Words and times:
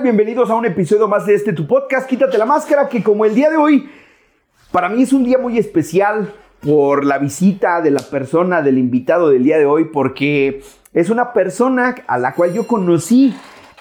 Bienvenidos 0.00 0.48
a 0.48 0.54
un 0.54 0.64
episodio 0.64 1.06
más 1.06 1.26
de 1.26 1.34
este 1.34 1.52
tu 1.52 1.66
podcast, 1.66 2.08
Quítate 2.08 2.38
la 2.38 2.46
Máscara, 2.46 2.88
que 2.88 3.02
como 3.02 3.26
el 3.26 3.34
día 3.34 3.50
de 3.50 3.58
hoy, 3.58 3.90
para 4.70 4.88
mí 4.88 5.02
es 5.02 5.12
un 5.12 5.22
día 5.22 5.36
muy 5.36 5.58
especial 5.58 6.32
por 6.60 7.04
la 7.04 7.18
visita 7.18 7.82
de 7.82 7.90
la 7.90 8.00
persona, 8.00 8.62
del 8.62 8.78
invitado 8.78 9.28
del 9.28 9.44
día 9.44 9.58
de 9.58 9.66
hoy, 9.66 9.84
porque 9.92 10.62
es 10.94 11.10
una 11.10 11.34
persona 11.34 11.94
a 12.06 12.16
la 12.16 12.34
cual 12.34 12.54
yo 12.54 12.66
conocí 12.66 13.34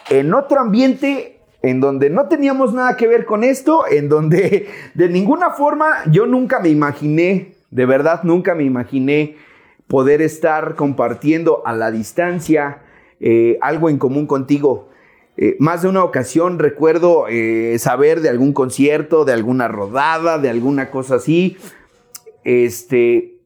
en 0.10 0.34
otro 0.34 0.60
ambiente 0.60 1.40
en 1.62 1.80
donde 1.80 2.10
no 2.10 2.28
teníamos 2.28 2.74
nada 2.74 2.98
que 2.98 3.08
ver 3.08 3.26
con 3.26 3.46
esto, 3.46 3.86
en 3.90 4.10
donde 4.10 4.68
de 4.94 5.08
ninguna 5.08 5.52
forma 5.52 6.04
yo 6.12 6.26
nunca 6.26 6.60
me 6.60 6.70
imaginé, 6.70 7.54
de 7.70 7.86
verdad 7.86 8.24
nunca 8.24 8.54
me 8.54 8.64
imaginé 8.64 9.38
poder 9.88 10.22
estar 10.22 10.76
compartiendo 10.76 11.62
a 11.66 11.72
la 11.74 11.90
distancia 11.90 12.80
eh, 13.22 13.58
algo 13.62 13.90
en 13.90 13.98
común 13.98 14.28
contigo. 14.28 14.91
Eh, 15.44 15.58
más 15.58 15.82
de 15.82 15.88
una 15.88 16.04
ocasión 16.04 16.60
recuerdo 16.60 17.26
eh, 17.28 17.76
saber 17.80 18.22
de 18.22 18.30
algún 18.30 18.54
concierto, 18.54 19.26
de 19.26 19.34
alguna 19.34 19.68
rodada, 19.68 20.38
de 20.38 20.52
alguna 20.52 20.92
cosa 20.92 21.16
así. 21.16 21.58
Este, 22.44 23.40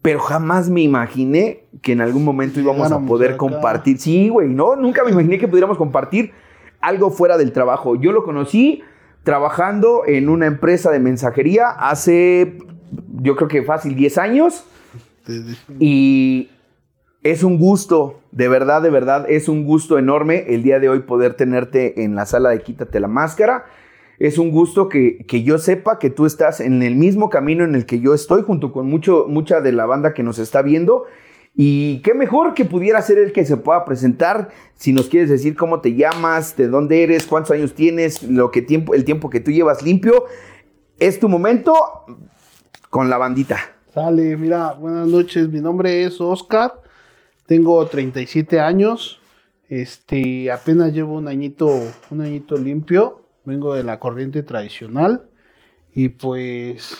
pero 0.00 0.18
jamás 0.20 0.70
me 0.70 0.80
imaginé 0.80 1.66
que 1.82 1.92
en 1.92 2.00
algún 2.00 2.24
momento 2.24 2.58
íbamos 2.58 2.90
a 2.90 3.00
poder 3.00 3.36
compartir. 3.36 3.98
Sí, 3.98 4.30
güey, 4.30 4.48
no, 4.48 4.76
nunca 4.76 5.04
me 5.04 5.10
imaginé 5.10 5.38
que 5.38 5.46
pudiéramos 5.46 5.76
compartir 5.76 6.32
algo 6.80 7.10
fuera 7.10 7.36
del 7.36 7.52
trabajo. 7.52 7.96
Yo 7.96 8.12
lo 8.12 8.24
conocí 8.24 8.82
trabajando 9.22 10.04
en 10.06 10.30
una 10.30 10.46
empresa 10.46 10.90
de 10.90 11.00
mensajería 11.00 11.68
hace, 11.68 12.56
yo 13.20 13.36
creo 13.36 13.48
que 13.48 13.62
fácil 13.62 13.94
10 13.94 14.16
años. 14.16 14.64
Y 15.78 16.48
es 17.22 17.42
un 17.42 17.58
gusto, 17.58 18.20
de 18.32 18.48
verdad, 18.48 18.80
de 18.80 18.90
verdad, 18.90 19.26
es 19.28 19.48
un 19.48 19.64
gusto 19.64 19.98
enorme 19.98 20.46
el 20.48 20.62
día 20.62 20.78
de 20.80 20.88
hoy 20.88 21.00
poder 21.00 21.34
tenerte 21.34 22.02
en 22.02 22.14
la 22.14 22.24
sala 22.24 22.50
de 22.50 22.62
Quítate 22.62 22.98
la 22.98 23.08
Máscara. 23.08 23.66
Es 24.18 24.38
un 24.38 24.50
gusto 24.50 24.88
que, 24.88 25.24
yo 25.44 25.58
sepa 25.58 25.98
que 25.98 26.10
tú 26.10 26.26
estás 26.26 26.60
en 26.60 26.82
el 26.82 26.94
mismo 26.94 27.30
camino 27.30 27.64
en 27.64 27.74
el 27.74 27.86
que 27.86 28.00
yo 28.00 28.14
estoy, 28.14 28.42
junto 28.42 28.72
con 28.72 28.86
mucho, 28.88 29.26
mucha 29.28 29.60
de 29.60 29.72
la 29.72 29.86
banda 29.86 30.14
que 30.14 30.22
nos 30.22 30.38
está 30.38 30.62
viendo. 30.62 31.04
Y 31.54 32.00
qué 32.02 32.14
mejor 32.14 32.54
que 32.54 32.64
pudiera 32.64 33.02
ser 33.02 33.18
el 33.18 33.32
que 33.32 33.44
se 33.44 33.56
pueda 33.56 33.84
presentar. 33.84 34.50
Si 34.76 34.92
nos 34.92 35.08
quieres 35.08 35.28
decir 35.28 35.56
cómo 35.56 35.80
te 35.80 35.94
llamas, 35.94 36.56
de 36.56 36.68
dónde 36.68 37.02
eres, 37.02 37.26
cuántos 37.26 37.50
años 37.50 37.74
tienes, 37.74 38.22
lo 38.22 38.50
que 38.50 38.62
tiempo, 38.62 38.94
el 38.94 39.04
tiempo 39.04 39.28
que 39.28 39.40
tú 39.40 39.50
llevas 39.50 39.82
limpio, 39.82 40.24
es 40.98 41.18
tu 41.18 41.28
momento 41.28 41.74
con 42.88 43.10
la 43.10 43.18
bandita. 43.18 43.58
Sale, 43.92 44.36
mira, 44.36 44.72
buenas 44.72 45.08
noches. 45.08 45.48
Mi 45.48 45.60
nombre 45.60 46.04
es 46.04 46.20
Oscar. 46.20 46.72
Tengo 47.50 47.84
37 47.84 48.60
años. 48.60 49.18
Este, 49.68 50.52
apenas 50.52 50.92
llevo 50.92 51.14
un 51.14 51.26
añito, 51.26 51.68
un 52.10 52.20
añito 52.20 52.56
limpio 52.56 53.22
vengo 53.44 53.74
de 53.74 53.82
la 53.82 53.98
corriente 53.98 54.44
tradicional 54.44 55.24
y 55.92 56.10
pues 56.10 56.96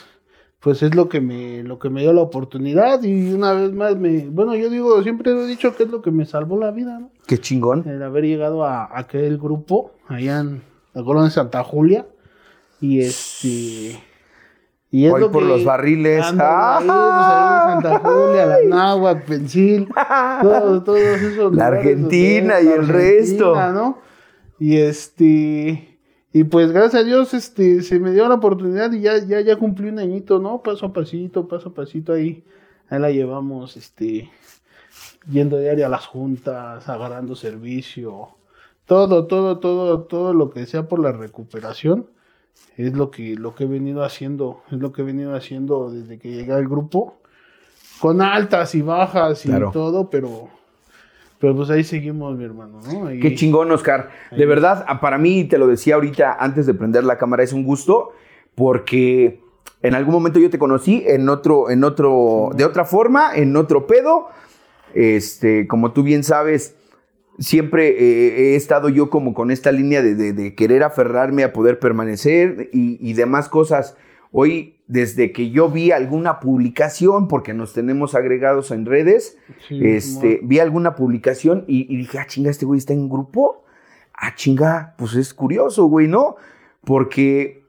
pues 0.59 0.83
es 0.83 0.97
lo 0.97 1.09
que 1.09 1.21
me 1.21 1.63
lo 1.63 1.79
que 1.79 1.89
me 1.89 2.01
dio 2.01 2.13
la 2.13 2.23
oportunidad 2.23 3.01
y 3.05 3.33
una 3.33 3.53
vez 3.53 3.73
más 3.73 3.97
me 3.97 4.27
bueno 4.29 4.57
yo 4.57 4.71
digo 4.71 5.01
siempre 5.05 5.31
he 5.31 5.47
dicho 5.47 5.77
que 5.77 5.85
es 5.85 5.91
lo 5.91 6.03
que 6.03 6.11
me 6.11 6.27
salvó 6.27 6.59
la 6.59 6.73
vida 6.73 6.99
¿no? 6.99 7.13
qué 7.29 7.39
chingón 7.39 7.89
el 7.89 8.03
haber 8.03 8.25
llegado 8.25 8.65
a, 8.65 8.99
aquel 8.99 9.39
grupo 9.39 9.93
allá 10.09 10.41
en 10.41 10.63
la 10.95 11.05
colonia 11.05 11.31
Santa 11.31 11.63
Julia 11.63 12.07
y 12.81 13.01
este 13.01 14.03
y 14.93 15.07
es 15.07 15.13
Hoy 15.13 15.29
por 15.29 15.45
los 15.45 15.65
barriles. 15.65 16.25
¡Ah! 16.39 16.79
Ahí, 16.79 16.87
pues, 16.87 17.85
Santa 17.85 17.99
Julia, 18.01 18.47
la 18.47 18.59
Náhuac, 18.65 19.25
Pensil, 19.25 19.89
todos, 20.43 20.85
todos 20.85 20.99
esos. 20.99 21.55
La 21.55 21.69
Argentina 21.69 22.61
y 22.61 22.67
el 22.67 22.89
resto. 22.89 23.55
¿no? 23.73 23.99
Y 24.59 24.79
este. 24.79 25.99
Y 26.33 26.45
pues 26.45 26.71
gracias 26.71 27.03
a 27.03 27.05
Dios 27.05 27.35
este, 27.35 27.83
se 27.83 27.99
me 27.99 28.13
dio 28.13 28.29
la 28.29 28.37
oportunidad 28.37 28.93
y 28.93 29.01
ya, 29.01 29.19
ya, 29.19 29.41
ya 29.41 29.57
cumplí 29.57 29.89
un 29.89 29.99
añito, 29.99 30.39
¿no? 30.39 30.63
Paso 30.63 30.87
a 30.87 30.93
pasito, 30.93 31.49
paso 31.49 31.71
a 31.71 31.75
pasito 31.75 32.13
ahí. 32.13 32.45
Ahí 32.89 33.01
la 33.01 33.11
llevamos, 33.11 33.77
este, 33.77 34.31
yendo 35.29 35.59
diario 35.59 35.87
a 35.87 35.89
las 35.89 36.07
juntas, 36.07 36.89
agarrando 36.89 37.35
servicio. 37.35 38.29
Todo, 38.87 39.27
todo, 39.27 39.59
todo, 39.59 40.03
todo 40.03 40.33
lo 40.33 40.51
que 40.51 40.67
sea 40.67 40.87
por 40.87 41.01
la 41.01 41.11
recuperación 41.11 42.07
es 42.77 42.95
lo 42.95 43.11
que, 43.11 43.35
lo 43.35 43.55
que 43.55 43.65
he 43.65 43.67
venido 43.67 44.05
haciendo, 44.05 44.63
es 44.71 44.79
lo 44.79 44.93
que 44.93 45.03
he 45.03 45.05
venido 45.05 45.35
haciendo 45.35 45.91
desde 45.91 46.19
que 46.19 46.31
llegué 46.31 46.53
al 46.53 46.69
grupo. 46.69 47.17
Con 48.01 48.23
altas 48.23 48.75
y 48.75 48.81
bajas 48.81 49.45
y 49.45 49.51
todo, 49.73 50.09
pero 50.09 50.49
pero 51.41 51.57
pues 51.57 51.71
ahí 51.71 51.85
seguimos, 51.85 52.37
mi 52.37 52.45
hermano, 52.45 52.81
¿no? 52.83 53.09
Qué 53.09 53.35
chingón, 53.35 53.73
Oscar. 53.73 54.11
De 54.31 54.45
verdad, 54.45 54.85
para 55.01 55.17
mí, 55.17 55.45
te 55.45 55.57
lo 55.57 55.67
decía 55.67 55.95
ahorita 55.95 56.37
antes 56.39 56.67
de 56.67 56.75
prender 56.75 57.05
la 57.05 57.17
cámara, 57.17 57.43
es 57.43 57.55
un 57.55 57.65
gusto 57.65 58.13
porque 58.55 59.41
en 59.81 59.95
algún 59.95 60.13
momento 60.13 60.39
yo 60.39 60.51
te 60.51 60.59
conocí 60.59 61.03
en 61.07 61.31
otro, 61.31 61.71
en 61.71 61.83
otro, 61.83 62.51
de 62.55 62.67
otra 62.67 62.85
forma, 62.85 63.35
en 63.35 63.57
otro 63.57 63.87
pedo. 63.87 64.29
Este, 64.93 65.67
como 65.67 65.93
tú 65.93 66.03
bien 66.03 66.25
sabes, 66.25 66.77
siempre 67.41 68.53
he 68.53 68.55
estado 68.55 68.89
yo 68.89 69.11
como 69.11 69.35
con 69.35 69.51
esta 69.51 69.73
línea 69.73 70.03
de, 70.03 70.55
querer 70.55 70.85
aferrarme 70.85 71.43
a 71.43 71.53
poder 71.53 71.81
permanecer 71.81 72.71
y, 72.73 72.97
y 73.01 73.15
demás 73.15 73.49
cosas. 73.49 73.97
Hoy, 74.33 74.77
desde 74.87 75.33
que 75.33 75.51
yo 75.51 75.69
vi 75.69 75.91
alguna 75.91 76.39
publicación, 76.39 77.27
porque 77.27 77.53
nos 77.53 77.73
tenemos 77.73 78.15
agregados 78.15 78.71
en 78.71 78.87
redes, 78.87 79.37
este, 79.69 80.41
vi 80.43 80.61
alguna 80.61 80.95
publicación 80.95 81.65
y, 81.67 81.97
dije, 81.97 82.19
ah, 82.19 82.27
chinga, 82.27 82.51
este 82.51 82.65
güey 82.65 82.79
está 82.79 82.93
en 82.93 83.09
grupo. 83.09 83.65
Ah, 84.15 84.35
chinga, 84.37 84.95
pues 84.99 85.15
es 85.15 85.35
curioso, 85.35 85.87
güey, 85.87 86.07
¿no? 86.07 86.37
Porque 86.85 87.65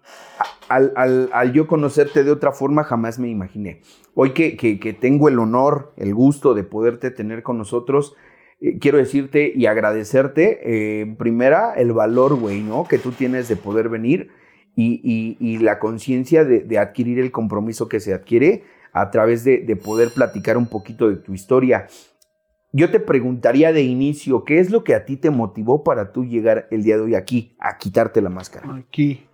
al, 0.70 1.52
yo 1.54 1.66
conocerte 1.66 2.24
de 2.24 2.32
otra 2.32 2.52
forma 2.52 2.84
jamás 2.84 3.18
me 3.18 3.30
imaginé. 3.30 3.82
Hoy 4.14 4.32
que, 4.32 4.56
que, 4.56 4.94
tengo 4.94 5.30
el 5.30 5.40
honor, 5.40 5.94
el 5.98 6.14
gusto 6.14 6.54
de 6.54 6.64
poderte 6.64 7.10
tener 7.10 7.42
con 7.42 7.58
nosotros, 7.58 8.16
eh, 8.62 8.78
quiero 8.80 9.00
decirte 9.00 9.52
y 9.54 9.66
agradecerte, 9.66 10.60
eh, 10.64 11.16
primera, 11.18 11.74
el 11.74 11.92
valor, 11.92 12.36
güey, 12.36 12.62
¿no? 12.62 12.86
Que 12.88 13.00
tú 13.00 13.12
tienes 13.12 13.48
de 13.48 13.56
poder 13.56 13.90
venir 13.90 14.30
y, 14.76 15.58
la 15.60 15.80
conciencia 15.80 16.46
de, 16.46 16.80
adquirir 16.80 17.20
el 17.20 17.32
compromiso 17.32 17.90
que 17.90 18.00
se 18.00 18.14
adquiere 18.14 18.64
a 18.94 19.12
través 19.12 19.44
de, 19.44 19.76
poder 19.76 20.12
platicar 20.14 20.58
un 20.58 20.68
poquito 20.68 21.10
de 21.10 21.18
tu 21.18 21.34
historia. 21.34 21.88
Yo 22.72 22.90
te 22.90 23.02
preguntaría 23.02 23.74
de 23.74 23.82
inicio, 23.82 24.46
¿qué 24.46 24.60
es 24.60 24.70
lo 24.70 24.84
que 24.84 24.96
a 24.96 25.04
ti 25.04 25.18
te 25.18 25.30
motivó 25.30 25.84
para 25.84 26.14
tú 26.14 26.24
llegar 26.24 26.68
el 26.72 26.84
día 26.84 26.96
de 26.96 27.02
hoy 27.02 27.16
aquí, 27.16 27.56
a 27.60 27.78
quitarte 27.78 28.22
la 28.22 28.30
máscara? 28.30 28.74
Aquí. 28.76 29.26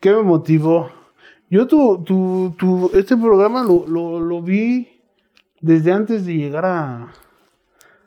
¿Qué 0.00 0.10
me 0.12 0.22
motivó? 0.22 0.90
Yo 1.50 1.66
tu, 1.66 2.02
tu, 2.04 2.90
este 2.94 3.16
programa 3.16 3.62
lo, 3.62 3.86
lo, 3.86 4.42
vi 4.42 5.02
desde 5.60 5.92
antes 5.92 6.24
de 6.24 6.34
llegar 6.34 6.64
a... 6.64 7.12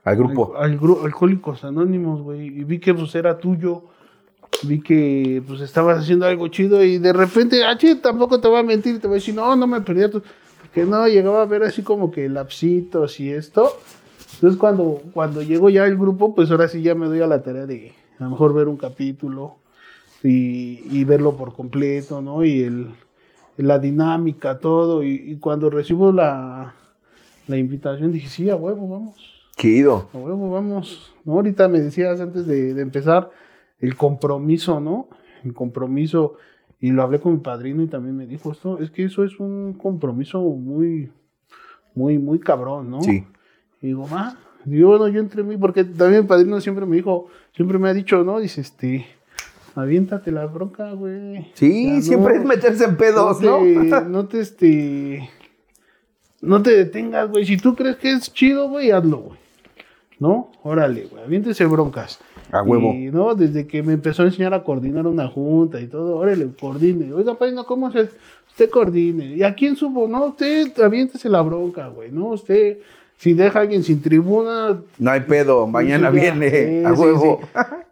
Al 0.08 0.16
grupo. 0.16 0.56
Al, 0.58 0.80
Alcohólicos 1.04 1.64
Anónimos, 1.64 2.22
güey. 2.22 2.48
Y 2.48 2.64
vi 2.64 2.80
que 2.80 2.94
pues 2.94 3.14
era 3.16 3.38
tuyo 3.38 3.84
vi 4.64 4.82
que 4.82 5.44
pues 5.46 5.62
estabas 5.62 6.00
haciendo 6.00 6.26
algo 6.26 6.48
chido 6.48 6.84
y 6.84 6.98
de 6.98 7.14
repente, 7.14 7.64
ah, 7.64 7.78
che, 7.78 7.96
tampoco 7.96 8.40
te 8.40 8.48
voy 8.48 8.60
a 8.60 8.64
mentir, 8.64 9.00
te 9.00 9.08
voy 9.08 9.16
a 9.16 9.20
decir, 9.20 9.36
no, 9.36 9.56
no 9.56 9.68
me 9.68 9.82
perdí, 9.82 10.02
porque 10.10 10.86
no, 10.86 11.08
llegaba 11.08 11.42
a 11.42 11.46
ver 11.46 11.64
así 11.64 11.84
como 11.84 12.12
que 12.12 12.30
lapsitos 12.30 13.20
y 13.20 13.30
esto. 13.32 13.72
Entonces 14.36 14.60
cuando, 14.60 15.02
cuando 15.14 15.42
llego 15.42 15.70
ya 15.70 15.86
el 15.86 15.98
grupo, 15.98 16.34
pues 16.34 16.52
ahora 16.52 16.68
sí 16.68 16.82
ya 16.82 16.96
me 16.96 17.08
doy 17.08 17.22
a 17.22 17.28
la 17.28 17.44
tarea 17.44 17.66
de 17.66 17.94
a 18.20 18.24
lo 18.24 18.32
mejor 18.32 18.54
ver 18.54 18.68
un 18.68 18.78
capítulo 18.78 19.58
y, 20.24 21.04
verlo 21.06 21.38
por 21.38 21.54
completo, 21.54 22.22
¿no? 22.22 22.44
Y 22.44 22.64
el, 22.64 22.88
la 23.58 23.80
dinámica, 23.80 24.60
todo. 24.60 25.04
Y, 25.04 25.38
cuando 25.40 25.70
recibo 25.70 26.12
la, 26.12 26.74
la 27.48 27.58
invitación 27.58 28.12
dije, 28.12 28.28
sí, 28.28 28.50
a 28.50 28.56
huevo, 28.56 28.88
vamos. 28.90 29.37
¿Qué 29.58 29.82
A 29.82 30.18
huevo, 30.18 30.52
vamos. 30.52 31.16
¿No? 31.26 31.34
Ahorita 31.34 31.68
me 31.68 31.80
decías 31.80 32.22
antes 32.22 32.46
de, 32.46 32.76
de 32.76 32.82
empezar, 32.84 33.32
el 33.80 33.96
compromiso, 33.96 34.80
¿no? 34.80 35.10
El 35.44 35.54
compromiso, 35.54 36.36
y 36.80 36.92
lo 36.92 37.02
hablé 37.02 37.20
con 37.20 37.34
mi 37.34 37.40
padrino 37.40 37.82
y 37.82 37.88
también 37.88 38.16
me 38.16 38.28
dijo, 38.28 38.52
esto, 38.52 38.80
es 38.80 38.92
que 38.92 39.06
eso 39.06 39.24
es 39.24 39.40
un 39.40 39.74
compromiso 39.74 40.42
muy, 40.42 41.12
muy, 41.96 42.20
muy 42.20 42.40
cabrón, 42.40 42.92
¿no? 42.92 43.02
Sí. 43.02 43.26
Y 43.82 43.88
digo, 43.88 44.08
va, 44.08 44.38
digo, 44.64 44.90
bueno, 44.90 45.08
yo 45.08 45.20
entre 45.20 45.42
mí, 45.42 45.58
porque 45.58 45.84
también 45.84 46.22
mi 46.22 46.28
padrino 46.28 46.62
siempre 46.62 46.86
me 46.86 46.96
dijo, 46.96 47.28
siempre 47.56 47.80
me 47.80 47.90
ha 47.90 47.94
dicho, 47.96 48.24
¿no? 48.24 48.40
Dice, 48.40 48.62
este, 48.62 49.08
aviéntate 49.74 50.32
la 50.32 50.46
bronca, 50.46 50.92
güey. 50.92 51.52
Sí, 51.56 52.04
siempre 52.04 52.36
es 52.36 52.46
meterse 52.46 52.86
en 52.86 52.96
pedos, 52.96 53.42
¿no? 53.42 53.64
¿no? 53.64 54.02
no 54.08 54.28
te, 54.28 54.40
este, 54.40 55.28
no 56.42 56.62
te 56.62 56.78
detengas, 56.78 57.32
güey. 57.32 57.44
Si 57.44 57.58
tú 57.58 57.76
crees 57.76 57.96
que 57.96 58.12
es 58.12 58.32
chido, 58.32 58.70
güey, 58.70 58.92
hazlo, 58.92 59.18
güey. 59.18 59.47
¿No? 60.20 60.52
Órale, 60.64 61.06
güey, 61.06 61.24
aviéntese 61.24 61.66
broncas. 61.66 62.20
A 62.52 62.64
huevo. 62.64 62.94
Y, 62.94 63.12
¿no? 63.12 63.36
Desde 63.36 63.68
que 63.68 63.84
me 63.84 63.94
empezó 63.94 64.24
a 64.24 64.26
enseñar 64.26 64.54
a 64.54 64.64
coordinar 64.64 65.06
una 65.06 65.28
junta 65.28 65.80
y 65.80 65.88
todo, 65.88 66.16
órale, 66.16 66.50
coordine. 66.60 67.14
Oiga, 67.14 67.38
no 67.54 67.66
¿cómo 67.66 67.92
se...? 67.92 68.10
Usted 68.50 68.72
coordine. 68.72 69.36
¿Y 69.36 69.44
a 69.44 69.54
quién 69.54 69.76
subo? 69.76 70.08
No, 70.08 70.26
usted 70.26 70.80
aviéntese 70.80 71.30
la 71.30 71.44
bronca, 71.44 71.90
güey, 71.90 72.12
¿no? 72.12 72.30
Usted, 72.30 72.80
si 73.16 73.36
deja 73.36 73.60
a 73.60 73.62
alguien 73.62 73.84
sin 73.84 74.02
tribuna... 74.02 74.82
No 74.98 75.12
hay 75.12 75.20
pedo, 75.22 75.68
mañana 75.68 76.10
viene, 76.10 76.84
a 76.84 76.94
huevo. 76.94 77.40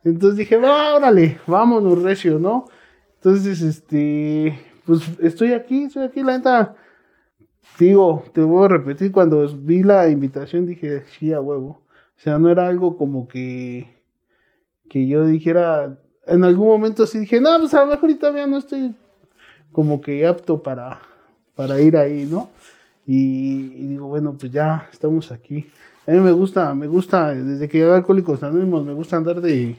Entonces 0.04 0.38
dije, 0.38 0.58
va, 0.58 0.96
órale, 0.96 1.38
vámonos, 1.46 2.02
recio, 2.02 2.40
¿no? 2.40 2.66
Entonces, 3.18 3.62
este, 3.62 4.58
pues 4.86 5.02
estoy 5.22 5.54
aquí, 5.54 5.84
estoy 5.84 6.06
aquí, 6.06 6.24
la 6.24 6.38
neta. 6.38 6.76
Digo, 7.78 8.24
te 8.34 8.42
voy 8.42 8.66
a 8.66 8.70
repetir, 8.70 9.12
cuando 9.12 9.48
vi 9.48 9.84
la 9.84 10.10
invitación 10.10 10.66
dije, 10.66 11.04
sí, 11.20 11.32
a 11.32 11.42
huevo. 11.42 11.85
O 12.18 12.22
sea, 12.22 12.40
no 12.40 12.50
era 12.50 12.68
algo 12.68 12.98
como 12.98 13.28
que, 13.28 13.88
que 14.90 15.08
yo 15.08 15.26
dijera, 15.26 15.98
en 16.28 16.44
algún 16.44 16.68
momento 16.68 17.06
sí 17.06 17.20
dije, 17.20 17.40
no, 17.42 17.58
pues 17.60 17.74
a 17.74 17.82
lo 17.86 17.92
mejor 17.92 18.14
todavía 18.16 18.48
no 18.48 18.58
estoy 18.58 18.96
como 19.72 20.00
que 20.02 20.26
apto 20.26 20.64
para, 20.64 21.02
para 21.56 21.80
ir 21.82 21.98
ahí, 21.98 22.26
¿no? 22.30 22.50
Y, 23.06 23.74
y 23.76 23.88
digo, 23.88 24.08
bueno, 24.08 24.36
pues 24.40 24.52
ya 24.52 24.88
estamos 24.92 25.32
aquí. 25.32 25.68
A 26.08 26.12
mí 26.12 26.20
me 26.20 26.32
gusta, 26.32 26.74
me 26.74 26.88
gusta, 26.88 27.34
desde 27.34 27.68
que 27.68 27.80
llegué 27.80 27.92
a 27.92 27.96
Alcohólicos 27.98 28.42
Anónimos, 28.44 28.86
me 28.86 28.94
gusta 28.94 29.18
andar 29.18 29.42
de, 29.42 29.76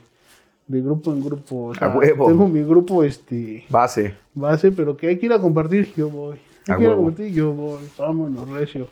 de 0.67 0.81
grupo 0.83 1.13
en 1.13 1.25
grupo. 1.25 1.67
O 1.69 1.75
sea, 1.75 1.89
A 1.89 1.97
huevo. 1.97 2.27
Tengo 2.29 2.47
mi 2.49 2.63
grupo, 2.63 3.03
este, 3.03 3.65
Base. 3.71 4.15
base, 4.35 4.71
pero 4.73 4.97
que 4.97 5.09
hay 5.09 5.19
que 5.19 5.27
ir 5.27 5.33
a 5.33 5.41
compartir, 5.41 5.93
yo 5.97 6.11
voy. 6.11 6.37
Hay 6.69 6.75
A 6.75 6.77
que 6.77 6.83
ir 6.83 6.89
a 6.89 6.91
huevo. 6.91 7.05
compartir, 7.05 7.33
yo 7.33 7.53
voy. 7.53 7.81
Vámonos, 7.99 8.49
recio. 8.51 8.89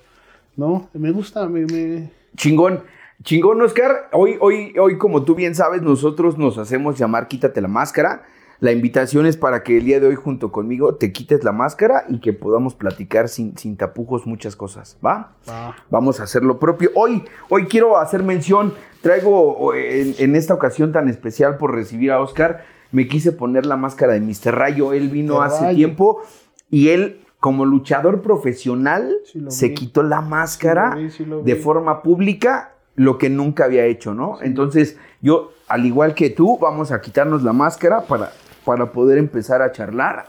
¿No? 0.57 0.89
Me 0.95 1.11
gusta, 1.11 1.47
me, 1.49 1.67
me, 1.67 2.11
Chingón. 2.37 2.81
Chingón, 3.23 3.63
Oscar. 3.63 4.09
Hoy, 4.13 4.37
hoy, 4.41 4.75
hoy, 4.79 4.99
como 4.99 5.25
tú 5.25 5.35
bien 5.35 5.55
sabes, 5.55 5.83
nosotros 5.83 6.37
nos 6.37 6.59
hacemos 6.59 6.99
llamar 6.99 7.29
Quítate 7.29 7.61
la 7.61 7.69
máscara. 7.69 8.25
La 8.61 8.73
invitación 8.73 9.27
es 9.27 9.37
para 9.37 9.63
que 9.63 9.79
el 9.79 9.85
día 9.85 10.01
de 10.01 10.07
hoy, 10.07 10.15
junto 10.15 10.53
conmigo, 10.53 10.95
te 10.95 11.13
quites 11.13 11.45
la 11.45 11.53
máscara 11.53 12.05
y 12.09 12.21
que 12.21 12.33
podamos 12.33 12.75
platicar 12.75 13.29
sin, 13.29 13.57
sin 13.59 13.77
tapujos 13.77 14.27
muchas 14.27 14.57
cosas. 14.57 14.97
¿Va? 15.05 15.35
va. 15.49 15.77
Vamos 15.91 16.21
a 16.21 16.25
hacer 16.25 16.43
lo 16.45 16.59
propio. 16.59 16.91
Hoy, 16.95 17.25
hoy 17.49 17.67
quiero 17.67 17.99
hacer 17.99 18.23
mención, 18.23 18.73
traigo 19.03 19.75
en, 19.75 20.15
en 20.19 20.37
esta 20.37 20.55
ocasión 20.55 20.93
tan 20.93 21.09
especial 21.09 21.57
por 21.59 21.75
recibir 21.75 22.13
a 22.13 22.21
Oscar, 22.21 22.65
me 22.93 23.09
quise 23.09 23.33
poner 23.33 23.67
la 23.67 23.77
máscara 23.77 24.13
de 24.15 24.21
Mr. 24.21 24.55
Rayo. 24.55 24.93
Él 24.93 25.09
vino 25.09 25.43
hace 25.43 25.75
tiempo 25.75 26.23
y 26.71 26.91
él, 26.91 27.21
como 27.41 27.65
luchador 27.65 28.23
profesional, 28.23 29.13
Sí 29.25 29.45
se 29.49 29.69
vi. 29.69 29.75
quitó 29.75 30.03
la 30.05 30.21
máscara 30.21 30.93
Sí 30.93 30.97
lo 30.97 31.03
vi, 31.03 31.11
sí 31.11 31.25
lo 31.25 31.43
de 31.43 31.57
forma 31.57 32.03
pública, 32.03 32.74
lo 32.97 33.19
que 33.19 33.29
nunca 33.31 33.65
había 33.65 33.85
hecho, 33.87 34.15
¿no? 34.15 34.39
Entonces, 34.43 34.97
yo, 35.21 35.53
al 35.69 35.87
igual 35.87 36.15
que 36.15 36.31
tú, 36.31 36.59
vamos 36.59 36.93
a 36.93 37.01
quitarnos 37.01 37.43
la 37.43 37.53
máscara 37.53 38.03
para, 38.03 38.33
para 38.65 38.93
poder 38.93 39.19
empezar 39.19 39.63
a 39.63 39.73
charlar. 39.73 40.27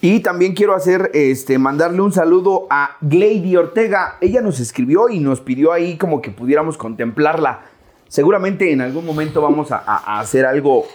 Y 0.00 0.20
también 0.20 0.54
quiero 0.54 0.74
hacer, 0.74 1.10
este, 1.12 1.58
mandarle 1.58 2.00
un 2.00 2.12
saludo 2.12 2.68
a 2.70 2.96
Glady 3.00 3.56
Ortega. 3.56 4.16
Ella 4.20 4.40
nos 4.40 4.60
escribió 4.60 5.08
y 5.08 5.18
nos 5.18 5.40
pidió 5.40 5.72
ahí 5.72 5.98
como 5.98 6.22
que 6.22 6.30
pudiéramos 6.30 6.76
contemplarla. 6.76 7.62
Seguramente 8.06 8.72
en 8.72 8.80
algún 8.80 9.04
momento 9.04 9.42
vamos 9.42 9.72
a, 9.72 10.18
hacer 10.20 10.46
algo 10.46 10.86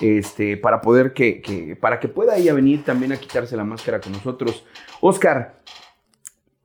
este, 0.00 0.56
para 0.56 0.80
poder 0.80 1.12
que, 1.12 1.40
que- 1.40 1.76
para 1.76 2.00
que 2.00 2.08
pueda 2.08 2.36
ella 2.36 2.52
venir 2.52 2.84
también 2.84 3.12
a 3.12 3.16
quitarse 3.18 3.56
la 3.56 3.64
máscara 3.64 4.00
con 4.00 4.12
nosotros. 4.12 4.64
Oscar, 5.00 5.59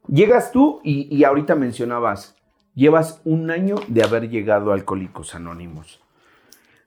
llegas 0.08 0.52
tú 0.52 0.82
y, 0.84 1.14
y 1.16 1.24
ahorita 1.24 1.56
mencionabas, 1.56 2.36
llevas 2.74 3.22
un 3.26 3.52
año 3.52 3.76
de 3.88 4.04
haber 4.04 4.30
llegado 4.30 4.72
a 4.72 4.76
Alcohólicos 4.76 5.36
Anónimos. 5.36 6.02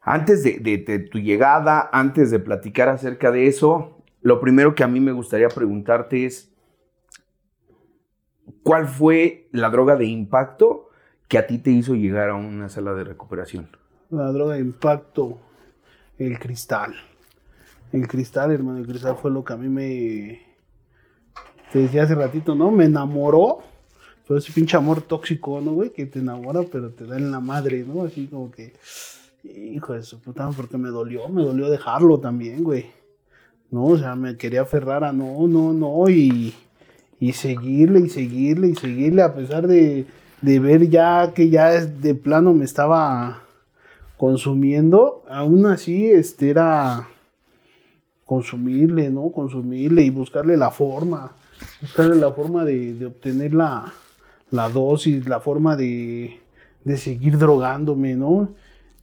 Antes 0.03 0.43
de, 0.43 0.59
de- 0.59 0.79
de 0.79 0.99
tu 1.00 1.19
llegada, 1.19 1.88
antes 1.93 2.31
de 2.31 2.38
platicar 2.38 2.88
acerca 2.88 3.31
de 3.31 3.47
eso, 3.47 4.03
lo 4.23 4.41
primero 4.41 4.75
que 4.75 4.85
a 4.85 4.88
mí 4.88 5.00
me 5.00 5.12
gustaría 5.12 5.49
preguntarte 5.49 6.25
es, 6.25 6.53
¿cuál 8.62 8.88
fue 8.88 9.49
la 9.53 9.70
droga 9.70 9.97
de 9.97 10.06
impacto 10.06 10.88
que 11.29 11.38
a 11.38 11.47
ti 11.47 11.59
te 11.59 11.70
hizo 11.70 11.94
llegar 11.94 12.31
a 12.31 12.35
una 12.35 12.69
sala 12.69 12.94
de 12.94 13.05
recuperación? 13.05 13.69
La 14.11 14.32
droga 14.32 14.55
de 14.55 14.61
impacto, 14.61 15.38
el 16.19 16.38
cristal. 16.38 16.94
El 17.93 18.09
cristal, 18.09 18.50
hermano, 18.53 18.79
el 18.79 18.87
cristal 18.87 19.17
fue 19.17 19.31
lo 19.31 19.44
que 19.44 19.53
a 19.53 19.56
mí 19.56 19.69
me. 19.69 20.47
Te 21.73 21.81
decía 21.81 22.05
hace 22.05 22.15
ratito, 22.15 22.55
¿no? 22.55 22.70
Me 22.70 22.87
enamoró. 22.87 23.59
Fue 24.25 24.38
ese 24.38 24.53
pinche 24.53 24.76
amor 24.76 25.03
tóxico, 25.03 25.61
¿no, 25.61 25.73
güey? 25.73 25.91
Que 25.91 26.06
te 26.06 26.19
enamora, 26.19 26.62
pero 26.70 26.91
te 26.91 27.06
da 27.06 27.17
en 27.17 27.31
la 27.31 27.41
madre, 27.41 27.85
¿no? 27.87 28.05
Así 28.05 28.26
como 28.26 28.50
que. 28.50 28.75
Hijo 29.44 29.94
de 29.94 30.03
su 30.03 30.20
puta, 30.20 30.50
porque 30.55 30.76
me 30.76 30.88
dolió, 30.88 31.29
me 31.29 31.43
dolió 31.43 31.70
dejarlo 31.70 32.19
también, 32.19 32.65
güey. 32.65 32.87
No, 33.70 33.85
o 33.85 33.99
sea, 33.99 34.17
me 34.17 34.37
quería 34.37 34.62
aferrar 34.62 35.05
a 35.05 35.12
no, 35.12 35.47
no, 35.47 35.73
no, 35.73 36.09
y, 36.11 36.55
y 37.20 37.32
seguirle, 37.32 38.00
y 38.00 38.09
seguirle, 38.09 38.69
y 38.69 38.75
seguirle, 38.75 39.23
a 39.23 39.35
pesar 39.35 39.67
de, 39.67 40.06
de 40.41 40.59
ver 40.59 40.88
ya 40.88 41.32
que 41.35 41.50
ya 41.50 41.85
de 41.85 42.15
plano 42.15 42.55
me 42.55 42.65
estaba 42.65 43.43
consumiendo, 44.17 45.23
aún 45.29 45.67
así 45.67 46.11
este 46.11 46.50
era 46.50 47.09
consumirle, 48.25 49.11
¿no? 49.11 49.31
Consumirle 49.31 50.03
y 50.03 50.11
buscarle 50.11 50.56
la 50.56 50.70
forma, 50.70 51.32
buscarle 51.81 52.16
la 52.16 52.32
forma 52.32 52.64
de, 52.64 52.94
de 52.94 53.06
obtener 53.06 53.55
la, 53.55 53.93
la 54.50 54.69
dosis, 54.69 55.26
la 55.28 55.40
forma 55.40 55.76
de, 55.76 56.40
de 56.84 56.96
seguir 56.96 57.38
drogándome, 57.38 58.14
¿no? 58.14 58.55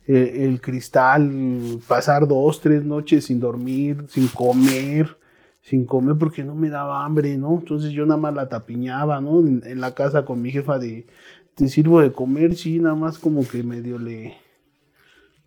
Eh, 0.07 0.46
el 0.46 0.62
cristal, 0.62 1.80
pasar 1.88 2.28
dos, 2.28 2.62
tres 2.62 2.84
noches 2.84 3.25
sin 3.25 3.40
dormir, 3.40 4.06
sin 4.07 4.28
comer, 4.28 5.18
sin 5.62 5.86
comer 5.86 6.16
porque 6.18 6.44
no 6.44 6.54
me 6.54 6.69
daba 6.69 7.04
hambre, 7.04 7.38
¿no? 7.38 7.57
Entonces 7.60 7.92
yo 7.92 8.06
nada 8.06 8.19
más 8.19 8.36
la 8.36 8.50
tapiñaba, 8.50 9.19
¿no? 9.19 9.40
En, 9.40 9.63
en 9.66 9.81
la 9.81 9.96
casa 9.96 10.24
con 10.24 10.42
mi 10.42 10.52
jefa 10.52 10.78
de, 10.78 11.07
te 11.56 11.68
sirvo 11.69 12.02
de 12.02 12.12
comer, 12.12 12.56
sí, 12.56 12.80
nada 12.80 12.96
más 12.96 13.18
como 13.18 13.48
que 13.48 13.63
medio 13.63 13.98
le, 13.98 14.36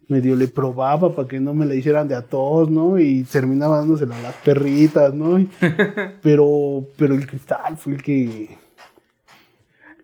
medio 0.08 0.34
le 0.37 0.49
probaba 0.49 1.14
para 1.14 1.28
que 1.28 1.38
no 1.38 1.52
me 1.55 1.66
la 1.66 1.75
hicieran 1.75 2.08
de 2.08 2.14
a 2.14 2.22
todos, 2.22 2.70
¿no? 2.70 2.99
Y 2.99 3.25
terminaba 3.25 3.78
dándosela 3.78 4.16
a 4.19 4.22
las 4.22 4.34
perritas, 4.37 5.12
¿no? 5.14 5.38
Y- 5.38 5.49
pero, 6.22 6.87
pero 6.96 7.14
el 7.14 7.26
cristal 7.26 7.76
fue 7.76 7.94
el 7.94 8.02
que... 8.02 8.58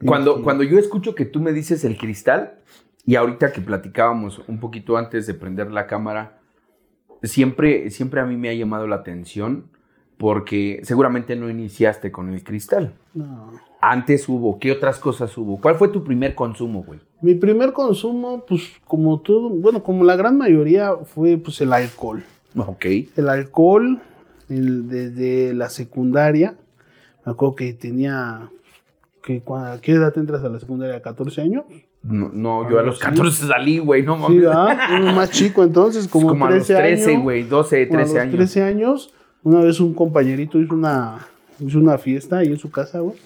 el 0.01 0.07
Cuando, 0.07 0.37
que- 0.37 0.43
cuando 0.43 0.63
yo 0.63 0.79
escucho 0.79 1.15
que 1.15 1.25
tú 1.25 1.41
me 1.41 1.53
dices 1.53 1.85
el 1.85 1.97
cristal, 1.97 2.59
y 3.07 3.17
ahorita 3.17 3.53
que 3.53 3.61
platicábamos 3.61 4.41
un 4.47 4.61
poquito 4.61 4.97
antes 4.97 5.27
de 5.27 5.35
prender 5.35 5.71
la 5.71 5.87
cámara, 5.87 6.39
siempre, 7.23 7.91
siempre 7.91 8.21
a 8.21 8.25
mí 8.25 8.37
me 8.37 8.49
ha 8.51 8.55
llamado 8.55 8.87
la 8.87 8.97
atención 8.97 9.67
porque 10.17 10.81
seguramente 10.85 11.35
no 11.37 11.51
iniciaste 11.51 12.13
con 12.13 12.33
el 12.33 12.45
cristal. 12.45 12.95
No. 13.15 13.53
Antes 13.91 14.29
hubo, 14.29 14.59
¿qué 14.59 14.73
otras 14.73 14.99
cosas 14.99 15.37
hubo? 15.37 15.61
¿Cuál 15.61 15.75
fue 15.77 15.89
tu 15.89 16.03
primer 16.03 16.35
consumo, 16.35 16.83
güey? 16.83 17.01
Mi 17.21 17.35
primer 17.35 17.73
consumo, 17.73 18.45
pues 18.49 18.63
como 18.87 19.21
todo, 19.21 19.51
bueno, 19.51 19.83
como 19.83 20.05
la 20.05 20.17
gran 20.17 20.39
mayoría 20.39 20.93
fue 21.05 21.37
pues 21.37 21.61
el 21.61 21.73
alcohol. 21.73 22.23
Ok. 22.57 22.85
El 23.17 23.29
alcohol 23.29 24.01
el- 24.49 24.89
desde 24.89 25.53
la 25.55 25.69
secundaria, 25.69 26.55
me 27.27 27.33
acuerdo 27.33 27.57
que 27.57 27.73
tenía, 27.75 28.49
que, 29.23 29.43
cua- 29.45 29.73
¿a 29.75 29.81
qué 29.81 29.93
edad 29.93 30.17
entras 30.17 30.43
a 30.45 30.49
la 30.49 30.61
secundaria? 30.61 31.03
¿14 31.03 31.43
años? 31.43 31.65
No, 32.03 32.31
no, 32.33 32.71
yo 32.71 32.79
a 32.79 32.83
los 32.83 32.97
Sí. 32.99 33.05
14 33.05 33.47
salí, 33.47 33.79
güey, 33.79 34.03
no 34.03 34.17
Sí, 34.17 34.23
mames. 34.23 34.41
¿verdad? 34.43 34.79
Uno 35.01 35.13
más 35.15 35.31
chico 35.31 35.63
entonces, 35.65 36.07
como, 36.09 36.29
como 36.29 36.47
a 36.47 36.51
los 36.51 36.67
13 36.67 36.75
13, 36.83 37.11
años. 37.13 37.23
güey, 37.23 37.43
12, 37.45 37.89
Como 37.89 37.99
a 37.99 38.03
13 38.03 38.15
los 38.15 38.23
años. 38.23 38.35
13 38.37 38.63
años, 38.63 39.15
una 39.43 39.61
vez 39.61 39.81
un 39.81 39.95
compañerito 39.95 40.59
hizo 40.61 40.75
una, 40.75 41.27
hizo 41.61 41.79
una 41.79 41.97
fiesta 41.99 42.39
ahí 42.39 42.49
en 42.49 42.59
su 42.59 42.71
casa, 42.71 43.01
güey. 43.01 43.17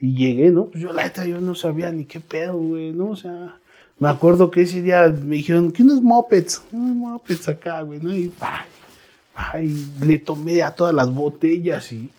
Y 0.00 0.14
llegué, 0.14 0.50
¿no? 0.50 0.66
Pues 0.66 0.82
yo, 0.82 0.92
la 0.92 1.04
neta, 1.04 1.24
yo 1.26 1.40
no 1.40 1.54
sabía 1.54 1.90
ni 1.90 2.04
qué 2.04 2.20
pedo, 2.20 2.56
güey, 2.56 2.92
¿no? 2.92 3.10
O 3.10 3.16
sea, 3.16 3.56
me 3.98 4.08
acuerdo 4.08 4.50
que 4.50 4.62
ese 4.62 4.80
día 4.82 5.08
me 5.08 5.36
dijeron, 5.36 5.72
¿qué 5.72 5.82
unos 5.82 6.02
mopeds? 6.02 6.62
Unos 6.72 6.94
mopeds 6.96 7.48
acá, 7.48 7.82
güey, 7.82 7.98
¿no? 8.00 8.14
Y, 8.14 8.32
ay, 8.40 8.66
ay, 9.34 9.86
le 10.00 10.18
tomé 10.18 10.62
a 10.62 10.70
todas 10.72 10.94
las 10.94 11.12
botellas 11.12 11.90
y 11.92 12.10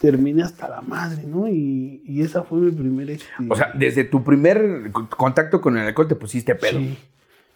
terminé 0.00 0.42
hasta 0.42 0.68
la 0.68 0.80
madre, 0.80 1.24
¿no? 1.26 1.48
Y, 1.48 2.02
y 2.06 2.20
esa 2.22 2.42
fue 2.44 2.58
mi 2.58 2.70
primera 2.70 3.12
este, 3.12 3.26
O 3.48 3.56
sea, 3.56 3.72
desde 3.74 4.04
tu 4.04 4.22
primer 4.22 4.90
co- 4.92 5.08
contacto 5.08 5.60
con 5.60 5.76
el 5.76 5.86
alcohol 5.86 6.06
te 6.08 6.14
pusiste 6.14 6.54
pedo. 6.54 6.78
sí, 6.78 6.96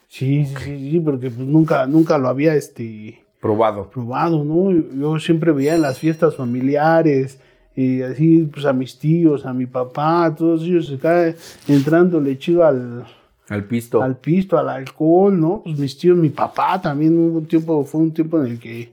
sí, 0.09 0.47
sí, 0.47 0.55
sí, 0.65 0.91
sí, 0.93 1.01
porque 1.01 1.31
pues 1.31 1.47
nunca, 1.47 1.87
nunca 1.87 2.19
lo 2.19 2.29
había, 2.29 2.55
este 2.57 3.23
Probado. 3.41 3.89
probado, 3.91 4.43
¿no? 4.45 4.73
Yo 4.73 5.21
siempre 5.21 5.53
veía 5.53 5.77
en 5.77 5.83
las 5.83 5.99
fiestas 6.01 6.35
familiares, 6.35 7.39
y 7.81 8.03
así, 8.03 8.49
pues 8.53 8.67
a 8.67 8.73
mis 8.73 8.99
tíos, 8.99 9.47
a 9.47 9.53
mi 9.53 9.67
papá, 9.67 10.25
a 10.25 10.35
todos 10.35 10.65
ellos 10.65 10.93
acá 10.93 11.33
entrándole 11.69 12.37
chido 12.37 12.65
al, 12.65 13.05
Al 13.49 13.65
pisto. 13.67 14.03
al 14.03 14.17
pisto, 14.17 14.59
al 14.59 14.69
alcohol, 14.69 15.41
¿no? 15.41 15.61
Pues 15.63 15.79
mis 15.79 15.97
tíos, 15.97 16.19
mi 16.19 16.29
papá 16.29 16.83
también 16.83 17.17
hubo 17.17 17.39
un 17.39 17.47
tiempo, 17.47 17.85
fue 17.85 18.01
un 18.01 18.11
tiempo 18.13 18.41
en 18.41 18.51
el 18.51 18.59
que 18.59 18.91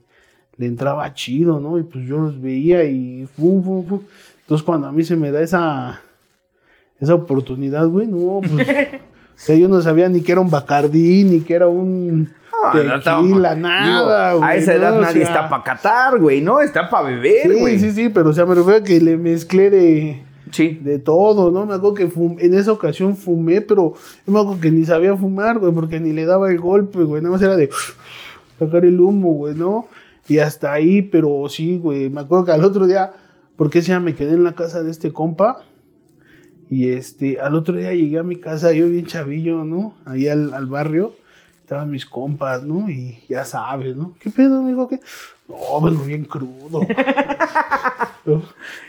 le 0.58 0.68
entraba 0.68 1.12
chido, 1.15 1.60
¿no? 1.60 1.80
Y 1.80 1.84
pues 1.84 2.06
yo 2.06 2.20
los 2.20 2.39
veía 2.39 2.84
y 2.84 3.27
fum, 3.36 3.63
fum, 3.63 3.88
fum. 3.88 4.01
Entonces 4.42 4.63
cuando 4.63 4.86
a 4.86 4.92
mí 4.92 5.04
se 5.04 5.15
me 5.15 5.32
da 5.32 5.42
esa, 5.42 6.00
esa 7.00 7.15
oportunidad, 7.15 7.88
güey, 7.88 8.06
no, 8.06 8.39
pues... 8.42 8.68
O 9.36 9.38
sea, 9.38 9.56
yo 9.58 9.68
no 9.68 9.82
sabía 9.82 10.08
ni 10.08 10.22
que 10.22 10.32
era 10.32 10.39
un 10.39 10.50
bacardí, 10.50 11.25
ni 11.25 11.42
que 11.42 11.56
era 11.56 11.68
un 11.68 12.30
no 12.74 13.00
tequila, 13.01 13.55
nada, 13.55 14.33
güey. 14.33 14.50
A 14.50 14.55
esa 14.55 14.74
¿no? 14.74 14.77
edad 14.79 14.97
O 14.97 15.01
nadie 15.01 15.21
sea, 15.25 15.35
está 15.35 15.50
para 15.50 15.63
catar, 15.63 16.19
güey, 16.19 16.41
¿no? 16.41 16.62
Está 16.62 16.89
para 16.89 17.07
beber, 17.09 17.51
Sí, 17.53 17.59
güey. 17.59 17.79
sí, 17.79 17.91
sí, 17.91 18.09
pero 18.09 18.29
o 18.29 18.33
sea, 18.33 18.45
me 18.45 18.55
refiero 18.55 18.79
a 18.79 18.83
que 18.83 19.00
le 19.00 19.17
mezclé 19.17 19.69
de, 19.69 20.24
Sí. 20.51 20.79
de 20.81 21.00
todo, 21.00 21.51
¿no? 21.51 21.65
Me 21.65 21.74
acuerdo 21.75 21.93
que 21.95 22.07
fum- 22.09 22.38
en 22.39 22.53
esa 22.53 22.71
ocasión 22.71 23.15
fumé, 23.17 23.62
pero 23.62 23.93
yo 24.25 24.33
me 24.33 24.39
acuerdo 24.39 24.62
que 24.62 24.71
ni 24.71 24.85
sabía 24.85 25.15
fumar, 25.15 25.59
güey, 25.59 25.71
porque 25.74 26.00
ni 26.00 26.13
le 26.13 26.25
daba 26.25 26.50
el 26.50 26.59
golpe, 26.59 27.03
güey, 27.03 27.21
nada 27.21 27.33
más 27.33 27.41
era 27.41 27.55
de 27.55 27.69
sacar 28.59 28.85
el 28.85 29.00
humo, 29.00 29.33
güey, 29.33 29.55
¿no? 29.55 29.88
Y 30.27 30.39
hasta 30.39 30.71
ahí, 30.74 31.01
pero 31.01 31.47
sí, 31.50 31.77
güey, 31.77 32.09
me 32.09 32.21
acuerdo 32.21 32.45
que 32.45 32.51
al 32.51 32.63
otro 32.63 32.88
día, 32.88 33.12
porque 33.57 33.79
ese 33.79 33.91
día 33.91 34.00
me 34.00 34.15
quedé 34.15 34.31
en 34.33 34.43
la 34.43 34.53
casa 34.53 34.81
de 34.81 34.91
este 34.91 35.12
compa, 35.13 35.57
y 36.69 36.89
este, 36.89 37.39
al 37.39 37.53
otro 37.53 37.75
día 37.77 37.93
llegué 37.93 38.17
a 38.17 38.24
mi 38.24 38.38
casa, 38.38 38.71
yo 38.71 38.88
bien 38.89 39.05
chavillo, 39.05 39.63
¿no? 39.63 39.93
Ahí 40.05 40.27
al, 40.27 40.51
al 40.53 40.65
barrio, 40.65 41.13
estaban 41.65 41.89
mis 41.89 42.05
compas, 42.05 42.62
¿no? 42.63 42.88
Y 42.88 43.17
ya 43.27 43.43
sabes, 43.43 43.95
¿no? 43.95 44.13
¿Qué 44.19 44.29
pedo, 44.29 44.60
amigo? 44.60 44.88
¿Qué? 44.88 45.00
No, 45.48 45.81
vengo 45.81 46.03
bien 46.03 46.24
crudo. 46.24 46.81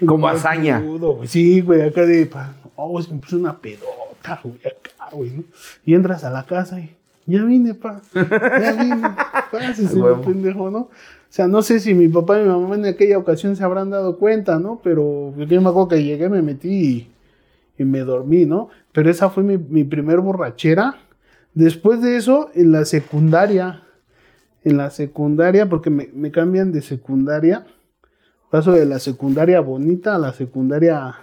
Como 0.06 0.28
hazaña. 0.28 0.80
crudo, 0.80 1.14
güey. 1.14 1.26
Sí, 1.28 1.62
güey, 1.62 1.80
acá 1.80 2.02
de, 2.02 2.30
oh, 2.76 2.88
güey, 2.90 3.04
se 3.04 3.14
me 3.14 3.20
puso 3.20 3.38
una 3.38 3.56
pedota, 3.56 4.40
güey, 4.44 4.56
acá, 4.58 5.08
güey, 5.10 5.30
¿no? 5.30 5.44
Y 5.86 5.94
entras 5.94 6.22
a 6.24 6.30
la 6.30 6.44
casa 6.44 6.78
y, 6.78 6.94
ya 7.24 7.42
vine, 7.44 7.72
pa, 7.74 8.02
ya 8.14 8.72
vine, 8.72 9.08
pásese, 9.50 9.96
Huevo. 9.98 10.20
pendejo, 10.20 10.70
¿no? 10.70 10.78
O 10.80 10.90
sea, 11.30 11.48
no 11.48 11.62
sé 11.62 11.80
si 11.80 11.94
mi 11.94 12.08
papá 12.08 12.38
y 12.38 12.42
mi 12.42 12.48
mamá 12.50 12.74
en 12.74 12.84
aquella 12.86 13.16
ocasión 13.16 13.56
se 13.56 13.64
habrán 13.64 13.88
dado 13.90 14.18
cuenta, 14.18 14.58
¿no? 14.58 14.80
Pero 14.84 15.32
yo 15.36 15.62
me 15.62 15.68
acuerdo 15.70 15.88
que 15.88 16.04
llegué, 16.04 16.28
me 16.28 16.42
metí 16.42 16.68
y, 16.68 17.10
y 17.82 17.84
me 17.84 18.00
dormí, 18.00 18.44
¿no? 18.44 18.68
Pero 18.92 19.10
esa 19.10 19.30
fue 19.30 19.42
mi, 19.42 19.56
mi 19.56 19.84
primer 19.84 20.20
borrachera. 20.20 20.96
Después 21.56 22.02
de 22.02 22.18
eso, 22.18 22.50
en 22.52 22.70
la 22.70 22.84
secundaria, 22.84 23.82
en 24.62 24.76
la 24.76 24.90
secundaria, 24.90 25.66
porque 25.70 25.88
me, 25.88 26.10
me 26.12 26.30
cambian 26.30 26.70
de 26.70 26.82
secundaria, 26.82 27.64
paso 28.50 28.72
de 28.72 28.84
la 28.84 28.98
secundaria 28.98 29.60
bonita 29.60 30.16
a 30.16 30.18
la 30.18 30.34
secundaria 30.34 31.16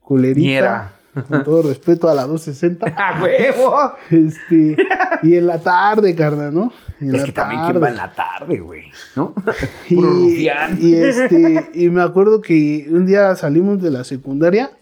culerita. 0.00 0.92
Con 1.28 1.44
todo 1.44 1.62
respeto 1.62 2.08
a 2.08 2.14
la 2.14 2.26
260. 2.26 2.86
¡A 2.96 3.22
huevo! 3.22 3.92
Este, 4.10 4.76
y 5.22 5.36
en 5.36 5.46
la 5.46 5.60
tarde, 5.60 6.16
carnal, 6.16 6.52
¿no? 6.52 6.72
En 7.00 7.14
Es 7.14 7.20
la 7.20 7.26
que 7.26 7.32
también 7.32 7.60
quién 7.64 7.82
va 7.82 7.88
en 7.90 7.96
la 7.96 8.12
tarde, 8.12 8.58
güey, 8.58 8.90
¿no? 9.14 9.34
y, 9.88 10.48
y 10.80 10.94
este, 10.94 11.70
y 11.74 11.88
me 11.90 12.02
acuerdo 12.02 12.40
que 12.40 12.88
un 12.90 13.06
día 13.06 13.36
salimos 13.36 13.80
de 13.80 13.92
la 13.92 14.02
secundaria 14.02 14.72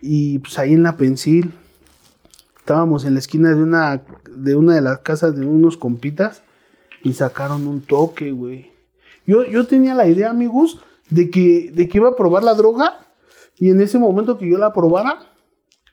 y 0.00 0.38
pues 0.38 0.56
ahí 0.60 0.72
en 0.72 0.84
la 0.84 0.96
pensil 0.96 1.52
estábamos 2.68 3.06
en 3.06 3.14
la 3.14 3.20
esquina 3.20 3.48
de 3.48 3.62
una 3.62 4.02
de 4.28 4.54
una 4.54 4.74
de 4.74 4.82
las 4.82 4.98
casas 4.98 5.34
de 5.34 5.46
unos 5.46 5.78
compitas 5.78 6.42
y 7.02 7.14
sacaron 7.14 7.66
un 7.66 7.80
toque, 7.80 8.30
güey. 8.30 8.72
Yo, 9.26 9.42
yo 9.46 9.66
tenía 9.66 9.94
la 9.94 10.06
idea, 10.06 10.28
amigos, 10.28 10.78
de 11.08 11.30
que, 11.30 11.70
de 11.72 11.88
que 11.88 11.96
iba 11.96 12.10
a 12.10 12.14
probar 12.14 12.42
la 12.42 12.52
droga 12.52 13.06
y 13.56 13.70
en 13.70 13.80
ese 13.80 13.98
momento 13.98 14.36
que 14.36 14.50
yo 14.50 14.58
la 14.58 14.74
probara, 14.74 15.18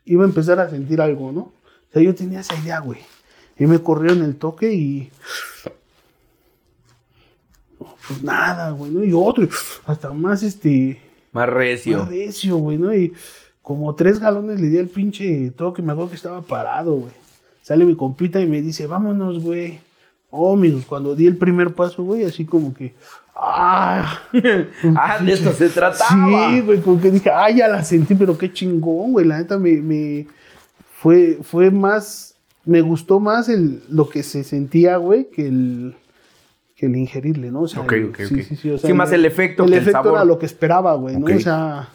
iba 0.04 0.26
a 0.26 0.28
empezar 0.28 0.60
a 0.60 0.70
sentir 0.70 1.00
algo, 1.00 1.32
¿no? 1.32 1.42
O 1.42 1.54
sea, 1.94 2.02
yo 2.02 2.14
tenía 2.14 2.42
esa 2.42 2.56
idea, 2.58 2.82
güey. 2.82 3.00
Y 3.58 3.68
me 3.68 3.80
corrieron 3.80 4.22
el 4.22 4.36
toque 4.36 4.74
y 4.74 5.10
pues 8.06 8.22
nada, 8.22 8.72
güey, 8.72 8.92
¿no? 8.92 9.02
Y 9.02 9.14
otro, 9.14 9.48
hasta 9.86 10.12
más 10.12 10.44
este, 10.44 11.02
Más 11.32 11.48
recio. 11.48 12.00
más 12.00 12.10
recio, 12.10 12.58
güey, 12.58 12.78
¿no? 12.78 12.94
Y 12.94 13.14
como 13.66 13.96
tres 13.96 14.20
galones 14.20 14.62
le 14.62 14.70
di 14.70 14.78
al 14.78 14.90
pinche 14.90 15.50
toque, 15.50 15.82
me 15.82 15.92
acuerdo 15.92 16.12
que 16.12 16.18
estaba 16.18 16.44
parado, 16.44 16.98
güey. 16.98 17.12
Sale 17.64 17.84
mi 17.84 17.96
compita 17.96 18.40
y 18.40 18.46
me 18.46 18.62
dice, 18.62 18.86
vámonos, 18.86 19.42
güey. 19.42 19.80
Oh, 20.30 20.54
amigos, 20.54 20.86
cuando 20.86 21.16
di 21.16 21.26
el 21.26 21.36
primer 21.36 21.74
paso, 21.74 22.04
güey, 22.04 22.26
así 22.26 22.46
como 22.46 22.76
que, 22.76 22.94
ah, 23.36 24.20
Ah, 24.96 25.18
de 25.18 25.34
esto 25.34 25.52
se 25.52 25.70
trataba. 25.70 26.52
Sí, 26.52 26.62
güey, 26.62 26.80
como 26.80 27.02
que 27.02 27.10
dije, 27.10 27.32
ah, 27.32 27.50
ya 27.50 27.68
la 27.68 27.84
sentí, 27.84 28.14
pero 28.14 28.38
qué 28.38 28.54
chingón, 28.54 29.14
güey. 29.14 29.26
La 29.26 29.40
neta 29.40 29.58
me, 29.58 29.72
me 29.78 30.28
fue, 31.00 31.40
fue 31.42 31.72
más, 31.72 32.36
me 32.66 32.82
gustó 32.82 33.20
más 33.20 33.50
el, 33.50 33.82
lo 33.90 34.08
que 34.10 34.22
se 34.22 34.44
sentía, 34.44 34.98
güey, 34.98 35.32
que 35.32 35.48
el, 35.48 35.96
que 36.76 36.86
el 36.86 36.96
ingerirle, 36.98 37.50
¿no? 37.50 37.62
O 37.62 37.68
sea, 37.68 37.84
sí, 38.16 38.44
sí, 38.44 38.56
sí, 38.58 38.70
o 38.70 38.78
sea, 38.78 38.88
Sí, 38.92 38.94
más 38.94 39.12
el 39.12 39.26
efecto 39.26 39.64
El 39.64 39.72
que 39.72 39.78
el 39.78 39.82
efecto 39.82 40.04
sabor. 40.04 40.18
era 40.18 40.26
lo 40.26 40.38
que 40.38 40.46
esperaba, 40.46 40.94
güey, 40.94 41.18
¿no? 41.18 41.36
O 41.36 41.40
sea, 41.40 41.90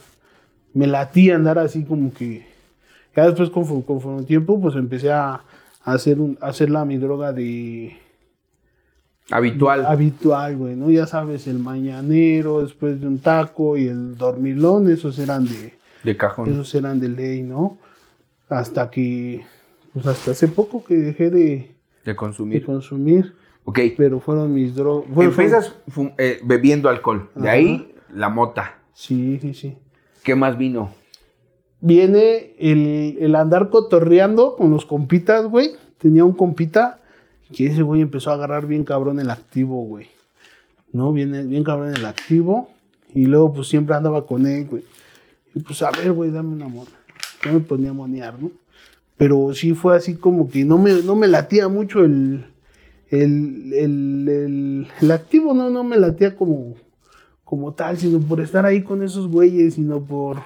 me 0.74 0.86
latía 0.86 1.36
andar 1.36 1.58
así 1.58 1.84
como 1.84 2.12
que, 2.12 2.46
ya 3.16 3.26
después 3.26 3.50
conforme, 3.50 3.84
conforme 3.84 4.20
el 4.20 4.26
tiempo, 4.26 4.60
pues 4.60 4.76
empecé 4.76 5.10
a, 5.10 5.42
hacer 5.84 6.20
un, 6.20 6.38
a 6.40 6.48
hacerla 6.48 6.84
mi 6.84 6.98
droga 6.98 7.32
de, 7.32 7.96
Habitual. 9.30 9.86
habitual, 9.86 10.56
güey, 10.56 10.74
¿no? 10.74 10.90
Ya 10.90 11.06
sabes, 11.06 11.46
el 11.46 11.58
mañanero 11.60 12.62
después 12.62 13.00
de 13.00 13.06
un 13.06 13.18
taco 13.20 13.76
y 13.76 13.86
el 13.86 14.16
dormilón, 14.16 14.90
esos 14.90 15.18
eran 15.20 15.44
de, 15.44 15.74
de 16.02 16.16
cajón. 16.16 16.50
esos 16.50 16.74
eran 16.74 16.98
de 16.98 17.08
ley, 17.08 17.42
¿no? 17.42 17.78
Hasta 18.48 18.90
que, 18.90 19.44
pues 19.92 20.06
hasta 20.06 20.32
hace 20.32 20.48
poco 20.48 20.82
que 20.82 20.94
dejé 20.96 21.30
de, 21.30 21.38
De 21.38 21.74
de 22.04 22.16
consumir. 22.16 22.64
consumir, 22.64 23.34
Ok. 23.64 23.78
pero 23.96 24.18
fueron 24.18 24.52
mis 24.52 24.74
drogas. 24.74 25.08
Empiezas 25.16 25.74
fum- 25.88 26.12
eh, 26.18 26.40
bebiendo 26.42 26.88
alcohol. 26.88 27.30
De 27.36 27.42
Ajá. 27.48 27.52
ahí, 27.52 27.94
la 28.12 28.28
mota. 28.30 28.78
Sí, 28.94 29.38
sí, 29.40 29.54
sí. 29.54 29.76
¿Qué 30.22 30.34
más 30.34 30.58
vino? 30.58 30.92
Viene 31.80 32.54
el, 32.58 33.16
el 33.20 33.34
andar 33.34 33.70
cotorreando 33.70 34.56
con 34.56 34.70
los 34.70 34.84
compitas, 34.84 35.46
güey. 35.46 35.72
Tenía 35.98 36.24
un 36.24 36.32
compita 36.32 37.00
que 37.52 37.66
ese 37.66 37.82
güey 37.82 38.02
empezó 38.02 38.30
a 38.30 38.34
agarrar 38.34 38.66
bien 38.66 38.84
cabrón 38.84 39.18
el 39.18 39.30
activo, 39.30 39.82
güey. 39.84 40.08
¿No? 40.92 41.12
Viene 41.12 41.42
bien 41.44 41.64
cabrón 41.64 41.94
el 41.94 42.04
activo. 42.04 42.70
Y 43.14 43.24
luego, 43.24 43.52
pues 43.52 43.68
siempre 43.68 43.94
andaba 43.94 44.26
con 44.26 44.46
él, 44.46 44.66
güey. 44.66 44.84
Y 45.54 45.60
pues, 45.60 45.82
a 45.82 45.90
ver, 45.90 46.12
güey, 46.12 46.30
dame 46.30 46.52
una 46.52 46.68
mona. 46.68 46.90
Yo 47.44 47.52
me 47.52 47.60
ponía 47.60 47.90
a 47.90 47.94
monear, 47.94 48.40
¿no? 48.40 48.50
Pero 49.16 49.52
sí 49.54 49.74
fue 49.74 49.96
así 49.96 50.14
como 50.14 50.48
que 50.48 50.64
no 50.64 50.78
me, 50.78 51.02
no 51.02 51.16
me 51.16 51.28
latía 51.28 51.68
mucho 51.68 52.04
el, 52.04 52.46
el, 53.10 53.72
el, 53.74 54.28
el, 54.28 54.88
el 55.00 55.10
activo, 55.10 55.52
no, 55.52 55.68
no 55.68 55.84
me 55.84 55.98
latía 55.98 56.36
como, 56.36 56.74
como 57.50 57.72
tal, 57.72 57.98
sino 57.98 58.20
por 58.20 58.40
estar 58.40 58.64
ahí 58.64 58.82
con 58.82 59.02
esos 59.02 59.26
güeyes, 59.28 59.74
sino 59.74 60.00
por 60.00 60.38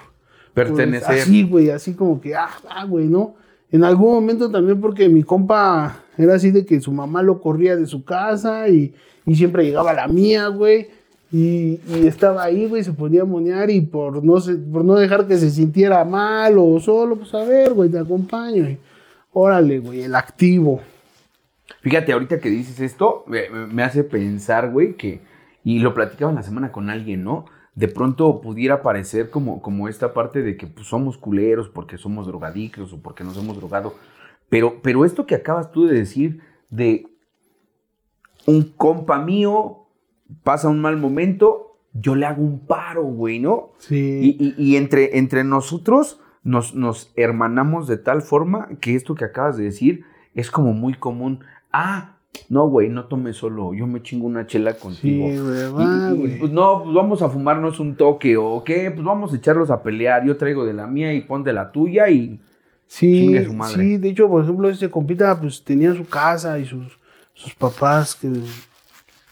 Pertenecer. 0.54 1.20
así, 1.20 1.42
güey, 1.42 1.68
así 1.68 1.92
como 1.92 2.18
que, 2.18 2.34
ah, 2.34 2.48
ah, 2.70 2.84
güey, 2.86 3.06
¿no? 3.08 3.34
En 3.70 3.84
algún 3.84 4.14
momento 4.14 4.50
también 4.50 4.80
porque 4.80 5.08
mi 5.10 5.22
compa 5.22 6.00
era 6.16 6.34
así 6.34 6.50
de 6.50 6.64
que 6.64 6.80
su 6.80 6.92
mamá 6.92 7.22
lo 7.22 7.40
corría 7.42 7.76
de 7.76 7.86
su 7.86 8.04
casa 8.04 8.68
y, 8.70 8.94
y 9.26 9.34
siempre 9.34 9.64
llegaba 9.64 9.90
a 9.90 9.94
la 9.94 10.08
mía, 10.08 10.48
güey. 10.48 10.88
Y, 11.30 11.80
y 11.88 12.06
estaba 12.06 12.44
ahí, 12.44 12.66
güey, 12.68 12.82
se 12.84 12.92
ponía 12.92 13.22
a 13.22 13.24
monear 13.26 13.68
y 13.68 13.80
por 13.82 14.24
no, 14.24 14.40
se- 14.40 14.54
por 14.54 14.84
no 14.84 14.94
dejar 14.94 15.26
que 15.26 15.36
se 15.36 15.50
sintiera 15.50 16.04
mal 16.04 16.54
o 16.56 16.78
solo, 16.80 17.16
pues 17.16 17.34
a 17.34 17.44
ver, 17.44 17.74
güey, 17.74 17.90
te 17.90 17.98
acompaño. 17.98 18.66
Y, 18.70 18.78
órale, 19.32 19.80
güey, 19.80 20.02
el 20.04 20.14
activo. 20.14 20.80
Fíjate, 21.82 22.12
ahorita 22.12 22.38
que 22.38 22.48
dices 22.48 22.80
esto, 22.80 23.24
me- 23.26 23.50
me 23.50 23.82
hace 23.82 24.04
pensar, 24.04 24.70
güey, 24.70 24.94
que, 24.94 25.20
y 25.64 25.80
lo 25.80 25.94
platicaba 25.94 26.30
en 26.30 26.36
la 26.36 26.42
semana 26.42 26.70
con 26.70 26.90
alguien, 26.90 27.24
¿no? 27.24 27.46
De 27.74 27.88
pronto 27.88 28.40
pudiera 28.40 28.82
parecer 28.82 29.30
como, 29.30 29.60
como 29.60 29.88
esta 29.88 30.14
parte 30.14 30.42
de 30.42 30.56
que 30.56 30.66
pues, 30.68 30.86
somos 30.86 31.18
culeros 31.18 31.68
porque 31.68 31.98
somos 31.98 32.26
drogadictos 32.28 32.92
o 32.92 33.02
porque 33.02 33.24
nos 33.24 33.36
hemos 33.36 33.56
drogado. 33.56 33.94
Pero, 34.48 34.80
pero 34.82 35.04
esto 35.04 35.26
que 35.26 35.34
acabas 35.34 35.72
tú 35.72 35.86
de 35.86 35.94
decir 35.94 36.40
de 36.70 37.06
un 38.46 38.62
compa 38.76 39.18
mío 39.18 39.86
pasa 40.42 40.68
un 40.68 40.80
mal 40.80 40.96
momento, 40.96 41.78
yo 41.92 42.14
le 42.14 42.26
hago 42.26 42.42
un 42.42 42.60
paro, 42.66 43.02
güey, 43.04 43.38
¿no? 43.38 43.70
Sí. 43.78 44.36
Y, 44.38 44.54
y- 44.58 44.72
y 44.72 44.76
entre, 44.76 45.18
entre 45.18 45.44
nosotros 45.44 46.20
nos, 46.42 46.74
nos 46.74 47.12
hermanamos 47.16 47.86
de 47.86 47.96
tal 47.96 48.22
forma 48.22 48.68
que 48.80 48.94
esto 48.94 49.14
que 49.14 49.24
acabas 49.24 49.56
de 49.56 49.64
decir 49.64 50.04
es 50.34 50.50
como 50.50 50.72
muy 50.72 50.94
común. 50.94 51.40
Ah, 51.72 52.13
no, 52.48 52.68
güey, 52.68 52.88
no 52.88 53.04
tomes 53.06 53.36
solo, 53.36 53.74
yo 53.74 53.86
me 53.86 54.02
chingo 54.02 54.26
una 54.26 54.46
chela 54.46 54.74
contigo. 54.74 55.28
Sí, 55.28 55.38
güey, 55.38 55.72
va, 55.72 56.10
y, 56.12 56.16
güey. 56.18 56.38
pues 56.38 56.52
no, 56.52 56.82
pues 56.84 56.94
vamos 56.94 57.22
a 57.22 57.28
fumarnos 57.28 57.80
un 57.80 57.96
toque 57.96 58.36
o 58.36 58.62
qué, 58.64 58.90
pues 58.90 59.04
vamos 59.04 59.32
a 59.32 59.36
echarlos 59.36 59.70
a 59.70 59.82
pelear. 59.82 60.24
Yo 60.26 60.36
traigo 60.36 60.64
de 60.64 60.72
la 60.74 60.86
mía 60.86 61.12
y 61.14 61.20
pon 61.22 61.42
de 61.44 61.52
la 61.52 61.70
tuya 61.72 62.08
y 62.08 62.40
Sí, 62.86 63.12
Chingue 63.20 63.44
su 63.46 63.54
madre. 63.54 63.82
sí, 63.82 63.96
de 63.96 64.10
hecho, 64.10 64.28
por 64.28 64.42
ejemplo, 64.44 64.68
ese 64.68 64.90
compita 64.90 65.40
pues 65.40 65.64
tenía 65.64 65.94
su 65.94 66.06
casa 66.06 66.58
y 66.58 66.66
sus, 66.66 66.98
sus 67.32 67.54
papás 67.54 68.14
que 68.14 68.28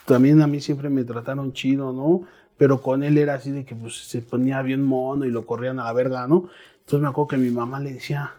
también 0.06 0.40
a 0.40 0.46
mí 0.46 0.60
siempre 0.60 0.88
me 0.88 1.04
trataron 1.04 1.52
chido, 1.52 1.92
¿no? 1.92 2.22
Pero 2.56 2.80
con 2.80 3.02
él 3.02 3.18
era 3.18 3.34
así 3.34 3.50
de 3.50 3.64
que 3.64 3.74
pues 3.74 4.08
se 4.08 4.22
ponía 4.22 4.62
bien 4.62 4.82
mono 4.82 5.24
y 5.26 5.30
lo 5.30 5.44
corrían 5.46 5.78
a 5.80 5.84
la 5.84 5.92
verga, 5.92 6.26
¿no? 6.26 6.48
Entonces 6.80 7.00
me 7.00 7.08
acuerdo 7.08 7.28
que 7.28 7.36
mi 7.36 7.50
mamá 7.50 7.78
le 7.78 7.92
decía, 7.92 8.32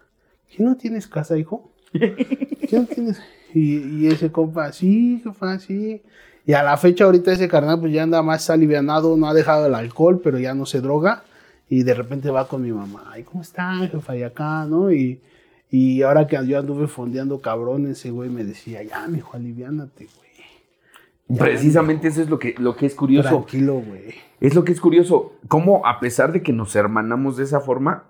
¿qué 0.49 0.63
no 0.63 0.75
tienes 0.77 1.07
casa, 1.07 1.37
hijo? 1.37 1.71
¿Qué 1.93 2.69
no 2.73 2.85
tienes? 2.85 3.21
Y, 3.53 3.77
y 3.77 4.07
ese 4.07 4.31
compa, 4.31 4.71
sí, 4.71 5.21
jefa, 5.23 5.59
sí. 5.59 6.01
Y 6.45 6.53
a 6.53 6.63
la 6.63 6.75
fecha 6.77 7.05
ahorita 7.05 7.31
ese 7.31 7.47
carnal 7.47 7.79
pues 7.79 7.93
ya 7.93 8.03
anda 8.03 8.21
más 8.21 8.49
alivianado, 8.49 9.15
no 9.15 9.27
ha 9.27 9.33
dejado 9.33 9.67
el 9.67 9.75
alcohol, 9.75 10.19
pero 10.23 10.39
ya 10.39 10.53
no 10.53 10.65
se 10.65 10.81
droga. 10.81 11.23
Y 11.69 11.83
de 11.83 11.93
repente 11.93 12.29
va 12.29 12.47
con 12.47 12.61
mi 12.61 12.71
mamá, 12.71 13.09
ay, 13.11 13.23
¿cómo 13.23 13.41
está, 13.41 13.75
jefa? 13.87 14.15
Y 14.15 14.23
acá, 14.23 14.65
¿no? 14.65 14.91
Y, 14.91 15.21
y 15.71 16.01
ahora 16.01 16.27
que 16.27 16.37
yo 16.45 16.59
anduve 16.59 16.87
fondeando 16.87 17.39
cabrón, 17.39 17.87
ese 17.87 18.11
güey 18.11 18.29
me 18.29 18.43
decía, 18.43 18.83
ya, 18.83 19.07
mijo, 19.07 19.35
aliviánate, 19.35 20.05
güey. 20.05 21.39
Precisamente 21.39 22.09
eso 22.09 22.21
es 22.21 22.29
lo 22.29 22.37
que, 22.37 22.53
lo 22.59 22.75
que 22.75 22.85
es 22.85 22.95
curioso. 22.95 23.29
Tranquilo, 23.29 23.75
güey. 23.75 24.13
Es 24.39 24.55
lo 24.55 24.63
que 24.63 24.73
es 24.73 24.81
curioso. 24.81 25.33
Cómo, 25.47 25.87
a 25.87 25.99
pesar 25.99 26.31
de 26.31 26.43
que 26.43 26.53
nos 26.53 26.75
hermanamos 26.75 27.37
de 27.37 27.45
esa 27.45 27.61
forma, 27.61 28.03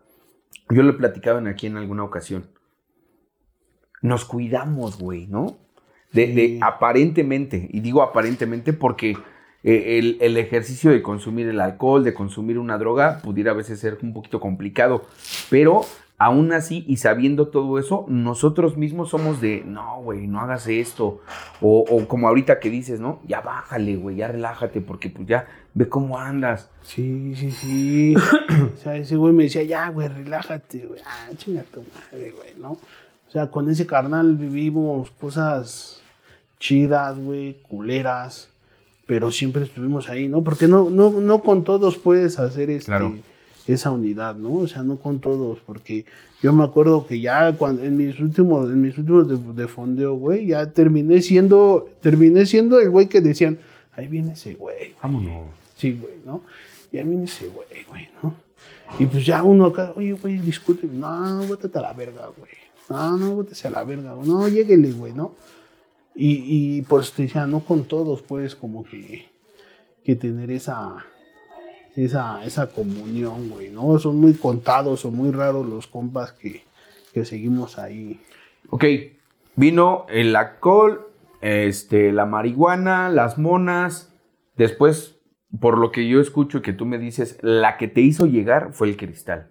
yo 0.70 0.84
lo 0.84 0.92
he 0.92 0.96
platicado 0.96 1.38
en 1.38 1.48
aquí 1.48 1.68
en 1.68 1.78
alguna 1.78 2.04
ocasión. 2.04 2.48
Nos 4.04 4.26
cuidamos, 4.26 5.00
güey, 5.00 5.26
¿no? 5.26 5.58
De, 6.12 6.28
de 6.28 6.60
aparentemente, 6.62 7.68
y 7.72 7.80
digo 7.80 8.04
aparentemente 8.04 8.72
porque 8.72 9.18
eh, 9.64 9.98
el, 9.98 10.18
el 10.22 10.38
ejercicio 10.38 10.92
de 10.92 11.02
consumir 11.02 11.48
el 11.48 11.60
alcohol, 11.60 12.04
de 12.04 12.14
consumir 12.14 12.60
una 12.60 12.78
droga, 12.78 13.20
pudiera 13.24 13.50
a 13.50 13.56
veces 13.56 13.80
ser 13.80 13.98
un 14.04 14.14
poquito 14.14 14.40
complicado, 14.40 15.06
pero 15.50 15.82
aún 16.18 16.54
así 16.54 16.86
y 16.88 16.98
sabiendo 16.98 17.48
todo 17.48 17.80
eso, 17.80 18.06
nosotros 18.08 18.78
mismos 18.78 19.10
somos 19.10 19.42
de, 19.42 19.64
no, 19.66 20.02
güey, 20.02 20.28
no 20.28 20.40
hagas 20.40 20.68
esto, 20.68 21.22
o, 21.62 21.86
o 21.90 22.08
como 22.08 22.28
ahorita 22.28 22.60
que 22.60 22.70
dices, 22.70 23.00
¿no? 23.00 23.22
Ya 23.26 23.42
bájale, 23.42 23.96
güey, 23.96 24.18
ya 24.18 24.28
relájate, 24.28 24.82
porque 24.82 25.10
pues 25.10 25.28
ya 25.28 25.48
ve 25.74 25.90
cómo 25.90 26.20
andas. 26.20 26.70
Sí, 26.82 27.34
sí, 27.36 27.52
sí. 27.52 28.16
o 28.74 28.78
sea, 28.78 28.96
ese 28.96 29.16
güey 29.16 29.34
me 29.34 29.44
decía, 29.44 29.64
ya, 29.64 29.90
güey, 29.90 30.08
relájate, 30.08 30.86
güey. 30.86 31.02
Ah, 31.06 31.30
chinga 31.36 31.64
tu 31.64 31.82
madre, 31.82 32.32
güey, 32.32 32.54
¿no? 32.58 32.78
O 33.34 33.36
sea, 33.36 33.50
con 33.50 33.68
ese 33.68 33.88
carnal 33.88 34.36
vivimos 34.36 35.10
cosas 35.10 36.00
chidas, 36.60 37.18
güey, 37.18 37.56
culeras, 37.68 38.50
pero 39.08 39.32
siempre 39.32 39.64
estuvimos 39.64 40.08
ahí, 40.08 40.28
¿no? 40.28 40.44
Porque 40.44 40.68
no, 40.68 40.92
no, 40.92 41.10
no 41.10 41.42
con 41.42 41.64
todos 41.64 41.98
puedes 41.98 42.38
hacer 42.38 42.70
este, 42.70 42.86
Claro. 42.92 43.16
esa 43.66 43.90
unidad, 43.90 44.36
¿no? 44.36 44.54
O 44.54 44.68
sea, 44.68 44.84
no 44.84 44.98
con 44.98 45.18
todos, 45.20 45.58
porque 45.66 46.06
yo 46.44 46.54
me 46.54 46.64
acuerdo 46.64 47.08
que 47.08 47.20
ya 47.22 47.52
cuando, 47.54 47.84
en 47.84 47.98
mis 47.98 48.20
últimos, 48.20 48.70
en 48.70 48.80
mis 48.80 48.96
últimos 49.00 49.28
de, 49.28 49.64
de 49.64 49.68
fondeo, 49.68 50.14
güey, 50.14 50.46
ya 50.46 50.70
terminé 50.70 51.20
siendo, 51.24 51.90
terminé 52.02 52.46
siendo 52.46 52.80
el 52.80 52.92
güey 52.92 53.08
que 53.08 53.20
decían, 53.20 53.58
ahí 53.94 54.08
viene 54.08 54.34
ese 54.34 54.54
güey, 54.54 54.94
Vámonos. 55.02 55.48
Sí, 55.76 55.98
güey, 56.00 56.14
¿no? 56.24 56.44
Y 56.92 57.00
a 57.00 57.04
mí 57.04 57.16
me 57.16 57.22
dice, 57.24 57.48
güey, 57.48 57.84
güey, 57.90 58.10
¿no? 58.22 58.36
Y 59.00 59.08
pues 59.08 59.26
ya 59.26 59.42
uno 59.42 59.66
acá, 59.66 59.92
oye, 59.96 60.14
güey, 60.14 60.38
discute. 60.38 60.86
No, 60.86 61.42
bótate 61.48 61.80
a 61.80 61.82
la 61.82 61.94
verga, 61.94 62.30
güey. 62.38 62.52
No, 62.90 63.18
no, 63.18 63.36
bótese 63.36 63.68
a 63.68 63.72
la 63.72 63.84
verga, 63.84 64.14
güey. 64.14 64.28
No, 64.28 64.48
lléguele, 64.48 64.92
güey, 64.92 65.14
¿no? 65.14 65.36
Y, 66.16 66.78
y 66.78 66.82
por 66.84 67.06
te 67.06 67.24
decía, 67.24 67.48
no 67.48 67.62
con 67.62 67.86
todos 67.86 68.22
puedes 68.22 68.56
como 68.56 68.84
que, 68.84 69.30
que 70.04 70.16
tener 70.16 70.52
esa, 70.52 71.06
esa, 71.96 72.44
esa 72.46 72.68
comunión, 72.68 73.50
güey, 73.50 73.70
¿no? 73.70 73.98
Son 74.00 74.18
muy 74.18 74.34
contados, 74.34 75.02
son 75.02 75.16
muy 75.16 75.32
raros 75.32 75.68
los 75.68 75.88
compas 75.88 76.34
que, 76.34 76.64
que 77.14 77.26
seguimos 77.26 77.80
ahí. 77.80 78.20
Ok, 78.70 78.86
vino 79.56 80.06
el 80.10 80.36
alcohol, 80.36 81.08
este, 81.42 82.12
la 82.12 82.26
marihuana, 82.26 83.10
las 83.10 83.38
monas. 83.38 84.14
Después, 84.56 85.18
por 85.60 85.78
lo 85.78 85.92
que 85.92 86.08
yo 86.08 86.22
escucho 86.22 86.62
que 86.62 86.74
tú 86.74 86.86
me 86.86 86.98
dices, 86.98 87.38
la 87.42 87.78
que 87.78 87.88
te 87.88 88.02
hizo 88.02 88.28
llegar 88.28 88.74
fue 88.74 88.88
el 88.88 88.98
cristal. 88.98 89.50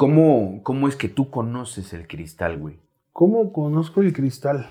¿Cómo, 0.00 0.60
cómo 0.62 0.88
es 0.88 0.96
que 0.96 1.10
tú 1.10 1.28
conoces 1.28 1.92
el 1.92 2.08
cristal, 2.08 2.56
güey? 2.56 2.76
¿Cómo 3.12 3.52
conozco 3.52 4.00
el 4.00 4.14
cristal? 4.14 4.66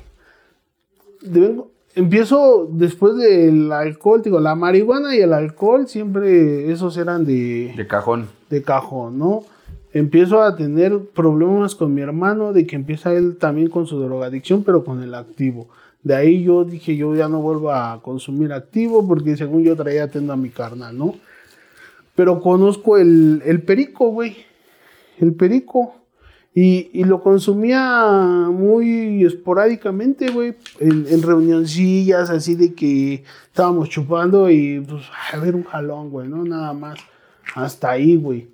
Empiezo 1.93 2.67
después 2.71 3.15
del 3.15 3.71
alcohol, 3.71 4.23
digo, 4.23 4.39
la 4.39 4.55
marihuana 4.55 5.15
y 5.15 5.19
el 5.19 5.33
alcohol 5.33 5.87
siempre 5.87 6.71
esos 6.71 6.97
eran 6.97 7.25
de, 7.27 7.75
De 7.77 7.85
cajón. 7.85 8.27
de 8.49 8.63
cajón, 8.63 9.19
¿no? 9.19 9.43
Empiezo 9.93 10.41
a 10.41 10.55
tener 10.55 10.97
problemas 11.13 11.75
con 11.75 11.93
mi 11.93 12.01
hermano 12.01 12.51
de 12.51 12.65
que 12.65 12.75
empieza 12.75 13.13
él 13.13 13.37
también 13.37 13.69
con 13.69 13.85
su 13.85 13.99
drogadicción, 13.99 14.63
pero 14.63 14.83
con 14.83 15.03
el 15.03 15.13
activo. 15.13 15.67
De 16.01 16.15
ahí 16.15 16.41
yo 16.41 16.63
dije, 16.63 16.95
yo 16.97 17.13
ya 17.13 17.29
no 17.29 17.39
vuelvo 17.39 17.71
a 17.71 18.01
consumir 18.01 18.51
activo 18.51 19.07
porque 19.07 19.37
según 19.37 19.61
yo 19.61 19.75
traía 19.75 20.05
atendo 20.05 20.33
a 20.33 20.37
mi 20.37 20.49
carnal, 20.49 20.97
¿no? 20.97 21.13
Pero 22.15 22.41
conozco 22.41 22.97
el, 22.97 23.43
el 23.45 23.61
perico, 23.61 24.09
güey. 24.09 24.48
El 25.19 25.33
perico. 25.33 25.95
Y, 26.53 27.03
lo 27.05 27.21
consumía 27.21 28.47
muy 28.51 29.23
esporádicamente, 29.23 30.31
güey. 30.31 30.55
En, 30.79 31.05
en 31.07 31.21
reunioncillas, 31.21 32.29
así 32.29 32.55
de 32.55 32.73
que 32.73 33.23
estábamos 33.45 33.89
chupando 33.89 34.49
y 34.49 34.81
pues 34.81 35.03
a 35.31 35.37
ver 35.37 35.55
un 35.55 35.63
jalón, 35.63 36.09
güey, 36.09 36.27
¿no? 36.27 36.43
Nada 36.43 36.73
más. 36.73 36.99
Hasta 37.55 37.91
ahí, 37.91 38.15
güey. 38.15 38.49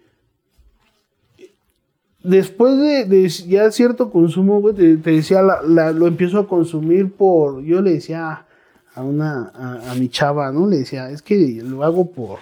Después 2.26 2.80
de, 2.80 3.30
ya 3.48 3.70
cierto 3.70 4.10
consumo, 4.10 4.60
güey, 4.60 4.74
te, 4.74 4.98
decía, 4.98 5.44
lo 5.44 6.08
empiezo 6.08 6.40
a 6.40 6.48
consumir 6.48 7.12
por, 7.12 7.62
yo 7.62 7.84
le 7.84 7.94
decía 7.94 8.48
a 8.96 9.04
una, 9.04 9.52
a, 9.54 9.92
a 9.92 9.96
mi 9.96 10.10
chava, 10.10 10.52
¿no? 10.52 10.66
Le 10.66 10.78
decía, 10.78 11.12
es 11.12 11.22
que 11.22 11.62
lo 11.64 11.84
hago 11.84 12.12
por, 12.12 12.40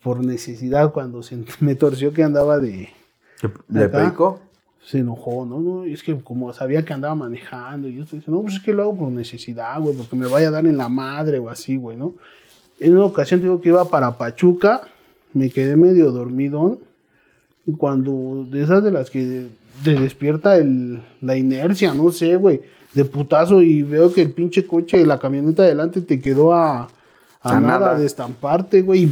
por 0.00 0.24
necesidad 0.24 0.92
cuando 0.92 1.24
se 1.24 1.38
me 1.60 1.74
torció 1.74 2.12
que 2.12 2.22
andaba 2.22 2.60
de, 2.60 2.90
¿De 3.68 3.84
Acá. 3.84 3.98
perico? 3.98 4.40
se 4.84 4.98
enojó, 4.98 5.46
¿no? 5.46 5.60
no 5.60 5.84
es 5.84 6.02
que 6.02 6.14
como 6.20 6.52
sabía 6.52 6.84
que 6.84 6.92
andaba 6.92 7.14
manejando, 7.14 7.88
y 7.88 7.94
yo 7.94 8.02
estoy 8.02 8.18
diciendo, 8.18 8.38
no, 8.38 8.42
pues 8.42 8.56
es 8.56 8.62
que 8.62 8.74
lo 8.74 8.82
hago 8.82 8.96
por 8.96 9.10
necesidad, 9.10 9.80
güey, 9.80 9.96
porque 9.96 10.14
me 10.14 10.26
vaya 10.26 10.48
a 10.48 10.50
dar 10.50 10.66
en 10.66 10.76
la 10.76 10.90
madre 10.90 11.38
o 11.38 11.48
así, 11.48 11.76
güey, 11.76 11.96
¿no? 11.96 12.12
En 12.78 12.94
una 12.94 13.06
ocasión 13.06 13.40
digo 13.40 13.60
que 13.62 13.70
iba 13.70 13.88
para 13.88 14.18
Pachuca, 14.18 14.82
me 15.32 15.48
quedé 15.48 15.76
medio 15.76 16.12
dormidón, 16.12 16.80
y 17.66 17.72
cuando 17.72 18.46
de 18.50 18.62
esas 18.62 18.84
de 18.84 18.90
las 18.90 19.08
que 19.08 19.46
te 19.82 19.94
despierta 19.98 20.56
el, 20.56 21.00
la 21.22 21.34
inercia, 21.36 21.94
no 21.94 22.12
sé, 22.12 22.36
güey, 22.36 22.60
de 22.92 23.06
putazo, 23.06 23.62
y 23.62 23.82
veo 23.82 24.12
que 24.12 24.20
el 24.20 24.32
pinche 24.32 24.66
coche 24.66 24.98
de 24.98 25.06
la 25.06 25.18
camioneta 25.18 25.62
adelante 25.62 26.02
te 26.02 26.20
quedó 26.20 26.52
a, 26.52 26.82
a, 26.82 26.88
A 27.42 27.58
nada, 27.58 27.78
nada. 27.78 27.98
de 27.98 28.04
estamparte, 28.04 28.82
güey. 28.82 29.08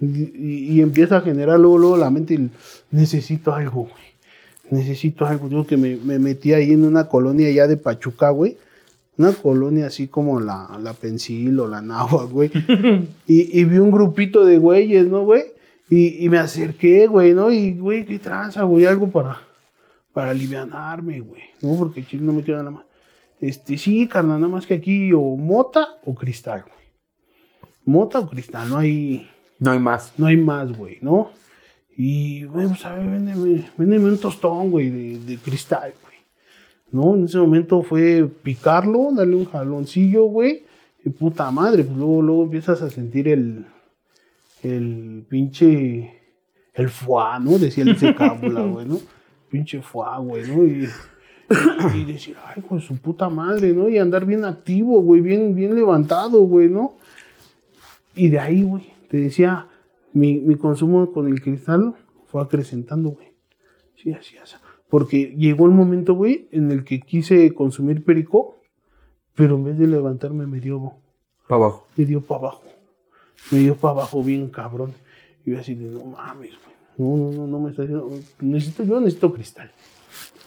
Y- 0.00 0.06
y, 0.34 0.72
y 0.72 0.80
empieza 0.80 1.18
a 1.18 1.20
generar 1.20 1.58
luego, 1.58 1.78
luego 1.78 1.96
la 1.96 2.10
mente, 2.10 2.34
el, 2.34 2.50
necesito 2.90 3.54
algo, 3.54 3.82
güey. 3.82 4.04
Necesito 4.70 5.26
algo. 5.26 5.48
Digo 5.48 5.66
que 5.66 5.76
me, 5.76 5.96
me 5.96 6.18
metí 6.18 6.52
ahí 6.52 6.72
en 6.72 6.84
una 6.84 7.08
colonia 7.08 7.50
ya 7.50 7.66
de 7.66 7.76
Pachuca, 7.76 8.30
güey. 8.30 8.56
Una 9.16 9.32
colonia 9.32 9.86
así 9.86 10.08
como 10.08 10.40
la, 10.40 10.78
la 10.82 10.92
Pensil 10.94 11.60
o 11.60 11.68
la 11.68 11.80
Nahua, 11.82 12.24
güey. 12.24 12.50
y, 13.26 13.60
y 13.60 13.64
vi 13.64 13.78
un 13.78 13.90
grupito 13.90 14.44
de 14.44 14.58
güeyes, 14.58 15.06
¿no, 15.06 15.22
güey? 15.24 15.44
Y, 15.90 16.24
y 16.24 16.28
me 16.30 16.38
acerqué, 16.38 17.06
güey, 17.06 17.34
¿no? 17.34 17.52
Y, 17.52 17.74
güey, 17.78 18.04
qué 18.06 18.18
tranza, 18.18 18.62
güey, 18.62 18.86
algo 18.86 19.08
para, 19.10 19.38
para 20.12 20.30
alivianarme, 20.30 21.20
güey. 21.20 21.42
No, 21.60 21.76
porque 21.78 22.00
el 22.00 22.06
chile 22.08 22.22
no 22.24 22.32
me 22.32 22.42
queda 22.42 22.58
nada 22.58 22.70
más. 22.70 22.84
Este, 23.40 23.76
sí, 23.76 24.08
carnal, 24.08 24.40
nada 24.40 24.50
más 24.50 24.66
que 24.66 24.74
aquí 24.74 25.12
o 25.12 25.20
mota 25.36 25.86
o 26.06 26.14
cristal, 26.14 26.62
güey. 26.62 26.74
Mota 27.84 28.18
o 28.20 28.28
cristal, 28.28 28.68
no 28.70 28.78
hay, 28.78 29.28
No 29.58 29.70
hay 29.70 29.78
más. 29.78 30.12
no 30.18 30.26
hay 30.26 30.36
más, 30.36 30.76
güey, 30.76 30.98
¿no? 31.00 31.30
Y, 31.96 32.44
güey, 32.44 32.66
pues 32.66 32.84
a 32.84 32.94
ver, 32.94 33.08
véndeme, 33.08 33.64
véndeme 33.76 34.06
un 34.06 34.18
tostón, 34.18 34.70
güey, 34.70 34.90
de, 34.90 35.18
de 35.20 35.36
cristal, 35.38 35.92
güey. 36.02 36.14
¿No? 36.90 37.14
En 37.14 37.24
ese 37.24 37.38
momento 37.38 37.82
fue 37.82 38.28
picarlo, 38.42 39.10
darle 39.12 39.36
un 39.36 39.46
jaloncillo, 39.46 40.24
güey. 40.24 40.64
Y 41.04 41.10
puta 41.10 41.50
madre, 41.50 41.84
pues 41.84 41.96
luego, 41.96 42.22
luego 42.22 42.44
empiezas 42.44 42.82
a 42.82 42.90
sentir 42.90 43.28
el, 43.28 43.66
el 44.62 45.24
pinche, 45.28 46.22
el 46.72 46.88
fuá, 46.88 47.38
¿no? 47.38 47.58
Decía 47.58 47.84
el 47.84 47.96
secábula, 47.96 48.62
güey, 48.66 48.86
¿no? 48.86 48.98
Pinche 49.50 49.82
fuá, 49.82 50.18
güey, 50.18 50.48
¿no? 50.48 50.64
Y, 50.64 50.88
y, 51.94 51.98
y 51.98 52.04
decir, 52.04 52.36
ay, 52.44 52.62
con 52.62 52.80
su 52.80 52.96
puta 52.96 53.28
madre, 53.28 53.72
¿no? 53.72 53.88
Y 53.88 53.98
andar 53.98 54.24
bien 54.24 54.44
activo, 54.44 55.00
güey, 55.02 55.20
bien, 55.20 55.54
bien 55.54 55.74
levantado, 55.74 56.40
güey, 56.42 56.68
¿no? 56.68 56.94
Y 58.16 58.30
de 58.30 58.38
ahí, 58.38 58.62
güey, 58.62 58.93
te 59.14 59.20
decía, 59.20 59.68
mi, 60.12 60.40
mi 60.40 60.56
consumo 60.56 61.12
con 61.12 61.28
el 61.28 61.40
cristal 61.40 61.94
fue 62.26 62.42
acrecentando, 62.42 63.10
güey. 63.10 63.28
Sí, 63.94 64.10
así, 64.12 64.36
así. 64.38 64.56
Porque 64.90 65.36
llegó 65.36 65.66
el 65.66 65.70
momento, 65.70 66.14
güey, 66.14 66.48
en 66.50 66.72
el 66.72 66.82
que 66.82 66.98
quise 66.98 67.54
consumir 67.54 68.04
perico, 68.04 68.56
pero 69.36 69.54
en 69.54 69.62
vez 69.62 69.78
de 69.78 69.86
levantarme 69.86 70.48
me 70.48 70.58
dio, 70.58 70.94
Para 71.46 71.62
abajo. 71.62 71.86
me 71.96 72.04
dio 72.06 72.22
para 72.22 72.40
abajo. 72.40 72.62
Me 73.52 73.58
dio 73.60 73.76
para 73.76 73.92
abajo 73.92 74.20
bien 74.24 74.48
cabrón. 74.48 74.92
Y 75.46 75.52
yo 75.52 75.60
así 75.60 75.76
de, 75.76 75.90
no 75.90 76.06
mames, 76.06 76.50
güey. 76.50 76.74
No, 76.98 77.16
no, 77.16 77.30
no, 77.30 77.46
no 77.46 77.60
me 77.60 77.70
está 77.70 77.84
haciendo. 77.84 78.10
Necesito, 78.40 78.82
yo 78.82 78.98
necesito 78.98 79.32
cristal. 79.32 79.70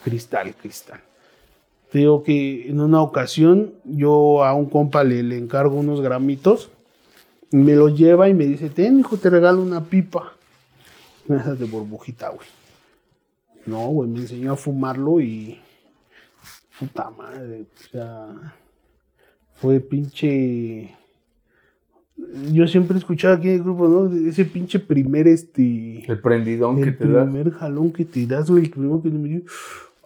Cristal, 0.03 0.53
cristal. 0.55 0.99
Te 1.89 1.99
digo 1.99 2.21
que 2.21 2.69
en 2.69 2.81
una 2.81 3.01
ocasión 3.01 3.75
yo 3.85 4.43
a 4.43 4.53
un 4.53 4.65
compa 4.65 5.05
le, 5.05 5.23
le 5.23 5.37
encargo 5.37 5.77
unos 5.77 6.01
gramitos. 6.01 6.69
Me 7.51 7.75
lo 7.75 7.89
lleva 7.89 8.27
y 8.29 8.33
me 8.33 8.45
dice, 8.45 8.69
ten, 8.69 8.99
hijo, 8.99 9.17
te 9.17 9.29
regalo 9.29 9.61
una 9.61 9.83
pipa. 9.85 10.33
Esas 11.29 11.59
de 11.59 11.65
burbujita, 11.65 12.29
güey. 12.29 12.47
No, 13.65 13.87
güey, 13.89 14.09
me 14.09 14.19
enseñó 14.19 14.53
a 14.53 14.55
fumarlo 14.55 15.19
y. 15.21 15.59
Puta 16.79 17.09
madre, 17.09 17.61
o 17.63 17.89
sea. 17.91 18.53
Fue 19.55 19.79
pinche. 19.79 20.95
Yo 22.51 22.67
siempre 22.67 22.95
he 22.95 22.99
escuchado 22.99 23.35
aquí 23.35 23.47
en 23.49 23.55
el 23.55 23.63
grupo, 23.63 23.87
¿no? 23.87 24.29
Ese 24.29 24.45
pinche 24.45 24.79
primer, 24.79 25.27
este. 25.27 26.03
El 26.11 26.19
prendidón 26.19 26.77
que 26.77 26.89
El 26.89 26.97
te 26.97 27.07
da. 27.07 27.23
primer 27.23 27.51
jalón 27.51 27.91
que 27.91 28.05
te 28.05 28.25
das, 28.25 28.49
güey, 28.49 28.65
el 28.65 28.69
primero 28.69 29.01
que 29.01 29.09
me 29.09 29.27
dio. 29.29 29.41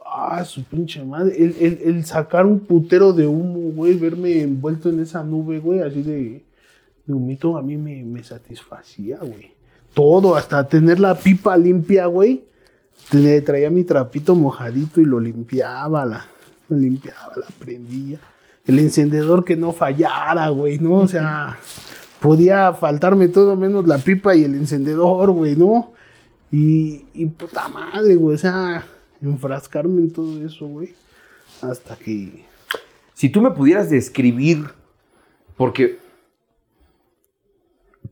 Ah, 0.05 0.43
su 0.43 0.63
pinche 0.63 1.03
madre. 1.03 1.35
El, 1.37 1.55
el, 1.59 1.79
el 1.83 2.05
sacar 2.05 2.45
un 2.45 2.59
putero 2.59 3.13
de 3.13 3.27
humo, 3.27 3.71
güey, 3.73 3.97
verme 3.97 4.41
envuelto 4.41 4.89
en 4.89 4.99
esa 4.99 5.23
nube, 5.23 5.59
güey, 5.59 5.79
así 5.81 6.01
de, 6.01 6.43
de 7.05 7.13
humito, 7.13 7.57
a 7.57 7.61
mí 7.61 7.77
me, 7.77 8.03
me 8.03 8.23
satisfacía, 8.23 9.17
güey. 9.17 9.51
Todo, 9.93 10.35
hasta 10.35 10.67
tener 10.67 10.99
la 10.99 11.15
pipa 11.15 11.57
limpia, 11.57 12.05
güey. 12.05 12.43
Traía 13.09 13.69
mi 13.69 13.83
trapito 13.83 14.35
mojadito 14.35 15.01
y 15.01 15.05
lo 15.05 15.19
limpiaba, 15.19 16.05
la, 16.05 16.25
lo 16.69 16.77
limpiaba, 16.77 17.33
la 17.35 17.47
prendía. 17.59 18.19
El 18.65 18.79
encendedor 18.79 19.43
que 19.43 19.55
no 19.55 19.73
fallara, 19.73 20.49
güey, 20.49 20.79
¿no? 20.79 20.93
O 20.93 21.07
sea, 21.07 21.57
podía 22.19 22.73
faltarme 22.73 23.27
todo 23.27 23.55
menos 23.55 23.87
la 23.87 23.97
pipa 23.97 24.35
y 24.35 24.43
el 24.43 24.55
encendedor, 24.55 25.31
güey, 25.31 25.55
¿no? 25.55 25.91
Y, 26.51 27.05
y 27.13 27.25
puta 27.25 27.67
madre, 27.67 28.15
güey, 28.15 28.35
o 28.35 28.37
sea, 28.37 28.85
enfrascarme 29.21 30.01
en 30.01 30.11
todo 30.11 30.45
eso, 30.45 30.67
güey. 30.67 30.93
Hasta 31.61 31.95
que... 31.95 32.45
Si 33.13 33.29
tú 33.29 33.41
me 33.41 33.51
pudieras 33.51 33.89
describir, 33.89 34.69
porque 35.57 35.99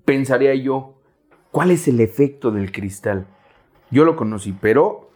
pensaría 0.05 0.55
yo, 0.55 1.01
¿cuál 1.51 1.71
es 1.71 1.87
el 1.87 1.99
efecto 1.99 2.51
del 2.51 2.71
cristal? 2.71 3.27
Yo 3.91 4.05
lo 4.05 4.15
conocí, 4.15 4.53
pero 4.59 5.11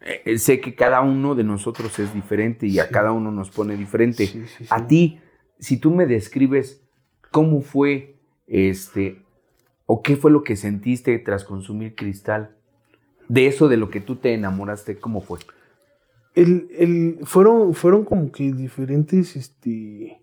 eh, 0.00 0.38
sé 0.38 0.60
que 0.60 0.74
cada 0.74 1.00
uno 1.00 1.34
de 1.34 1.44
nosotros 1.44 1.98
es 1.98 2.12
diferente 2.14 2.66
y 2.66 2.78
a 2.78 2.88
cada 2.88 3.12
uno 3.12 3.30
nos 3.30 3.50
pone 3.50 3.76
diferente. 3.76 4.26
Sí, 4.26 4.46
sí, 4.46 4.64
sí. 4.64 4.66
A 4.70 4.86
ti, 4.86 5.20
si 5.58 5.76
tú 5.76 5.90
me 5.90 6.06
describes 6.06 6.82
cómo 7.30 7.60
fue 7.60 8.16
este 8.46 9.22
o 9.86 10.02
qué 10.02 10.16
fue 10.16 10.30
lo 10.30 10.42
que 10.42 10.56
sentiste 10.56 11.18
tras 11.18 11.44
consumir 11.44 11.94
cristal, 11.94 12.56
de 13.28 13.46
eso 13.46 13.68
de 13.68 13.76
lo 13.76 13.90
que 13.90 14.00
tú 14.00 14.16
te 14.16 14.34
enamoraste, 14.34 14.98
¿cómo 14.98 15.20
fue? 15.20 15.38
El, 16.34 16.68
el, 16.78 17.18
fueron, 17.24 17.74
fueron 17.74 18.04
como 18.04 18.32
que 18.32 18.52
diferentes 18.52 19.36
este, 19.36 20.21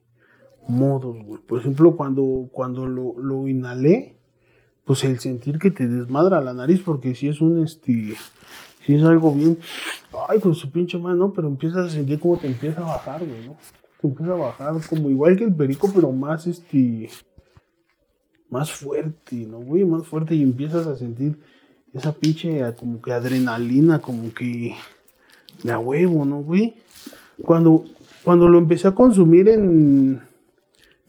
modos, 0.70 1.18
güey. 1.24 1.42
Por 1.42 1.60
ejemplo, 1.60 1.96
cuando, 1.96 2.50
cuando 2.52 2.86
lo, 2.86 3.16
lo 3.18 3.48
inhalé, 3.48 4.16
pues 4.86 5.04
el 5.04 5.20
sentir 5.20 5.60
que 5.60 5.72
te 5.72 5.88
desmadra 5.88 6.42
la 6.42 6.54
nariz, 6.54 6.82
porque 6.84 7.14
si 7.16 7.28
es 7.28 7.42
un, 7.42 7.64
este, 7.64 8.16
si 8.86 8.96
es 8.96 9.04
algo 9.04 9.34
bien, 9.34 9.58
ay, 10.28 10.40
con 10.40 10.56
su 10.56 10.72
pinche 10.72 10.98
mano, 10.98 11.32
pero 11.34 11.48
empiezas 11.48 11.88
a 11.88 11.90
sentir 11.90 12.20
como 12.20 12.38
te 12.38 12.48
empieza 12.48 12.82
a 12.82 12.86
bajar, 12.86 13.20
güey, 13.26 13.48
¿no? 13.48 13.58
Te 14.02 14.08
empieza 14.08 14.32
a 14.32 14.36
bajar 14.36 14.74
como 14.90 15.10
igual 15.10 15.38
que 15.38 15.44
el 15.44 15.54
perico, 15.54 15.92
pero 15.94 16.12
más, 16.12 16.48
este, 16.48 17.10
más 18.50 18.72
fuerte, 18.72 19.36
¿no, 19.36 19.60
güey? 19.60 19.86
Más 19.86 20.08
fuerte 20.08 20.34
y 20.36 20.42
empiezas 20.42 20.88
a 20.88 20.96
sentir 20.96 21.38
esa 21.94 22.14
pinche 22.14 22.62
como 22.76 23.02
que 23.02 23.12
adrenalina, 23.12 24.00
como 24.00 24.34
que 24.34 24.76
de 25.64 25.72
a 25.72 25.80
huevo, 25.80 26.26
¿no, 26.26 26.42
güey? 26.42 26.76
Cuando, 27.44 27.84
cuando 28.24 28.48
lo 28.48 28.58
empecé 28.58 28.88
a 28.88 28.96
consumir 28.96 29.50
en... 29.50 30.29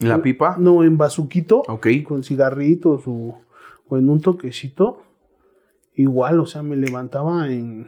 ¿La 0.01 0.21
pipa? 0.21 0.55
No, 0.59 0.83
en 0.83 0.97
bazuquito, 0.97 1.63
Ok. 1.67 1.87
con 2.07 2.23
cigarritos 2.23 3.03
o, 3.07 3.39
o 3.87 3.97
en 3.97 4.09
un 4.09 4.19
toquecito, 4.21 5.01
igual, 5.95 6.39
o 6.39 6.45
sea, 6.45 6.63
me 6.63 6.75
levantaba 6.75 7.47
en, 7.51 7.87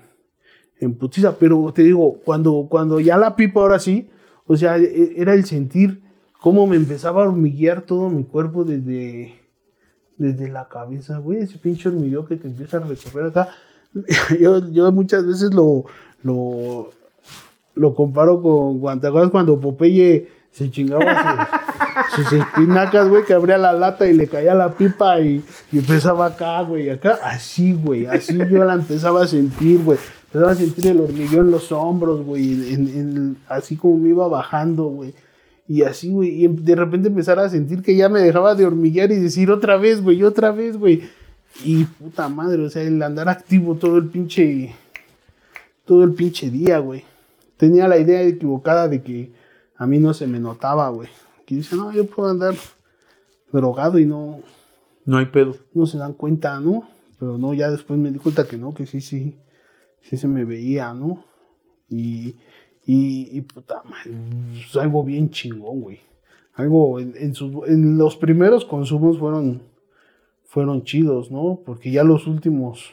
en 0.79 0.93
putiza. 0.95 1.37
Pero 1.37 1.71
te 1.73 1.83
digo, 1.83 2.19
cuando, 2.23 2.67
cuando 2.69 2.99
ya 2.99 3.17
la 3.17 3.35
pipa 3.35 3.61
ahora 3.61 3.79
sí, 3.79 4.09
o 4.45 4.55
sea, 4.57 4.77
e- 4.77 5.13
era 5.17 5.33
el 5.33 5.45
sentir 5.45 6.01
cómo 6.41 6.67
me 6.67 6.75
empezaba 6.75 7.23
a 7.23 7.27
hormiguear 7.27 7.81
todo 7.83 8.09
mi 8.09 8.23
cuerpo 8.25 8.63
desde, 8.63 9.33
desde 10.17 10.49
la 10.49 10.67
cabeza, 10.67 11.17
güey, 11.19 11.39
ese 11.39 11.57
pinche 11.57 11.89
hormigueo 11.89 12.25
que 12.25 12.35
te 12.35 12.47
empieza 12.47 12.77
a 12.77 12.81
recorrer 12.81 13.27
acá. 13.27 13.49
Yo, 14.39 14.69
yo 14.71 14.91
muchas 14.91 15.25
veces 15.25 15.53
lo, 15.53 15.85
lo, 16.23 16.89
lo 17.75 17.93
comparo 17.93 18.41
con 18.41 18.99
¿te 18.99 19.05
acuerdas 19.07 19.29
cuando 19.29 19.59
Popeye 19.59 20.27
se 20.53 20.71
chingaba 20.71 21.49
sus, 22.15 22.31
espinacas, 22.31 23.09
güey, 23.09 23.25
que 23.25 23.33
abría 23.33 23.57
la 23.57 23.73
lata 23.73 24.07
y 24.07 24.13
le 24.13 24.27
caía 24.27 24.53
la 24.53 24.71
pipa 24.73 25.19
y, 25.19 25.43
y 25.71 25.79
empezaba 25.79 26.27
acá, 26.27 26.61
güey, 26.61 26.89
acá, 26.89 27.19
así, 27.23 27.73
güey, 27.73 28.05
así 28.05 28.37
yo 28.37 28.63
la 28.63 28.75
empezaba 28.75 29.23
a 29.23 29.27
sentir, 29.27 29.83
güey. 29.83 29.97
Empezaba 30.27 30.51
a 30.53 30.55
sentir 30.55 30.87
el 30.87 30.99
hormigueo 31.01 31.41
en 31.41 31.51
los 31.51 31.71
hombros, 31.71 32.23
güey, 32.23 32.73
en, 32.73 32.87
en- 32.87 33.37
así 33.49 33.75
como 33.75 33.97
me 33.97 34.09
iba 34.09 34.27
bajando, 34.27 34.85
güey. 34.85 35.13
Y 35.67 35.83
así, 35.83 36.11
güey, 36.11 36.29
y 36.41 36.45
em- 36.45 36.55
de 36.63 36.75
repente 36.75 37.07
empezar 37.09 37.39
a 37.39 37.49
sentir 37.49 37.81
que 37.81 37.95
ya 37.95 38.07
me 38.09 38.19
dejaba 38.19 38.53
de 38.55 38.65
hormiguear 38.65 39.11
y 39.11 39.15
decir 39.15 39.49
otra 39.51 39.77
vez, 39.77 40.01
güey, 40.01 40.23
otra 40.23 40.51
vez, 40.51 40.77
güey. 40.77 41.03
Y 41.63 41.83
puta 41.85 42.29
madre, 42.29 42.63
o 42.63 42.69
sea, 42.69 42.81
el 42.83 43.01
andar 43.03 43.29
activo 43.29 43.75
todo 43.75 43.97
el 43.97 44.05
pinche, 44.07 44.73
todo 45.85 46.03
el 46.03 46.13
pinche 46.13 46.49
día, 46.49 46.79
güey. 46.79 47.03
Tenía 47.57 47.87
la 47.87 47.97
idea 47.97 48.21
equivocada 48.23 48.87
de 48.87 49.01
que 49.03 49.31
a 49.77 49.85
mí 49.87 49.99
no 49.99 50.13
se 50.13 50.27
me 50.27 50.39
notaba, 50.39 50.89
güey. 50.89 51.09
Que 51.45 51.55
dice, 51.55 51.75
no, 51.75 51.91
yo 51.91 52.05
puedo 52.05 52.29
andar 52.29 52.55
drogado 53.51 53.99
y 53.99 54.05
no, 54.05 54.39
No 55.05 55.17
hay 55.17 55.25
pedo. 55.27 55.55
no 55.73 55.85
se 55.85 55.97
dan 55.97 56.13
cuenta, 56.13 56.59
¿no? 56.59 56.87
Pero 57.19 57.37
no, 57.37 57.53
ya 57.53 57.69
después 57.69 57.99
me 57.99 58.11
di 58.11 58.19
cuenta 58.19 58.45
que 58.47 58.57
no, 58.57 58.73
que 58.73 58.85
sí, 58.85 59.01
sí, 59.01 59.37
sí 60.01 60.17
se 60.17 60.27
me 60.27 60.45
veía, 60.45 60.93
¿no? 60.93 61.23
Y, 61.89 62.35
y, 62.85 63.29
y 63.37 63.41
puta 63.41 63.81
madre, 63.83 64.11
pues, 64.53 64.75
algo 64.83 65.03
bien 65.03 65.29
chingón, 65.29 65.81
güey. 65.81 65.99
Algo 66.55 66.99
en, 66.99 67.13
en, 67.17 67.33
sus- 67.33 67.67
en 67.67 67.97
los 67.97 68.15
primeros 68.15 68.65
consumos 68.65 69.17
fueron, 69.19 69.61
fueron 70.45 70.83
chidos, 70.83 71.31
¿no? 71.31 71.59
Porque 71.65 71.91
ya 71.91 72.03
los 72.03 72.27
últimos, 72.27 72.91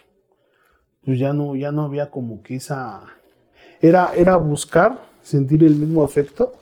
pues 1.05 1.19
ya 1.19 1.33
no, 1.33 1.55
ya 1.57 1.71
no 1.73 1.83
había 1.85 2.11
como 2.11 2.43
que 2.43 2.57
esa, 2.57 3.03
era, 3.81 4.15
era 4.15 4.37
buscar 4.37 5.01
sentir 5.23 5.63
el 5.65 5.77
mismo 5.77 6.03
afecto 6.05 6.53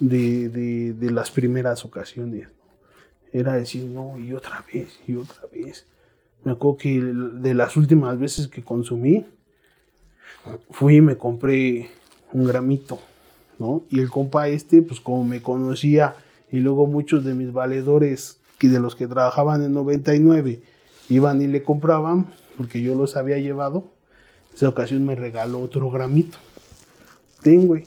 de, 0.00 0.48
de, 0.94 1.10
las 1.10 1.30
primeras 1.30 1.84
ocasiones 1.84 2.48
era 3.32 3.54
decir, 3.54 3.84
no, 3.84 4.18
y 4.18 4.32
otra 4.32 4.64
vez, 4.72 4.98
y 5.06 5.16
otra 5.16 5.42
vez. 5.52 5.86
Me 6.44 6.52
acuerdo 6.52 6.78
que 6.78 7.00
de 7.00 7.54
las 7.54 7.76
últimas 7.76 8.18
veces 8.18 8.48
que 8.48 8.62
consumí, 8.62 9.26
fui 10.70 10.96
y 10.96 11.00
me 11.00 11.16
compré 11.16 11.90
un 12.32 12.46
gramito, 12.46 13.00
¿no? 13.58 13.82
Y 13.90 14.00
el 14.00 14.08
compa 14.08 14.48
este, 14.48 14.82
pues 14.82 15.00
como 15.00 15.24
me 15.24 15.42
conocía, 15.42 16.14
y 16.50 16.58
luego 16.58 16.86
muchos 16.86 17.24
de 17.24 17.34
mis 17.34 17.52
valedores, 17.52 18.40
que 18.58 18.68
de 18.68 18.80
los 18.80 18.96
que 18.96 19.06
trabajaban 19.06 19.62
en 19.62 19.72
99, 19.72 20.62
iban 21.08 21.42
y 21.42 21.46
le 21.46 21.62
compraban, 21.62 22.26
porque 22.56 22.80
yo 22.80 22.94
los 22.94 23.16
había 23.16 23.38
llevado, 23.38 23.84
esa 24.54 24.68
ocasión 24.68 25.04
me 25.04 25.14
regaló 25.14 25.60
otro 25.60 25.90
gramito. 25.90 26.38
Ten, 27.42 27.66
güey. 27.66 27.84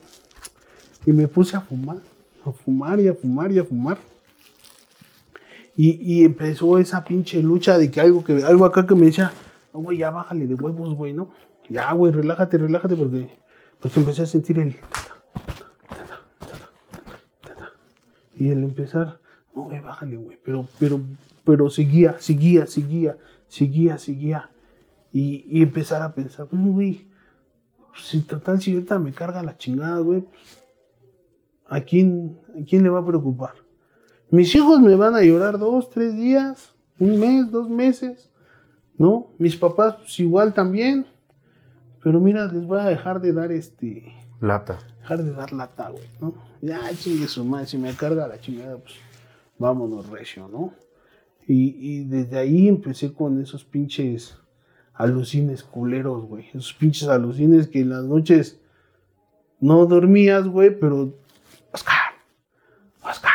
Y 1.05 1.11
me 1.11 1.27
puse 1.27 1.57
a 1.57 1.61
fumar, 1.61 1.97
a 2.45 2.51
fumar 2.51 2.99
y 2.99 3.07
a 3.07 3.13
fumar 3.13 3.51
y 3.51 3.59
a 3.59 3.63
fumar. 3.63 3.97
Y, 5.75 5.91
y 6.01 6.25
empezó 6.25 6.77
esa 6.77 7.03
pinche 7.03 7.41
lucha 7.41 7.77
de 7.77 7.89
que 7.89 8.01
algo 8.01 8.23
que 8.23 8.43
algo 8.43 8.65
acá 8.65 8.85
que 8.85 8.93
me 8.93 9.07
decía, 9.07 9.31
no, 9.73 9.79
güey, 9.79 9.97
ya 9.97 10.11
bájale 10.11 10.45
de 10.47 10.55
huevos, 10.55 10.93
güey, 10.95 11.13
¿no? 11.13 11.31
Ya, 11.69 11.91
güey, 11.93 12.11
relájate, 12.11 12.57
relájate, 12.57 12.95
porque, 12.95 13.29
porque 13.79 13.99
empecé 13.99 14.23
a 14.23 14.25
sentir 14.25 14.59
el... 14.59 14.75
Y 18.35 18.49
el 18.49 18.63
empezar, 18.63 19.19
no, 19.55 19.63
güey, 19.63 19.79
bájale, 19.79 20.17
güey, 20.17 20.37
pero, 20.43 20.67
pero, 20.79 20.99
pero 21.43 21.69
seguía, 21.69 22.19
seguía, 22.19 22.65
seguía, 22.65 23.17
seguía, 23.47 23.97
seguía. 23.97 24.49
Y, 25.13 25.45
y 25.47 25.61
empezar 25.61 26.01
a 26.01 26.13
pensar, 26.15 26.47
"Mm, 26.51 26.71
güey, 26.73 27.07
si 28.01 28.21
total, 28.21 28.61
si 28.61 28.73
ahorita 28.73 28.97
me 28.99 29.13
carga 29.13 29.43
la 29.43 29.57
chingada, 29.57 29.99
güey, 29.99 30.21
pues, 30.21 30.60
¿a 31.71 31.81
quién, 31.81 32.37
¿a 32.49 32.65
quién 32.65 32.83
le 32.83 32.89
va 32.89 32.99
a 32.99 33.05
preocupar? 33.05 33.53
Mis 34.29 34.53
hijos 34.55 34.79
me 34.81 34.95
van 34.95 35.15
a 35.15 35.21
llorar 35.21 35.57
dos, 35.57 35.89
tres 35.89 36.15
días, 36.15 36.73
un 36.99 37.19
mes, 37.19 37.49
dos 37.49 37.69
meses, 37.69 38.29
¿no? 38.97 39.31
Mis 39.39 39.55
papás 39.55 39.95
pues, 39.95 40.19
igual 40.19 40.53
también. 40.53 41.05
Pero 42.03 42.19
mira, 42.19 42.45
les 42.45 42.65
voy 42.65 42.79
a 42.79 42.85
dejar 42.85 43.21
de 43.21 43.31
dar 43.31 43.51
este, 43.51 44.13
Lata. 44.41 44.79
dejar 45.01 45.23
de 45.23 45.31
dar 45.31 45.53
lata, 45.53 45.89
güey, 45.89 46.03
¿no? 46.19 46.33
Ya, 46.61 46.79
chingue 46.95 47.27
su 47.27 47.45
madre, 47.45 47.67
si 47.67 47.77
me 47.77 47.93
carga 47.93 48.27
la 48.27 48.39
chingada, 48.39 48.77
pues 48.77 48.95
vámonos 49.57 50.09
recio, 50.09 50.47
¿no? 50.47 50.73
Y, 51.47 51.75
y 51.79 52.03
desde 52.05 52.37
ahí 52.37 52.67
empecé 52.67 53.13
con 53.13 53.41
esos 53.41 53.63
pinches 53.63 54.37
alucines 54.93 55.63
culeros, 55.63 56.25
güey. 56.25 56.47
Esos 56.49 56.73
pinches 56.73 57.07
alucines 57.07 57.67
que 57.67 57.79
en 57.79 57.89
las 57.89 58.03
noches 58.03 58.59
no 59.59 59.85
dormías, 59.85 60.47
güey, 60.47 60.77
pero... 60.79 61.13
Oscar, 61.73 62.13
Oscar, 63.03 63.31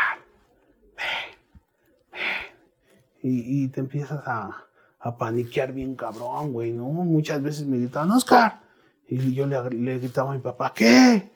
y, 3.26 3.64
y 3.64 3.68
te 3.68 3.80
empiezas 3.80 4.26
a, 4.26 4.66
a 5.00 5.16
paniquear 5.18 5.72
bien 5.72 5.96
cabrón, 5.96 6.52
güey, 6.52 6.72
¿no? 6.72 6.84
Muchas 6.84 7.42
veces 7.42 7.66
me 7.66 7.78
gritaban, 7.78 8.10
Oscar. 8.12 8.60
Y 9.08 9.34
yo 9.34 9.46
le, 9.46 9.58
le 9.70 9.98
gritaba 9.98 10.30
a 10.32 10.34
mi 10.34 10.40
papá, 10.40 10.72
¿qué? 10.74 11.30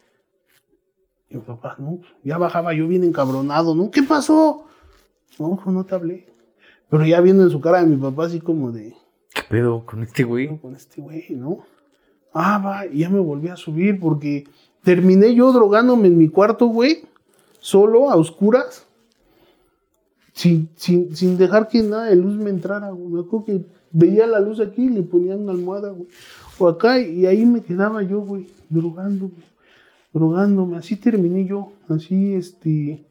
Y 1.29 1.37
mi 1.37 1.41
papá, 1.41 1.77
no, 1.79 2.01
ya 2.23 2.39
bajaba 2.39 2.73
yo 2.75 2.87
bien 2.87 3.05
encabronado, 3.05 3.75
¿no? 3.75 3.91
¿Qué 3.91 4.03
pasó? 4.03 4.67
No, 5.39 5.61
no 5.67 5.85
te 5.85 5.95
hablé. 5.95 6.27
Pero 6.89 7.05
ya 7.05 7.21
viendo 7.21 7.43
en 7.43 7.51
su 7.51 7.61
cara 7.61 7.81
de 7.81 7.87
mi 7.87 7.97
papá 7.97 8.27
así 8.27 8.41
como 8.41 8.73
de, 8.73 8.95
¿Qué 9.35 9.43
pedo 9.49 9.85
con 9.85 10.03
este 10.03 10.25
güey? 10.25 10.59
con 10.59 10.75
este 10.75 11.01
güey, 11.01 11.27
¿no? 11.31 11.59
Ah, 12.33 12.63
va, 12.65 12.87
y 12.87 12.99
ya 13.01 13.11
me 13.11 13.21
volví 13.21 13.49
a 13.49 13.57
subir 13.57 13.99
porque 13.99 14.45
terminé 14.85 15.35
yo 15.35 15.53
drogándome 15.53 16.07
en 16.09 16.19
mi 16.19 16.29
cuarto, 16.29 16.67
güey, 16.67 17.03
solo, 17.59 18.11
a 18.11 18.17
oscuras, 18.17 18.87
sin, 20.33 20.71
sin, 20.77 21.15
sin 21.15 21.37
dejar 21.37 21.69
que 21.69 21.83
nada 21.83 22.07
de 22.07 22.17
luz 22.17 22.37
me 22.37 22.51
entrara, 22.51 22.91
güey. 22.91 23.09
Me 23.09 23.21
acuerdo 23.21 23.45
que 23.47 23.65
veía 23.91 24.27
la 24.27 24.41
luz 24.41 24.61
aquí 24.61 24.85
y 24.85 24.89
le 24.89 25.03
ponía 25.03 25.37
una 25.37 25.53
almohada, 25.53 25.91
güey. 25.91 26.09
O 26.59 26.69
acá, 26.69 27.01
y 27.01 27.27
ahí 27.27 27.45
me 27.47 27.63
quedaba 27.63 28.03
yo, 28.03 28.21
güey, 28.21 28.49
drogándome, 28.69 29.43
drogándome. 30.13 30.77
Así 30.77 30.97
terminé 30.97 31.47
yo, 31.47 31.73
así, 31.89 32.35
este, 32.35 33.05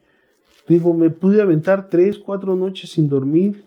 digo, 0.68 0.94
me 0.94 1.10
pude 1.10 1.42
aventar 1.42 1.90
tres, 1.90 2.18
cuatro 2.20 2.56
noches 2.56 2.92
sin 2.92 3.10
dormir, 3.10 3.64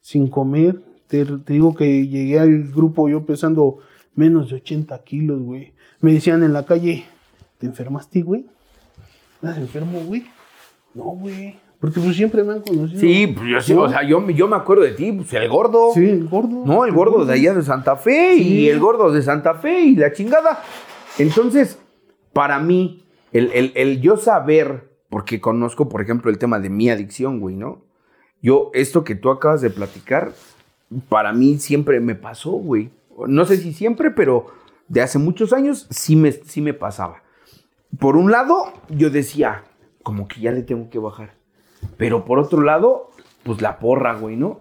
sin 0.00 0.28
comer. 0.28 0.82
Te, 1.06 1.24
te 1.24 1.54
digo 1.54 1.74
que 1.74 2.06
llegué 2.06 2.38
al 2.38 2.64
grupo 2.64 3.08
yo 3.08 3.24
pesando 3.24 3.78
menos 4.14 4.50
de 4.50 4.56
80 4.56 5.02
kilos, 5.04 5.40
güey. 5.40 5.72
Me 6.00 6.12
decían 6.12 6.42
en 6.42 6.52
la 6.52 6.66
calle, 6.66 7.04
¿te 7.58 7.66
enfermaste, 7.66 8.22
güey? 8.22 8.46
¿Estás 9.36 9.56
enfermo, 9.58 10.00
güey? 10.00 10.24
No, 10.94 11.04
güey. 11.04 11.56
Porque 11.80 12.00
pues 12.00 12.16
siempre 12.16 12.42
me 12.42 12.54
han 12.54 12.60
conocido. 12.62 13.00
Sí, 13.00 13.28
pues 13.36 13.48
yo 13.48 13.60
sí, 13.60 13.74
¿No? 13.74 13.82
o 13.82 13.88
sea, 13.88 14.02
yo, 14.02 14.28
yo 14.30 14.48
me 14.48 14.56
acuerdo 14.56 14.82
de 14.82 14.92
ti, 14.92 15.12
pues 15.12 15.32
el 15.34 15.48
gordo. 15.48 15.92
Sí, 15.94 16.04
el 16.08 16.26
gordo. 16.28 16.64
No, 16.66 16.84
el 16.84 16.92
gordo 16.92 17.24
de 17.24 17.34
allá 17.34 17.54
de 17.54 17.62
Santa 17.62 17.94
Fe 17.96 18.34
y 18.34 18.42
Sí. 18.42 18.68
el 18.68 18.80
gordo 18.80 19.12
de 19.12 19.22
Santa 19.22 19.54
Fe 19.54 19.80
y 19.82 19.94
la 19.96 20.12
chingada. 20.12 20.60
Entonces, 21.18 21.78
para 22.32 22.58
mí, 22.58 23.04
el, 23.32 23.50
el- 23.52 23.72
el 23.76 24.00
yo 24.00 24.16
saber, 24.16 24.88
porque 25.08 25.40
conozco, 25.40 25.88
por 25.88 26.00
ejemplo, 26.02 26.30
el 26.30 26.38
tema 26.38 26.58
de 26.58 26.68
mi 26.68 26.90
adicción, 26.90 27.38
güey, 27.40 27.54
¿no? 27.56 27.82
Yo, 28.42 28.70
esto 28.74 29.04
que 29.04 29.14
tú 29.14 29.30
acabas 29.30 29.60
de 29.60 29.70
platicar, 29.70 30.32
para 31.08 31.32
mí 31.32 31.58
siempre 31.58 32.00
me 32.00 32.14
pasó, 32.14 32.50
güey. 32.50 32.90
No 33.26 33.44
sé 33.44 33.56
si 33.56 33.72
siempre, 33.72 34.10
pero 34.10 34.46
de 34.88 35.00
hace 35.02 35.18
muchos 35.18 35.52
años 35.52 35.86
sí 35.90 36.16
me, 36.16 36.32
sí 36.32 36.60
me 36.60 36.74
pasaba. 36.74 37.22
Por 37.98 38.16
un 38.16 38.30
lado, 38.30 38.72
yo 38.88 39.10
decía, 39.10 39.64
como 40.02 40.26
que 40.28 40.40
ya 40.40 40.50
le 40.52 40.62
tengo 40.62 40.88
que 40.90 40.98
bajar. 40.98 41.37
Pero 41.98 42.24
por 42.24 42.38
otro 42.38 42.62
lado, 42.62 43.10
pues 43.42 43.60
la 43.60 43.78
porra, 43.78 44.14
güey, 44.14 44.36
¿no? 44.36 44.60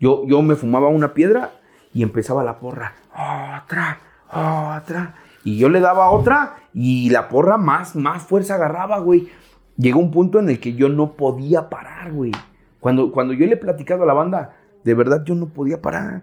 Yo, 0.00 0.24
yo 0.26 0.40
me 0.40 0.54
fumaba 0.54 0.88
una 0.88 1.12
piedra 1.12 1.50
y 1.92 2.02
empezaba 2.02 2.44
la 2.44 2.58
porra. 2.58 2.94
Otra, 3.12 3.98
otra. 4.30 5.16
Y 5.44 5.58
yo 5.58 5.68
le 5.68 5.80
daba 5.80 6.10
otra 6.10 6.56
y 6.72 7.10
la 7.10 7.28
porra 7.28 7.58
más, 7.58 7.96
más 7.96 8.22
fuerza 8.22 8.54
agarraba, 8.54 8.98
güey. 9.00 9.28
Llegó 9.76 10.00
un 10.00 10.10
punto 10.10 10.38
en 10.38 10.48
el 10.48 10.60
que 10.60 10.74
yo 10.74 10.88
no 10.88 11.12
podía 11.12 11.68
parar, 11.68 12.12
güey. 12.12 12.32
Cuando, 12.80 13.10
cuando 13.12 13.34
yo 13.34 13.46
le 13.46 13.54
he 13.54 13.58
platicado 13.58 14.04
a 14.04 14.06
la 14.06 14.14
banda, 14.14 14.56
de 14.84 14.94
verdad 14.94 15.24
yo 15.24 15.34
no 15.34 15.48
podía 15.48 15.82
parar. 15.82 16.22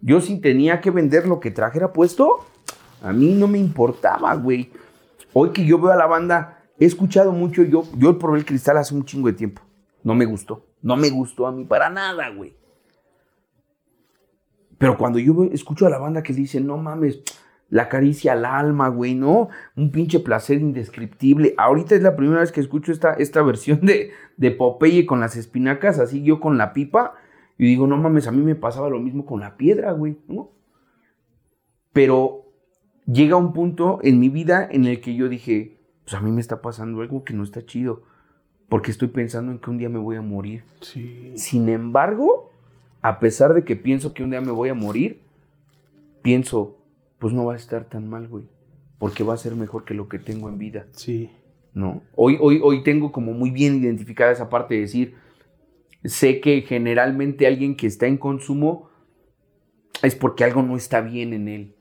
Yo 0.00 0.20
si 0.20 0.40
tenía 0.40 0.80
que 0.80 0.90
vender 0.90 1.26
lo 1.26 1.40
que 1.40 1.50
trajera 1.50 1.92
puesto, 1.92 2.44
a 3.02 3.12
mí 3.12 3.34
no 3.34 3.46
me 3.46 3.58
importaba, 3.58 4.34
güey. 4.34 4.70
Hoy 5.32 5.50
que 5.50 5.64
yo 5.64 5.78
veo 5.78 5.92
a 5.92 5.96
la 5.96 6.06
banda, 6.06 6.64
he 6.78 6.86
escuchado 6.86 7.32
mucho, 7.32 7.62
yo, 7.62 7.84
yo 7.96 8.18
probé 8.18 8.38
el 8.38 8.44
cristal 8.44 8.78
hace 8.78 8.94
un 8.94 9.04
chingo 9.04 9.28
de 9.28 9.34
tiempo. 9.34 9.62
No 10.06 10.14
me 10.14 10.24
gustó. 10.24 10.64
No 10.82 10.96
me 10.96 11.10
gustó 11.10 11.48
a 11.48 11.52
mí 11.52 11.64
para 11.64 11.90
nada, 11.90 12.28
güey. 12.28 12.54
Pero 14.78 14.96
cuando 14.96 15.18
yo 15.18 15.48
escucho 15.50 15.84
a 15.84 15.90
la 15.90 15.98
banda 15.98 16.22
que 16.22 16.32
dice, 16.32 16.60
no 16.60 16.76
mames, 16.76 17.24
la 17.70 17.88
caricia 17.88 18.34
al 18.34 18.44
alma, 18.44 18.86
güey, 18.86 19.16
¿no? 19.16 19.48
Un 19.74 19.90
pinche 19.90 20.20
placer 20.20 20.60
indescriptible. 20.60 21.54
Ahorita 21.58 21.96
es 21.96 22.02
la 22.02 22.14
primera 22.14 22.38
vez 22.38 22.52
que 22.52 22.60
escucho 22.60 22.92
esta, 22.92 23.14
esta 23.14 23.42
versión 23.42 23.80
de, 23.80 24.12
de 24.36 24.52
Popeye 24.52 25.06
con 25.06 25.18
las 25.18 25.34
espinacas, 25.34 25.98
así 25.98 26.22
yo 26.22 26.38
con 26.38 26.56
la 26.56 26.72
pipa. 26.72 27.14
Y 27.58 27.66
digo, 27.66 27.88
no 27.88 27.96
mames, 27.96 28.28
a 28.28 28.30
mí 28.30 28.42
me 28.42 28.54
pasaba 28.54 28.88
lo 28.88 29.00
mismo 29.00 29.26
con 29.26 29.40
la 29.40 29.56
piedra, 29.56 29.90
güey, 29.90 30.20
¿no? 30.28 30.52
Pero 31.92 32.44
llega 33.06 33.34
un 33.34 33.52
punto 33.52 33.98
en 34.04 34.20
mi 34.20 34.28
vida 34.28 34.68
en 34.70 34.84
el 34.84 35.00
que 35.00 35.16
yo 35.16 35.28
dije, 35.28 35.80
pues 36.04 36.14
a 36.14 36.20
mí 36.20 36.30
me 36.30 36.40
está 36.40 36.62
pasando 36.62 37.00
algo 37.00 37.24
que 37.24 37.34
no 37.34 37.42
está 37.42 37.66
chido. 37.66 38.04
Porque 38.68 38.90
estoy 38.90 39.08
pensando 39.08 39.52
en 39.52 39.58
que 39.58 39.70
un 39.70 39.78
día 39.78 39.88
me 39.88 39.98
voy 39.98 40.16
a 40.16 40.22
morir. 40.22 40.64
Sí. 40.80 41.32
Sin 41.36 41.68
embargo, 41.68 42.50
a 43.02 43.18
pesar 43.20 43.54
de 43.54 43.64
que 43.64 43.76
pienso 43.76 44.12
que 44.12 44.22
un 44.24 44.30
día 44.30 44.40
me 44.40 44.50
voy 44.50 44.68
a 44.70 44.74
morir, 44.74 45.20
pienso, 46.22 46.76
pues 47.18 47.32
no 47.32 47.44
va 47.44 47.52
a 47.54 47.56
estar 47.56 47.84
tan 47.84 48.08
mal, 48.08 48.26
güey. 48.28 48.44
Porque 48.98 49.22
va 49.22 49.34
a 49.34 49.38
ser 49.38 49.54
mejor 49.54 49.84
que 49.84 49.94
lo 49.94 50.08
que 50.08 50.18
tengo 50.18 50.48
en 50.48 50.58
vida, 50.58 50.86
Sí. 50.92 51.30
¿no? 51.74 52.02
Hoy, 52.16 52.38
hoy, 52.40 52.60
hoy 52.62 52.82
tengo 52.82 53.12
como 53.12 53.32
muy 53.32 53.50
bien 53.50 53.76
identificada 53.76 54.32
esa 54.32 54.48
parte 54.48 54.74
de 54.74 54.80
decir, 54.80 55.14
sé 56.04 56.40
que 56.40 56.62
generalmente 56.62 57.46
alguien 57.46 57.76
que 57.76 57.86
está 57.86 58.06
en 58.06 58.16
consumo 58.16 58.88
es 60.02 60.14
porque 60.14 60.44
algo 60.44 60.62
no 60.62 60.76
está 60.76 61.00
bien 61.02 61.32
en 61.34 61.48
él. 61.48 61.74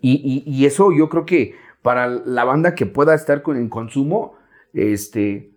Y, 0.00 0.44
y- 0.46 0.50
y 0.50 0.66
eso 0.66 0.92
yo 0.92 1.08
creo 1.08 1.26
que 1.26 1.54
para 1.82 2.06
la 2.08 2.44
banda 2.44 2.74
que 2.74 2.86
pueda 2.86 3.14
estar 3.14 3.42
con, 3.42 3.56
en 3.56 3.68
consumo, 3.68 4.34
este, 4.72 5.50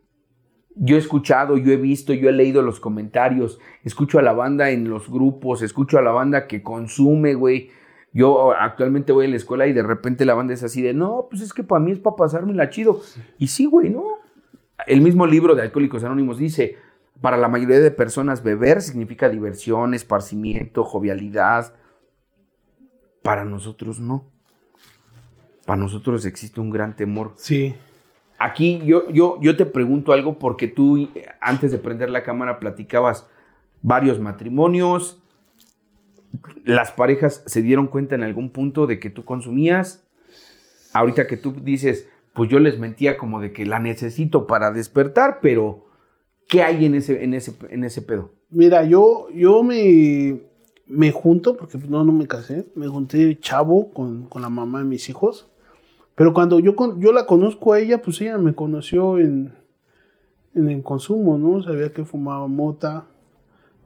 yo 0.80 0.96
he 0.96 1.00
escuchado, 1.00 1.58
yo 1.58 1.72
he 1.72 1.78
visto, 1.78 2.13
yo 2.13 2.30
he 2.30 2.34
leído 2.34 2.62
los 2.62 2.80
comentarios, 2.80 3.60
escucho 3.84 4.20
a 4.20 4.22
la 4.22 4.34
banda 4.34 4.70
en 4.70 4.90
los 4.90 5.10
grupos, 5.10 5.62
escucho 5.62 5.98
a 5.98 6.02
la 6.02 6.12
banda 6.12 6.48
que 6.48 6.62
consume, 6.62 7.34
güey. 7.34 7.72
Yo 8.13 8.54
actualmente 8.54 9.12
voy 9.12 9.26
a 9.26 9.30
la 9.30 9.36
escuela 9.36 9.68
y 9.68 9.74
de 9.74 9.84
repente 9.84 10.26
la 10.26 10.34
banda 10.34 10.54
es 10.54 10.63
así 10.63 10.82
de, 10.82 10.94
no, 10.94 11.28
pues 11.30 11.42
es 11.42 11.54
que 11.54 11.63
para 11.63 11.84
mí 11.84 11.92
es 11.92 12.00
para 12.00 12.16
pasármela 12.16 12.70
chido. 12.70 13.02
Y 13.38 13.48
sí, 13.48 13.66
güey, 13.66 13.90
¿no? 13.90 14.04
El 14.86 15.02
mismo 15.02 15.26
libro 15.26 15.56
de 15.56 15.63
Alcohólicos 15.63 16.04
Anónimos 16.04 16.38
dice, 16.38 16.78
para 17.22 17.38
la 17.38 17.48
mayoría 17.48 17.80
de 17.80 17.92
personas 17.92 18.44
beber 18.44 18.82
significa 18.82 19.30
diversión, 19.30 19.94
esparcimiento, 19.94 20.84
jovialidad. 20.84 21.74
Para 23.24 23.44
nosotros 23.44 24.00
no. 24.00 24.26
Para 25.66 25.82
nosotros 25.82 26.26
existe 26.26 26.62
un 26.62 26.70
gran 26.70 26.96
temor. 26.96 27.34
Sí. 27.36 27.76
Aquí 28.38 28.82
yo, 28.86 29.10
yo, 29.12 29.39
yo 29.41 29.58
te 29.58 29.65
pregunto 29.65 30.13
algo 30.13 30.38
porque 30.38 30.67
tú 30.67 30.97
eh, 30.97 31.26
antes 31.41 31.71
de 31.71 31.80
prender 31.80 32.10
la 32.10 32.23
cámara 32.23 32.60
platicabas 32.60 33.28
varios 33.82 34.19
matrimonios. 34.19 35.21
Las 36.63 36.91
parejas 36.91 37.43
se 37.47 37.62
dieron 37.62 37.88
cuenta 37.88 38.15
en 38.15 38.23
algún 38.23 38.52
punto 38.52 38.86
de 38.86 39.00
que 39.00 39.10
tú 39.10 39.26
consumías. 39.26 40.08
Ahorita 40.93 41.28
que 41.28 41.38
tú 41.38 41.52
dices, 41.52 42.08
pues 42.34 42.50
yo 42.50 42.60
les 42.60 42.78
mentía 42.78 43.17
como 43.17 43.41
de 43.41 43.52
que 43.52 43.65
la 43.65 43.80
necesito 43.80 44.45
para 44.45 44.71
despertar, 44.71 45.39
pero 45.41 45.88
¿qué 46.47 46.62
hay 46.62 46.86
en 46.86 46.95
ese, 46.95 47.23
en 47.23 47.34
ese, 47.34 47.56
en 47.69 47.84
ese 47.84 48.02
pedo? 48.02 48.32
Mira, 48.50 48.84
yo, 48.84 49.28
yo 49.34 49.63
me, 49.63 50.41
me 50.86 51.12
junto, 51.12 51.58
porque 51.58 51.78
no, 51.89 52.04
no 52.04 52.12
me 52.12 52.28
casé, 52.28 52.65
me 52.76 52.88
junté 52.88 53.39
chavo 53.39 53.91
con, 53.91 54.28
con 54.28 54.41
la 54.41 54.50
mamá 54.50 54.80
de 54.80 54.86
mis 54.86 55.10
hijos. 55.10 55.50
Pero 56.17 56.34
cuando 56.34 56.60
yo, 56.60 56.75
con- 56.75 56.99
yo 56.99 57.13
la 57.13 57.25
conozco 57.27 57.71
a 57.73 57.80
ella, 57.80 58.01
pues 58.01 58.19
ella 58.21 58.38
me 58.39 58.53
conoció 58.56 59.19
en, 59.19 59.53
en 60.56 60.69
el 60.69 60.82
consumo, 60.82 61.38
¿no? 61.38 61.62
Sabía 61.62 61.93
que 61.93 62.03
fumaba 62.03 62.47
mota, 62.47 63.06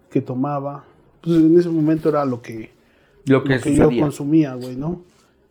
que 0.10 0.22
tomaba. 0.22 0.86
Pues 1.22 1.36
en 1.38 1.56
ese 1.60 1.70
momento 1.70 2.08
era 2.10 2.24
lo 2.26 2.42
que, 2.42 2.72
Lo 3.26 3.44
que, 3.44 3.56
lo 3.58 3.62
que 3.62 3.76
yo 3.76 3.90
consumía, 4.00 4.56
güey, 4.56 4.78
¿no? 4.78 5.04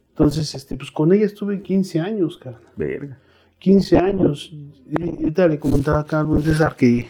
Entonces, 0.09 0.55
este, 0.55 0.75
pues 0.77 0.91
con 0.91 1.13
ella 1.13 1.27
estuve 1.27 1.61
15 1.63 2.01
años, 2.01 2.39
cara. 2.39 2.59
Verga. 2.77 3.19
15 3.59 3.99
años. 3.99 4.51
Y 4.53 5.03
ahorita 5.03 5.49
le 5.49 5.59
comentaba 5.59 6.01
a 6.01 6.05
Carlos 6.07 6.45
César 6.45 6.77
que, 6.77 7.09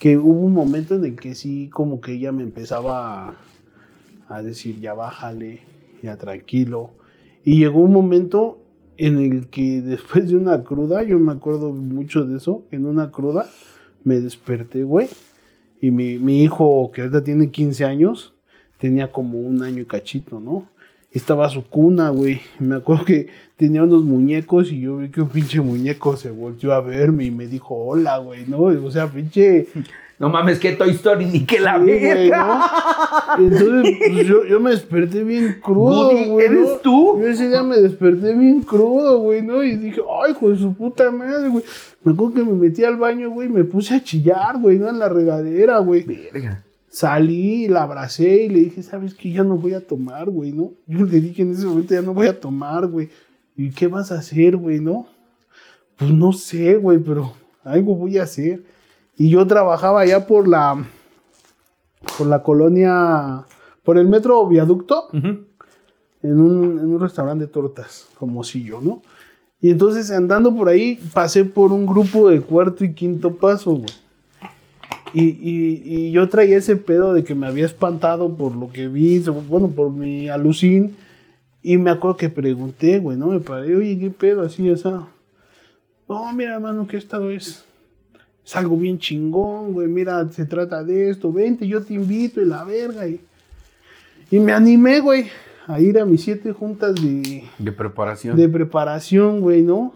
que 0.00 0.18
hubo 0.18 0.40
un 0.40 0.52
momento 0.52 0.96
en 0.96 1.04
el 1.04 1.14
que 1.16 1.36
sí, 1.36 1.70
como 1.72 2.00
que 2.00 2.14
ella 2.14 2.32
me 2.32 2.42
empezaba 2.42 3.28
a, 3.28 3.34
a 4.28 4.42
decir, 4.42 4.80
ya 4.80 4.92
bájale, 4.94 5.60
ya 6.02 6.16
tranquilo. 6.16 6.90
Y 7.44 7.58
llegó 7.60 7.78
un 7.80 7.92
momento 7.92 8.58
en 8.96 9.18
el 9.18 9.48
que 9.48 9.82
después 9.82 10.28
de 10.28 10.36
una 10.36 10.62
cruda, 10.62 11.02
yo 11.02 11.18
me 11.18 11.32
acuerdo 11.32 11.72
mucho 11.72 12.24
de 12.24 12.36
eso, 12.36 12.64
en 12.70 12.86
una 12.86 13.10
cruda 13.10 13.46
me 14.04 14.20
desperté, 14.20 14.84
güey. 14.84 15.08
Y 15.80 15.90
mi, 15.90 16.18
mi 16.18 16.42
hijo, 16.42 16.90
que 16.92 17.02
ahorita 17.02 17.24
tiene 17.24 17.50
15 17.50 17.84
años, 17.84 18.34
tenía 18.78 19.10
como 19.10 19.40
un 19.40 19.62
año 19.62 19.82
y 19.82 19.86
cachito, 19.86 20.40
¿no? 20.40 20.68
Estaba 21.10 21.48
su 21.48 21.64
cuna, 21.64 22.10
güey. 22.10 22.40
Me 22.58 22.76
acuerdo 22.76 23.04
que 23.04 23.28
tenía 23.56 23.82
unos 23.82 24.02
muñecos 24.02 24.72
y 24.72 24.80
yo 24.80 24.98
vi 24.98 25.10
que 25.10 25.20
un 25.20 25.28
pinche 25.28 25.60
muñeco 25.60 26.16
se 26.16 26.30
volteó 26.30 26.72
a 26.72 26.80
verme 26.80 27.24
y 27.24 27.30
me 27.30 27.46
dijo 27.46 27.74
hola, 27.74 28.18
güey, 28.18 28.46
¿no? 28.46 28.58
O 28.60 28.90
sea, 28.90 29.06
pinche... 29.10 29.68
No 30.24 30.30
mames, 30.30 30.58
que 30.58 30.72
Toy 30.72 30.92
Story 30.92 31.26
ni 31.26 31.44
que 31.44 31.60
la 31.60 31.74
Sí, 31.74 31.82
güey, 31.82 32.00
verga. 32.00 32.46
¿no? 33.36 33.44
Entonces, 33.44 33.94
pues, 34.08 34.26
yo, 34.26 34.46
yo 34.46 34.58
me 34.58 34.70
desperté 34.70 35.22
bien 35.22 35.58
crudo, 35.62 36.08
Woody, 36.08 36.28
güey. 36.30 36.48
¿no? 36.48 36.54
¿eres 36.60 36.80
tú? 36.80 37.20
Yo 37.20 37.28
ese 37.28 37.50
día 37.50 37.62
me 37.62 37.76
desperté 37.76 38.32
bien 38.32 38.62
crudo, 38.62 39.18
güey, 39.18 39.42
¿no? 39.42 39.62
Y 39.62 39.76
dije, 39.76 40.00
ay, 40.24 40.32
hijo 40.32 40.48
de 40.48 40.56
su 40.56 40.72
puta 40.72 41.10
madre, 41.10 41.50
güey. 41.50 41.62
Me 42.02 42.12
acuerdo 42.12 42.36
que 42.36 42.42
me 42.42 42.54
metí 42.54 42.82
al 42.84 42.96
baño, 42.96 43.28
güey, 43.32 43.48
y 43.48 43.52
me 43.52 43.64
puse 43.64 43.96
a 43.96 44.02
chillar, 44.02 44.58
güey, 44.58 44.78
¿no? 44.78 44.88
En 44.88 44.98
la 44.98 45.10
regadera, 45.10 45.76
güey. 45.80 46.04
Verga. 46.04 46.64
Salí, 46.88 47.68
la 47.68 47.82
abracé 47.82 48.44
y 48.44 48.48
le 48.48 48.60
dije, 48.60 48.82
¿sabes 48.82 49.12
qué? 49.12 49.30
Ya 49.30 49.44
no 49.44 49.58
voy 49.58 49.74
a 49.74 49.86
tomar, 49.86 50.30
güey, 50.30 50.52
¿no? 50.52 50.72
Yo 50.86 51.04
le 51.04 51.20
dije 51.20 51.42
en 51.42 51.52
ese 51.52 51.66
momento, 51.66 51.92
ya 51.92 52.00
no 52.00 52.14
voy 52.14 52.28
a 52.28 52.40
tomar, 52.40 52.86
güey. 52.86 53.10
¿Y 53.58 53.68
qué 53.72 53.88
vas 53.88 54.10
a 54.10 54.20
hacer, 54.20 54.56
güey, 54.56 54.80
no? 54.80 55.06
Pues 55.98 56.10
no 56.12 56.32
sé, 56.32 56.76
güey, 56.76 56.96
pero 56.96 57.34
algo 57.62 57.94
voy 57.94 58.16
a 58.16 58.22
hacer. 58.22 58.72
Y 59.16 59.30
yo 59.30 59.46
trabajaba 59.46 60.00
allá 60.00 60.26
por 60.26 60.48
la, 60.48 60.84
por 62.18 62.26
la 62.26 62.42
colonia, 62.42 63.44
por 63.82 63.98
el 63.98 64.08
metro 64.08 64.46
viaducto. 64.46 65.08
En 65.12 66.40
un, 66.40 66.78
en 66.78 66.86
un 66.86 67.00
restaurante 67.00 67.44
de 67.44 67.52
tortas, 67.52 68.08
como 68.18 68.44
si 68.44 68.64
yo, 68.64 68.80
¿no? 68.80 69.02
Y 69.60 69.70
entonces 69.70 70.10
andando 70.10 70.54
por 70.54 70.68
ahí 70.68 70.98
pasé 71.12 71.44
por 71.44 71.72
un 71.72 71.86
grupo 71.86 72.28
de 72.28 72.40
cuarto 72.40 72.84
y 72.84 72.94
quinto 72.94 73.36
paso, 73.36 73.72
güey. 73.72 73.90
Y, 75.12 75.22
y, 75.22 75.82
y, 75.84 76.10
yo 76.10 76.28
traía 76.28 76.58
ese 76.58 76.76
pedo 76.76 77.14
de 77.14 77.22
que 77.22 77.36
me 77.36 77.46
había 77.46 77.66
espantado 77.66 78.34
por 78.34 78.56
lo 78.56 78.70
que 78.72 78.88
vi, 78.88 79.20
bueno, 79.48 79.68
por 79.68 79.90
mi 79.90 80.28
alucín. 80.28 80.96
Y 81.62 81.78
me 81.78 81.90
acuerdo 81.90 82.16
que 82.16 82.28
pregunté, 82.28 82.98
güey, 82.98 83.16
¿no? 83.16 83.28
Me 83.28 83.40
paré, 83.40 83.76
oye, 83.76 83.98
¿qué 83.98 84.10
pedo? 84.10 84.42
Así, 84.42 84.68
esa. 84.68 85.06
No, 86.08 86.32
mira, 86.32 86.54
hermano, 86.54 86.86
que 86.86 86.96
estado 86.96 87.30
es. 87.30 87.64
Es 88.44 88.56
algo 88.56 88.76
bien 88.76 88.98
chingón, 88.98 89.72
güey. 89.72 89.88
Mira, 89.88 90.28
se 90.30 90.44
trata 90.44 90.84
de 90.84 91.10
esto. 91.10 91.32
Vente, 91.32 91.66
yo 91.66 91.82
te 91.82 91.94
invito 91.94 92.42
y 92.42 92.44
la 92.44 92.64
verga. 92.64 93.08
Y, 93.08 93.20
y 94.30 94.38
me 94.38 94.52
animé, 94.52 95.00
güey, 95.00 95.26
a 95.66 95.80
ir 95.80 95.98
a 95.98 96.04
mis 96.04 96.22
siete 96.22 96.52
juntas 96.52 96.94
de. 96.94 97.44
De 97.58 97.72
preparación. 97.72 98.36
De 98.36 98.48
preparación, 98.48 99.40
güey, 99.40 99.62
¿no? 99.62 99.94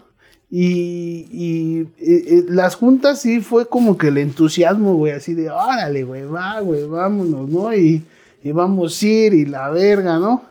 Y, 0.51 1.27
y, 1.31 1.87
y, 1.99 2.41
las 2.49 2.73
juntas 2.73 3.21
sí 3.21 3.39
fue 3.39 3.67
como 3.67 3.99
que 3.99 4.07
el 4.07 4.17
entusiasmo, 4.17 4.95
güey, 4.95 5.13
así 5.13 5.35
de, 5.35 5.51
órale, 5.51 6.03
güey, 6.03 6.25
va, 6.25 6.59
güey, 6.61 6.87
vámonos, 6.87 7.47
¿no? 7.47 7.71
Y, 7.75 8.03
y, 8.43 8.51
vamos 8.51 8.99
a 9.03 9.05
ir 9.05 9.35
y 9.35 9.45
la 9.45 9.69
verga, 9.69 10.17
¿no? 10.17 10.43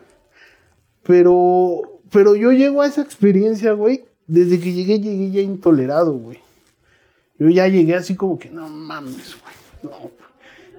Pero, 1.03 1.81
pero 2.11 2.33
yo 2.37 2.53
llego 2.53 2.81
a 2.81 2.87
esa 2.87 3.01
experiencia, 3.01 3.73
güey, 3.73 4.05
desde 4.25 4.61
que 4.61 4.71
llegué, 4.71 5.01
llegué 5.01 5.31
ya 5.31 5.41
intolerado, 5.41 6.13
güey. 6.13 6.39
Yo 7.39 7.49
ya 7.49 7.67
llegué 7.67 7.95
así 7.95 8.15
como 8.15 8.37
que, 8.37 8.49
no 8.49 8.67
mames, 8.67 9.37
güey, 9.41 9.93
no. 9.93 10.11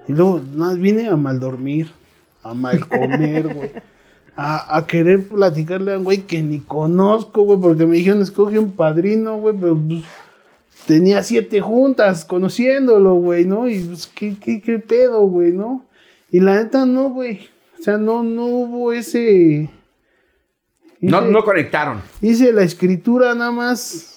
Y 0.07 0.13
luego, 0.13 0.41
más 0.55 0.77
vine 0.77 1.07
a 1.09 1.15
mal 1.15 1.39
dormir, 1.39 1.91
a 2.43 2.53
mal 2.53 2.87
comer, 2.87 3.53
güey 3.53 3.71
a, 4.35 4.77
a, 4.77 4.87
querer 4.87 5.27
platicarle 5.27 5.93
a 5.93 5.97
un 5.97 6.03
güey 6.03 6.19
que 6.21 6.41
ni 6.41 6.59
conozco, 6.59 7.43
güey, 7.43 7.59
porque 7.59 7.85
me 7.85 7.97
dijeron, 7.97 8.21
escoge 8.21 8.59
un 8.59 8.71
padrino, 8.71 9.37
güey, 9.37 9.55
pero 9.59 9.77
pues, 9.77 10.03
tenía 10.85 11.21
siete 11.23 11.61
juntas 11.61 12.25
conociéndolo, 12.25 13.15
güey, 13.15 13.45
¿no? 13.45 13.69
Y 13.69 13.79
pues, 13.79 14.07
¿qué, 14.07 14.35
qué, 14.39 14.61
qué 14.61 14.79
pedo, 14.79 15.21
güey, 15.21 15.51
no? 15.51 15.85
Y 16.31 16.39
la 16.39 16.55
neta, 16.55 16.85
no, 16.85 17.09
güey. 17.09 17.49
O 17.79 17.83
sea, 17.83 17.97
no, 17.97 18.23
no 18.23 18.45
hubo 18.45 18.93
ese... 18.93 19.69
Hice, 20.99 21.11
no, 21.11 21.21
no 21.21 21.43
conectaron. 21.43 22.01
Hice 22.21 22.53
la 22.53 22.61
escritura 22.61 23.33
nada 23.33 23.51
más 23.51 24.10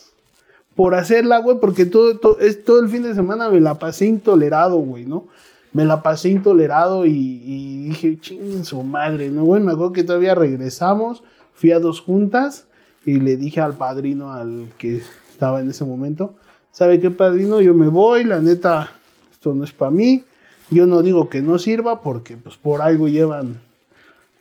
por 0.75 0.95
hacerla, 0.95 1.39
güey, 1.39 1.59
porque 1.61 1.87
todo, 1.87 2.19
todo, 2.19 2.39
es, 2.41 2.65
todo 2.65 2.81
el 2.81 2.89
fin 2.89 3.03
de 3.03 3.15
semana 3.15 3.49
me 3.49 3.61
la 3.61 3.79
pasé 3.79 4.07
intolerado, 4.07 4.77
güey, 4.79 5.05
¿no? 5.07 5.29
me 5.75 5.85
la 5.85 6.03
pasé 6.03 6.31
intolerado 6.31 7.05
y, 7.05 7.11
y 7.45 7.89
dije, 7.89 8.19
ching, 8.21 8.65
su 8.65 8.83
madre, 8.85 9.29
¿no, 9.29 9.45
güey? 9.45 9.61
Me 9.61 9.73
acuerdo 9.73 9.93
que 9.93 10.05
todavía 10.05 10.35
regresamos, 10.35 11.25
fui 11.53 11.73
a 11.73 11.81
dos 11.81 12.01
juntas 12.01 12.67
y 13.05 13.19
le 13.19 13.37
dije 13.37 13.61
al 13.61 13.75
padrino, 13.75 14.33
al 14.33 14.69
que 14.79 15.03
estaba 15.33 15.61
en 15.61 15.69
ese 15.69 15.85
momento, 15.85 16.37
¿sabe 16.71 17.01
qué, 17.01 17.11
padrino? 17.11 17.61
Yo 17.61 17.75
me 17.75 17.89
voy, 17.89 18.23
la 18.23 18.39
neta, 18.39 18.93
esto 19.33 19.53
no 19.53 19.65
es 19.65 19.73
para 19.73 19.91
mí. 19.91 20.25
Yo 20.71 20.87
no 20.87 21.03
digo 21.03 21.29
que 21.29 21.43
no 21.43 21.59
sirva 21.59 22.01
porque, 22.01 22.37
pues, 22.37 22.57
por 22.57 22.81
algo 22.81 23.09
llevan 23.09 23.61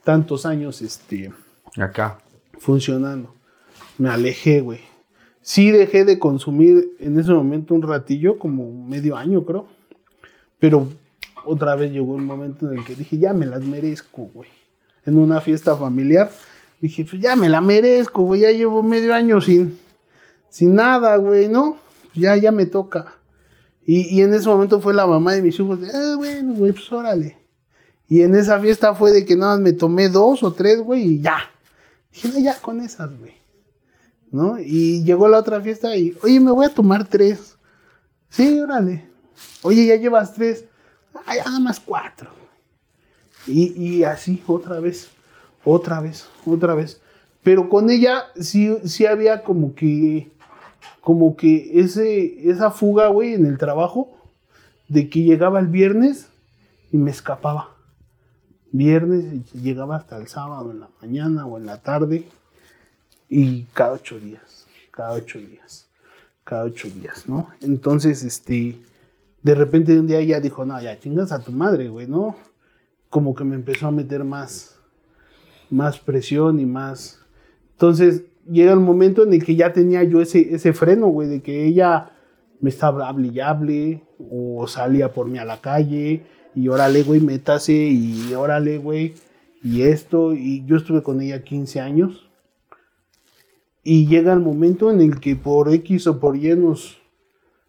tantos 0.03 0.45
años, 0.45 0.83
este... 0.83 1.33
Acá. 1.77 2.19
Funcionando. 2.59 3.33
Me 3.97 4.09
alejé, 4.09 4.61
güey. 4.61 4.81
Sí 5.43 5.71
dejé 5.71 6.05
de 6.05 6.19
consumir 6.19 6.95
en 6.99 7.19
ese 7.19 7.33
momento 7.33 7.75
un 7.75 7.81
ratillo, 7.81 8.39
como 8.39 8.71
medio 8.87 9.17
año, 9.17 9.43
creo. 9.43 9.67
Pero 10.57 10.87
otra 11.43 11.75
vez 11.75 11.91
llegó 11.91 12.13
un 12.13 12.25
momento 12.25 12.71
en 12.71 12.79
el 12.79 12.85
que 12.85 12.95
dije, 12.95 13.17
ya 13.17 13.33
me 13.33 13.45
las 13.45 13.61
merezco, 13.61 14.29
güey. 14.33 14.49
En 15.05 15.17
una 15.17 15.41
fiesta 15.41 15.75
familiar, 15.75 16.31
dije, 16.79 17.03
pues 17.03 17.21
ya 17.21 17.35
me 17.35 17.49
la 17.49 17.59
merezco, 17.59 18.23
güey, 18.23 18.41
ya 18.41 18.51
llevo 18.51 18.81
medio 18.81 19.13
año 19.13 19.41
sin, 19.41 19.77
sin 20.49 20.75
nada, 20.75 21.17
güey, 21.17 21.49
¿no? 21.49 21.75
Ya, 22.13 22.37
ya 22.37 22.53
me 22.53 22.65
toca. 22.65 23.15
Y, 23.85 24.17
y, 24.17 24.21
en 24.21 24.33
ese 24.33 24.47
momento 24.47 24.79
fue 24.79 24.93
la 24.93 25.05
mamá 25.05 25.33
de 25.33 25.41
mis 25.41 25.59
hijos, 25.59 25.81
de, 25.81 25.89
ah, 25.93 26.15
bueno, 26.15 26.53
güey, 26.53 26.71
pues 26.71 26.89
órale. 26.89 27.37
Y 28.07 28.21
en 28.21 28.33
esa 28.35 28.61
fiesta 28.61 28.95
fue 28.95 29.11
de 29.11 29.25
que 29.25 29.35
nada 29.35 29.55
más 29.55 29.61
me 29.61 29.73
tomé 29.73 30.07
dos 30.07 30.41
o 30.41 30.53
tres, 30.53 30.79
güey, 30.79 31.15
y 31.15 31.21
ya. 31.21 31.37
Dije, 32.13 32.41
ya 32.41 32.57
con 32.61 32.79
esas, 32.79 33.09
güey. 33.19 33.42
¿No? 34.33 34.57
Y 34.59 35.03
llegó 35.03 35.27
la 35.27 35.37
otra 35.37 35.61
fiesta 35.61 35.95
y, 35.95 36.17
oye, 36.23 36.39
me 36.39 36.49
voy 36.49 36.65
a 36.65 36.73
tomar 36.73 37.07
tres. 37.07 37.55
Sí, 38.29 38.59
órale. 38.59 39.07
Oye, 39.61 39.85
ya 39.85 39.95
llevas 39.95 40.33
tres. 40.33 40.65
Ay, 41.27 41.37
nada 41.45 41.59
más 41.59 41.79
cuatro. 41.79 42.31
Y, 43.45 43.79
y, 43.79 44.03
así, 44.03 44.41
otra 44.47 44.79
vez, 44.79 45.11
otra 45.63 46.01
vez, 46.01 46.27
otra 46.47 46.73
vez. 46.73 46.99
Pero 47.43 47.69
con 47.69 47.91
ella 47.91 48.23
sí, 48.39 48.75
sí 48.85 49.05
había 49.05 49.43
como 49.43 49.75
que, 49.75 50.31
como 51.01 51.35
que 51.35 51.79
ese, 51.79 52.49
esa 52.49 52.71
fuga, 52.71 53.09
güey, 53.09 53.35
en 53.35 53.45
el 53.45 53.59
trabajo, 53.59 54.17
de 54.87 55.11
que 55.11 55.21
llegaba 55.21 55.59
el 55.59 55.67
viernes 55.67 56.27
y 56.91 56.97
me 56.97 57.11
escapaba. 57.11 57.69
Viernes 58.71 59.25
y 59.53 59.59
llegaba 59.59 59.97
hasta 59.97 60.17
el 60.17 60.27
sábado 60.27 60.71
en 60.71 60.79
la 60.79 60.89
mañana 61.03 61.45
o 61.45 61.59
en 61.59 61.67
la 61.67 61.83
tarde. 61.83 62.27
Y 63.35 63.63
cada 63.73 63.93
ocho 63.93 64.19
días, 64.19 64.67
cada 64.91 65.13
ocho 65.13 65.39
días, 65.39 65.87
cada 66.43 66.65
ocho 66.65 66.87
días, 66.87 67.27
¿no? 67.27 67.49
Entonces, 67.61 68.21
este, 68.21 68.77
de 69.41 69.55
repente 69.55 69.97
un 69.97 70.05
día 70.05 70.19
ella 70.19 70.39
dijo, 70.39 70.65
no, 70.65 70.79
ya 70.79 70.99
chingas 70.99 71.31
a 71.31 71.39
tu 71.39 71.51
madre, 71.51 71.89
güey, 71.89 72.05
¿no? 72.05 72.35
Como 73.09 73.33
que 73.33 73.43
me 73.43 73.55
empezó 73.55 73.87
a 73.87 73.91
meter 73.91 74.23
más, 74.23 74.75
más 75.71 75.97
presión 75.97 76.59
y 76.59 76.67
más... 76.67 77.25
Entonces 77.71 78.21
llega 78.47 78.71
el 78.71 78.79
momento 78.79 79.23
en 79.23 79.33
el 79.33 79.43
que 79.43 79.55
ya 79.55 79.73
tenía 79.73 80.03
yo 80.03 80.21
ese, 80.21 80.53
ese 80.53 80.71
freno, 80.71 81.07
güey, 81.07 81.27
de 81.27 81.41
que 81.41 81.65
ella 81.65 82.11
me 82.61 82.69
estaba 82.69 83.09
hable 83.09 83.29
y 83.29 83.39
hable, 83.39 84.03
o 84.29 84.67
salía 84.67 85.11
por 85.11 85.27
mí 85.27 85.39
a 85.39 85.45
la 85.45 85.59
calle, 85.59 86.21
y 86.53 86.67
órale, 86.67 87.01
güey, 87.01 87.19
métase, 87.19 87.73
y 87.73 88.31
órale, 88.35 88.77
güey, 88.77 89.15
y 89.63 89.81
esto, 89.81 90.35
y 90.35 90.63
yo 90.67 90.77
estuve 90.77 91.01
con 91.01 91.19
ella 91.19 91.43
15 91.43 91.79
años, 91.79 92.29
y 93.83 94.07
llega 94.07 94.33
el 94.33 94.39
momento 94.39 94.91
en 94.91 95.01
el 95.01 95.19
que 95.19 95.35
por 95.35 95.73
X 95.73 96.07
o 96.07 96.19
por 96.19 96.37
Y 96.37 96.55
nos, 96.55 96.97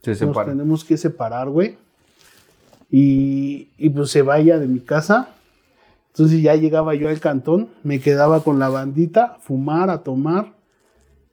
nos 0.07 0.46
tenemos 0.46 0.85
que 0.85 0.96
separar, 0.96 1.48
güey. 1.48 1.77
Y, 2.90 3.68
y, 3.77 3.90
pues 3.90 4.11
se 4.11 4.22
vaya 4.22 4.59
de 4.59 4.68
mi 4.68 4.79
casa. 4.79 5.31
Entonces 6.12 6.40
ya 6.42 6.55
llegaba 6.55 6.94
yo 6.94 7.09
al 7.09 7.18
cantón, 7.18 7.68
me 7.83 7.98
quedaba 7.98 8.44
con 8.44 8.61
la 8.61 8.68
bandita, 8.68 9.24
a 9.24 9.38
fumar, 9.40 9.90
a 9.90 10.05
tomar. 10.05 10.53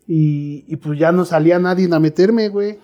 Y, 0.08 0.66
y, 0.68 0.78
pues 0.78 0.98
ya 0.98 1.12
no 1.12 1.26
salía 1.26 1.60
nadie 1.60 1.88
a 1.92 2.00
meterme, 2.00 2.50
güey. 2.50 2.80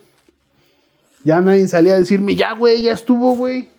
Ya 1.24 1.42
nadie 1.42 1.68
salía 1.68 1.96
a 1.96 2.00
decirme, 2.00 2.36
ya, 2.36 2.54
güey, 2.54 2.84
ya 2.84 2.94
estuvo, 2.94 3.36
güey. 3.36 3.70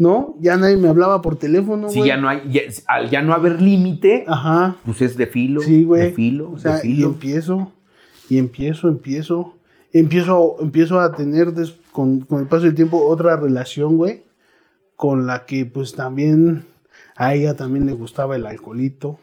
¿No? 0.00 0.34
Ya 0.40 0.56
nadie 0.56 0.76
me 0.76 0.88
hablaba 0.88 1.20
por 1.20 1.36
teléfono, 1.36 1.88
güey. 1.88 2.00
Sí, 2.00 2.08
ya 2.08 2.16
no 2.16 2.28
hay, 2.28 2.50
ya, 2.50 2.62
al 2.86 3.10
ya 3.10 3.20
no 3.20 3.34
haber 3.34 3.60
límite, 3.60 4.24
Ajá. 4.26 4.76
pues 4.84 5.02
es 5.02 5.16
de 5.16 5.26
filo. 5.26 5.60
Sí, 5.60 5.84
güey. 5.84 6.02
De 6.02 6.12
filo, 6.12 6.50
o 6.52 6.58
sea, 6.58 6.76
de 6.76 6.80
filo. 6.80 7.08
Y 7.08 7.12
empiezo, 7.12 7.72
y 8.30 8.38
empiezo, 8.38 8.88
empiezo 8.88 9.54
empiezo, 9.92 10.56
empiezo 10.60 11.00
a 11.00 11.12
tener 11.12 11.52
des, 11.52 11.74
con, 11.92 12.20
con, 12.20 12.40
el 12.40 12.46
paso 12.46 12.64
del 12.64 12.74
tiempo 12.74 13.04
otra 13.06 13.36
relación, 13.36 13.96
güey, 13.96 14.24
con 14.96 15.26
la 15.26 15.46
que 15.46 15.66
pues 15.66 15.94
también 15.94 16.64
a 17.16 17.34
ella 17.34 17.56
también 17.56 17.86
le 17.86 17.92
gustaba 17.92 18.36
el 18.36 18.46
alcoholito, 18.46 19.18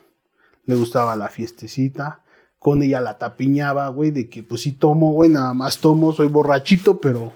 le 0.66 0.76
gustaba 0.76 1.16
la 1.16 1.30
fiestecita, 1.30 2.22
con 2.60 2.84
ella 2.84 3.02
la 3.02 3.18
tapiñaba, 3.18 3.88
güey, 3.90 4.12
de 4.12 4.30
que 4.30 4.44
pues 4.44 4.62
sí 4.62 4.74
tomo, 4.74 5.12
güey, 5.14 5.30
nada 5.30 5.54
más 5.54 5.80
tomo, 5.80 6.12
soy 6.12 6.28
borrachito, 6.28 7.00
pero, 7.00 7.32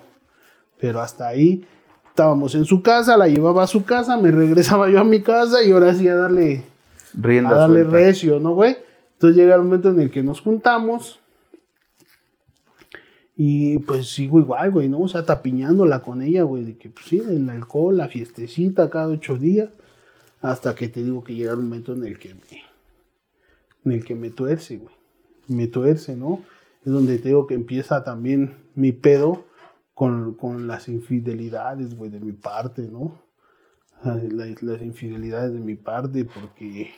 pero 0.79 1.01
hasta 1.01 1.27
ahí. 1.27 1.65
Estábamos 2.11 2.55
en 2.55 2.65
su 2.65 2.83
casa, 2.83 3.17
la 3.17 3.27
llevaba 3.27 3.63
a 3.63 3.67
su 3.67 3.83
casa, 3.83 4.15
me 4.17 4.31
regresaba 4.31 4.89
yo 4.89 4.99
a 4.99 5.03
mi 5.03 5.21
casa 5.21 5.63
y 5.63 5.71
ahora 5.71 5.93
sí 5.93 6.07
a 6.07 6.15
darle, 6.15 6.63
Rienda 7.13 7.51
a 7.51 7.55
darle 7.55 7.81
suelta. 7.81 7.97
recio, 7.97 8.39
¿no, 8.39 8.53
güey? 8.53 8.77
Entonces 9.13 9.37
llega 9.37 9.55
el 9.55 9.63
momento 9.63 9.89
en 9.89 9.99
el 9.99 10.11
que 10.11 10.23
nos 10.23 10.41
juntamos, 10.41 11.21
y 13.43 13.79
pues 13.79 14.07
sigo 14.07 14.39
igual, 14.39 14.69
güey, 14.69 14.87
¿no? 14.87 14.99
O 14.99 15.07
sea, 15.07 15.25
tapiñándola 15.25 16.03
con 16.03 16.21
ella, 16.21 16.43
güey, 16.43 16.63
de 16.63 16.77
que 16.77 16.89
pues 16.91 17.07
sí, 17.07 17.23
el 17.27 17.49
alcohol, 17.49 17.97
la 17.97 18.07
fiestecita 18.07 18.91
cada 18.91 19.07
ocho 19.07 19.35
días, 19.35 19.69
hasta 20.41 20.75
que 20.75 20.89
te 20.89 21.03
digo 21.03 21.23
que 21.23 21.33
llega 21.33 21.55
un 21.55 21.63
momento 21.63 21.93
en 21.93 22.05
el 22.05 22.19
que 22.19 22.35
me, 22.35 22.63
en 23.85 23.91
el 23.93 24.05
que 24.05 24.13
me 24.13 24.29
tuerce, 24.29 24.77
güey. 24.77 24.93
Me 25.47 25.65
tuerce, 25.65 26.15
¿no? 26.15 26.43
Es 26.85 26.91
donde 26.91 27.17
te 27.17 27.29
digo 27.29 27.47
que 27.47 27.55
empieza 27.55 28.03
también 28.03 28.57
mi 28.75 28.91
pedo 28.91 29.45
con, 30.01 30.67
las 30.67 30.87
infidelidades, 30.87 31.95
güey, 31.95 32.09
de 32.09 32.19
mi 32.19 32.31
parte, 32.31 32.81
¿no? 32.81 33.21
Las, 34.03 34.81
infidelidades 34.81 35.53
de 35.53 35.59
mi 35.59 35.75
parte, 35.75 36.25
porque 36.25 36.89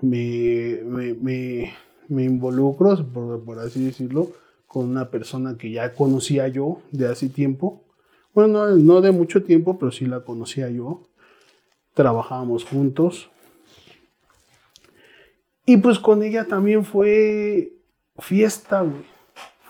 me, 0.00 0.80
me, 0.82 1.72
me 2.08 2.24
involucro, 2.24 2.96
por, 3.12 3.44
por, 3.44 3.60
así 3.60 3.84
decirlo, 3.84 4.32
con 4.66 4.88
una 4.88 5.10
persona 5.10 5.56
que 5.56 5.70
ya 5.70 5.94
conocía 5.94 6.48
yo 6.48 6.82
de 6.90 7.06
hace 7.06 7.28
tiempo. 7.28 7.84
Bueno, 8.34 8.66
no, 8.66 8.74
no, 8.74 9.00
de 9.00 9.12
mucho 9.12 9.44
tiempo, 9.44 9.78
pero 9.78 9.92
sí 9.92 10.06
la 10.06 10.24
conocía 10.24 10.70
yo. 10.70 11.06
Trabajábamos 11.94 12.64
juntos. 12.64 13.30
Y 15.66 15.76
pues 15.76 16.00
con 16.00 16.24
ella 16.24 16.48
también 16.48 16.84
fue 16.84 17.74
fiesta, 18.18 18.80
güey. 18.80 19.09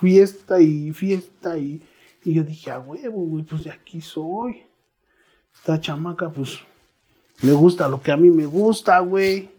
Fiesta 0.01 0.61
y 0.61 0.93
fiesta 0.93 1.59
y, 1.59 1.83
y 2.25 2.35
yo 2.35 2.43
dije, 2.43 2.71
a 2.71 2.79
huevo, 2.79 3.21
güey, 3.23 3.45
pues 3.45 3.65
de 3.65 3.71
aquí 3.71 4.01
soy. 4.01 4.63
Esta 5.55 5.81
chamaca, 5.81 6.31
pues, 6.31 6.59
le 7.43 7.53
gusta 7.53 7.89
lo 7.89 8.01
que 8.01 8.13
a 8.13 8.17
mí 8.17 8.31
me 8.31 8.47
gusta, 8.47 8.99
güey. 9.01 9.51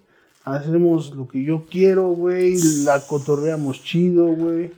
Hacemos 0.44 1.16
lo 1.16 1.28
que 1.28 1.44
yo 1.44 1.66
quiero, 1.70 2.10
güey. 2.10 2.58
La 2.84 3.06
cotorreamos 3.06 3.84
chido, 3.84 4.26
güey. 4.28 4.72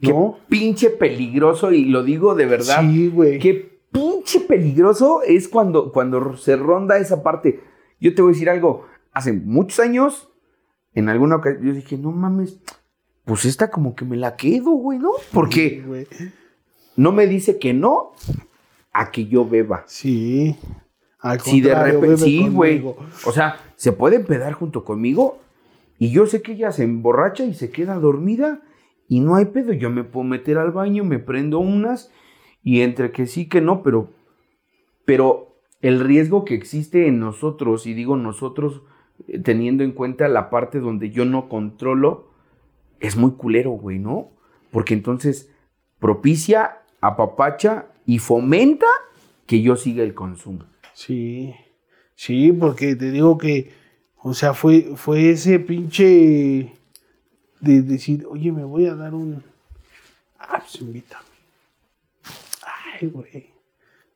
Qué 0.00 0.08
¿No? 0.08 0.38
pinche 0.48 0.90
peligroso, 0.90 1.72
y 1.72 1.84
lo 1.84 2.02
digo 2.02 2.34
de 2.34 2.46
verdad. 2.46 2.80
Sí, 2.80 3.08
güey. 3.08 3.38
Qué 3.38 3.80
pinche 3.92 4.40
peligroso 4.40 5.22
es 5.22 5.48
cuando, 5.48 5.92
cuando 5.92 6.36
se 6.36 6.56
ronda 6.56 6.98
esa 6.98 7.22
parte. 7.22 7.60
Yo 8.00 8.14
te 8.14 8.22
voy 8.22 8.30
a 8.30 8.34
decir 8.34 8.50
algo. 8.50 8.86
Hace 9.12 9.32
muchos 9.32 9.78
años, 9.78 10.28
en 10.94 11.08
alguna 11.08 11.36
ocasión, 11.36 11.66
yo 11.66 11.72
dije, 11.74 11.98
no 11.98 12.10
mames, 12.10 12.58
pues 13.24 13.44
esta 13.44 13.70
como 13.70 13.94
que 13.94 14.04
me 14.04 14.16
la 14.16 14.36
quedo, 14.36 14.70
güey, 14.72 14.98
¿no? 14.98 15.12
Porque 15.32 15.82
güey. 15.86 16.06
no 16.96 17.12
me 17.12 17.26
dice 17.26 17.58
que 17.58 17.72
no 17.72 18.12
a 18.92 19.10
que 19.10 19.26
yo 19.26 19.48
beba. 19.48 19.84
Sí. 19.86 20.56
Al 21.20 21.40
Si 21.40 21.60
de 21.60 21.74
repente, 21.74 22.18
sí, 22.18 22.48
güey. 22.48 22.84
O 23.24 23.32
sea, 23.32 23.60
se 23.76 23.92
puede 23.92 24.16
empedar 24.16 24.54
junto 24.54 24.84
conmigo 24.84 25.38
y 25.98 26.10
yo 26.10 26.26
sé 26.26 26.42
que 26.42 26.52
ella 26.52 26.72
se 26.72 26.82
emborracha 26.82 27.44
y 27.44 27.54
se 27.54 27.70
queda 27.70 27.94
dormida 27.94 28.60
y 29.08 29.20
no 29.20 29.36
hay 29.36 29.46
pedo. 29.46 29.72
Yo 29.72 29.88
me 29.88 30.02
puedo 30.02 30.24
meter 30.24 30.58
al 30.58 30.72
baño, 30.72 31.04
me 31.04 31.20
prendo 31.20 31.60
unas 31.60 32.10
y 32.62 32.80
entre 32.80 33.12
que 33.12 33.26
sí 33.26 33.48
que 33.48 33.60
no, 33.60 33.82
pero, 33.82 34.10
pero 35.04 35.56
el 35.80 36.00
riesgo 36.00 36.44
que 36.44 36.54
existe 36.54 37.06
en 37.06 37.18
nosotros, 37.18 37.86
y 37.86 37.94
digo 37.94 38.16
nosotros 38.16 38.82
eh, 39.28 39.38
teniendo 39.40 39.84
en 39.84 39.92
cuenta 39.92 40.28
la 40.28 40.48
parte 40.48 40.80
donde 40.80 41.10
yo 41.10 41.24
no 41.24 41.48
controlo, 41.48 42.31
es 43.02 43.16
muy 43.16 43.32
culero, 43.32 43.72
güey, 43.72 43.98
¿no? 43.98 44.30
Porque 44.70 44.94
entonces 44.94 45.50
propicia, 45.98 46.82
apapacha 47.00 47.86
y 48.06 48.20
fomenta 48.20 48.86
que 49.46 49.60
yo 49.60 49.76
siga 49.76 50.04
el 50.04 50.14
consumo. 50.14 50.64
Sí, 50.94 51.52
sí, 52.14 52.52
porque 52.52 52.94
te 52.94 53.10
digo 53.10 53.36
que, 53.38 53.72
o 54.22 54.34
sea, 54.34 54.54
fue, 54.54 54.92
fue 54.94 55.30
ese 55.30 55.58
pinche 55.58 56.72
de 57.60 57.82
decir, 57.82 58.24
oye, 58.28 58.52
me 58.52 58.64
voy 58.64 58.86
a 58.86 58.94
dar 58.94 59.14
un... 59.14 59.42
Ah, 60.38 60.60
pues 60.60 60.80
invítame. 60.80 61.24
Ay, 63.00 63.08
güey. 63.08 63.50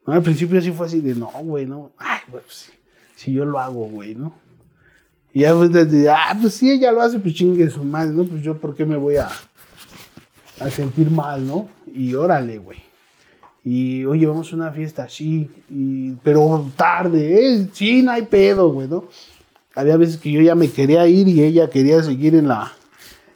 No, 0.06 0.12
al 0.12 0.22
principio 0.22 0.60
sí 0.60 0.70
fue 0.70 0.86
así 0.86 1.00
de, 1.00 1.16
no, 1.16 1.26
güey, 1.42 1.66
no. 1.66 1.90
Ay, 1.98 2.20
güey, 2.28 2.42
pues 2.44 2.56
sí, 2.56 2.72
sí, 3.16 3.32
yo 3.32 3.44
lo 3.44 3.58
hago, 3.58 3.86
güey, 3.88 4.14
¿no? 4.14 4.45
Y 5.36 5.40
ya 5.40 5.54
pues 5.54 5.70
desde, 5.70 6.08
ah, 6.08 6.34
pues 6.40 6.54
sí, 6.54 6.70
ella 6.70 6.90
lo 6.90 7.02
hace, 7.02 7.18
pues 7.18 7.34
chingue 7.34 7.68
su 7.68 7.84
madre, 7.84 8.10
¿no? 8.10 8.24
Pues 8.24 8.40
yo, 8.40 8.56
¿por 8.56 8.74
qué 8.74 8.86
me 8.86 8.96
voy 8.96 9.16
a, 9.16 9.28
a 10.60 10.70
sentir 10.70 11.10
mal, 11.10 11.46
¿no? 11.46 11.68
Y 11.94 12.14
órale, 12.14 12.56
güey. 12.56 12.78
Y 13.62 14.06
oye, 14.06 14.24
vamos 14.24 14.50
a 14.50 14.56
una 14.56 14.72
fiesta, 14.72 15.10
sí, 15.10 15.50
pero 16.22 16.70
tarde, 16.74 17.52
¿eh? 17.52 17.68
Sí, 17.70 18.00
no 18.02 18.12
hay 18.12 18.22
pedo, 18.22 18.72
güey, 18.72 18.88
¿no? 18.88 19.04
Había 19.74 19.98
veces 19.98 20.16
que 20.16 20.32
yo 20.32 20.40
ya 20.40 20.54
me 20.54 20.70
quería 20.70 21.06
ir 21.06 21.28
y 21.28 21.42
ella 21.42 21.68
quería 21.68 22.02
seguir 22.02 22.34
en 22.34 22.48
la, 22.48 22.72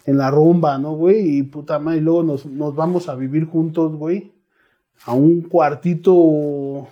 en 0.07 0.17
la 0.17 0.31
rumba, 0.31 0.79
¿no, 0.79 0.95
güey? 0.95 1.37
Y 1.37 1.43
puta 1.43 1.79
madre, 1.79 1.99
y 1.99 2.01
luego 2.01 2.23
nos, 2.23 2.47
nos 2.47 2.75
vamos 2.75 3.11
a 3.11 3.15
vivir 3.15 3.45
juntos, 3.45 3.95
güey, 3.95 4.33
a 5.05 5.13
un 5.13 5.43
cuartito, 5.43 6.15
un 6.15 6.89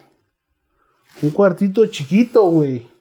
cuartito 1.32 1.86
chiquito, 1.86 2.42
güey. 2.50 2.97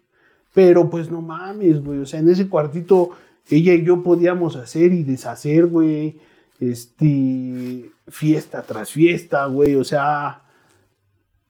Pero 0.58 0.90
pues 0.90 1.12
no 1.12 1.22
mames, 1.22 1.84
güey, 1.84 2.00
o 2.00 2.06
sea, 2.08 2.20
en 2.20 2.30
ese 2.30 2.50
cuartito 2.50 3.12
ella 3.48 3.76
y 3.76 3.84
yo 3.84 4.02
podíamos 4.02 4.56
hacer 4.56 4.92
y 4.92 5.04
deshacer, 5.04 5.68
güey 5.68 6.20
este, 6.60 7.92
fiesta 8.08 8.64
tras 8.64 8.92
fiesta, 8.92 9.46
güey, 9.46 9.76
o 9.76 9.84
sea, 9.84 10.42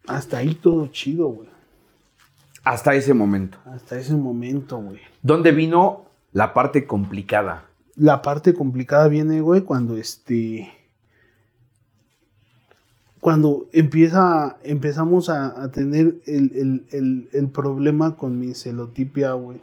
hasta 0.07 0.37
ahí 0.37 0.55
todo 0.55 0.87
chido, 0.87 1.27
güey. 1.27 1.49
Hasta 2.63 2.95
ese 2.95 3.13
momento. 3.13 3.57
Hasta 3.65 3.97
ese 3.97 4.13
momento, 4.13 4.77
güey. 4.77 4.99
¿Dónde 5.21 5.51
vino 5.51 6.05
la 6.33 6.53
parte 6.53 6.85
complicada? 6.85 7.65
La 7.95 8.21
parte 8.21 8.53
complicada 8.53 9.07
viene, 9.07 9.41
güey, 9.41 9.61
cuando 9.61 9.97
este, 9.97 10.69
cuando 13.27 13.67
empieza, 13.73 14.57
empezamos 14.63 15.27
a, 15.27 15.69
tener 15.73 16.15
el, 16.27 16.85
el, 16.91 17.27
el, 17.33 17.49
problema 17.49 18.15
con 18.15 18.39
mi 18.39 18.53
celotipia, 18.53 19.33
güey. 19.33 19.59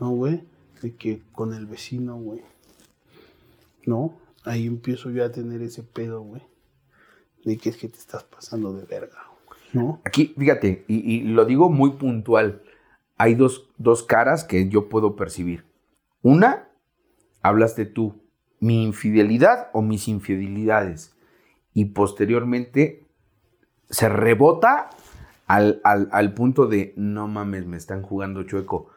¿No, 0.00 0.10
güey? 0.10 0.42
De 0.82 0.96
que 0.96 1.22
con 1.30 1.54
el 1.54 1.66
vecino, 1.66 2.16
güey. 2.16 2.40
¿no? 3.86 4.16
Ahí 4.42 4.66
empiezo 4.66 5.10
yo 5.10 5.24
a 5.24 5.30
tener 5.30 5.62
ese 5.62 5.84
pedo, 5.84 6.22
güey. 6.22 6.42
De 7.44 7.56
que 7.56 7.68
es 7.68 7.76
que 7.76 7.86
te 7.86 7.98
estás 7.98 8.24
pasando 8.24 8.72
de 8.72 8.84
verga, 8.84 9.18
¿no? 9.72 10.00
Aquí, 10.04 10.34
fíjate, 10.36 10.84
y, 10.88 11.20
lo 11.20 11.44
digo 11.44 11.70
muy 11.70 11.92
puntual. 11.92 12.62
Hay 13.16 13.36
dos, 13.36 13.70
dos 13.78 14.02
caras 14.02 14.42
que 14.42 14.68
yo 14.68 14.88
puedo 14.88 15.14
percibir. 15.14 15.66
Una, 16.20 16.68
hablas 17.42 17.76
de 17.76 17.86
tú, 17.86 18.16
mi 18.58 18.82
infidelidad 18.82 19.68
o 19.72 19.82
mis 19.82 20.08
infidelidades. 20.08 21.14
Y 21.74 21.86
posteriormente 21.86 23.04
se 23.88 24.08
rebota 24.08 24.90
al, 25.46 25.80
al, 25.84 26.08
al 26.12 26.34
punto 26.34 26.66
de, 26.66 26.92
no 26.96 27.28
mames, 27.28 27.66
me 27.66 27.76
están 27.76 28.02
jugando 28.02 28.44
chueco. 28.44 28.88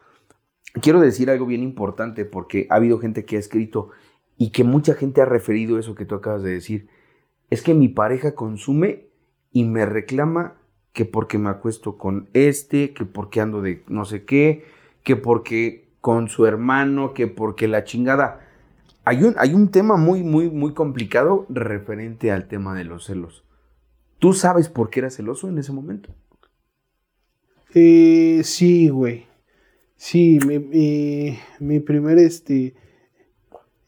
Quiero 0.80 1.00
decir 1.00 1.30
algo 1.30 1.46
bien 1.46 1.62
importante 1.62 2.24
porque 2.24 2.66
ha 2.70 2.76
habido 2.76 2.98
gente 2.98 3.24
que 3.24 3.36
ha 3.36 3.40
escrito 3.40 3.90
y 4.36 4.50
que 4.50 4.64
mucha 4.64 4.94
gente 4.94 5.20
ha 5.20 5.26
referido 5.26 5.78
eso 5.78 5.94
que 5.94 6.04
tú 6.04 6.14
acabas 6.14 6.42
de 6.42 6.52
decir. 6.52 6.88
Es 7.50 7.62
que 7.62 7.74
mi 7.74 7.88
pareja 7.88 8.34
consume 8.34 9.06
y 9.52 9.64
me 9.64 9.86
reclama 9.86 10.54
que 10.92 11.04
porque 11.04 11.38
me 11.38 11.50
acuesto 11.50 11.98
con 11.98 12.28
este, 12.32 12.94
que 12.94 13.04
porque 13.04 13.40
ando 13.40 13.62
de 13.62 13.84
no 13.88 14.04
sé 14.04 14.24
qué, 14.24 14.64
que 15.02 15.16
porque 15.16 15.88
con 16.00 16.28
su 16.28 16.46
hermano, 16.46 17.14
que 17.14 17.26
porque 17.26 17.68
la 17.68 17.84
chingada. 17.84 18.43
Hay 19.04 19.22
un, 19.22 19.34
hay 19.38 19.52
un 19.52 19.70
tema 19.70 19.96
muy, 19.96 20.22
muy, 20.22 20.50
muy 20.50 20.72
complicado 20.72 21.46
referente 21.48 22.32
al 22.32 22.48
tema 22.48 22.74
de 22.74 22.84
los 22.84 23.04
celos. 23.04 23.44
¿Tú 24.18 24.32
sabes 24.32 24.68
por 24.68 24.88
qué 24.88 25.00
eras 25.00 25.16
celoso 25.16 25.48
en 25.48 25.58
ese 25.58 25.72
momento? 25.72 26.14
Eh, 27.74 28.40
sí, 28.44 28.88
güey. 28.88 29.26
Sí, 29.96 30.38
mi, 30.46 30.58
mi, 30.58 31.38
mi 31.60 31.80
primer, 31.80 32.18
este, 32.18 32.74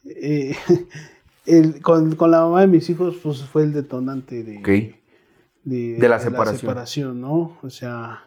eh, 0.05 0.55
el, 1.47 1.81
con, 1.81 2.14
con, 2.17 2.31
la 2.31 2.43
mamá 2.43 2.62
de 2.62 2.67
mis 2.67 2.89
hijos, 2.91 3.17
pues 3.23 3.43
fue 3.45 3.62
el 3.62 3.73
detonante 3.73 4.43
de, 4.43 4.59
okay. 4.59 5.01
de, 5.64 5.97
de, 5.97 6.09
la, 6.09 6.19
separación. 6.19 6.55
la 6.55 6.61
separación, 6.61 7.21
¿no? 7.21 7.59
O 7.62 7.71
sea, 7.71 8.25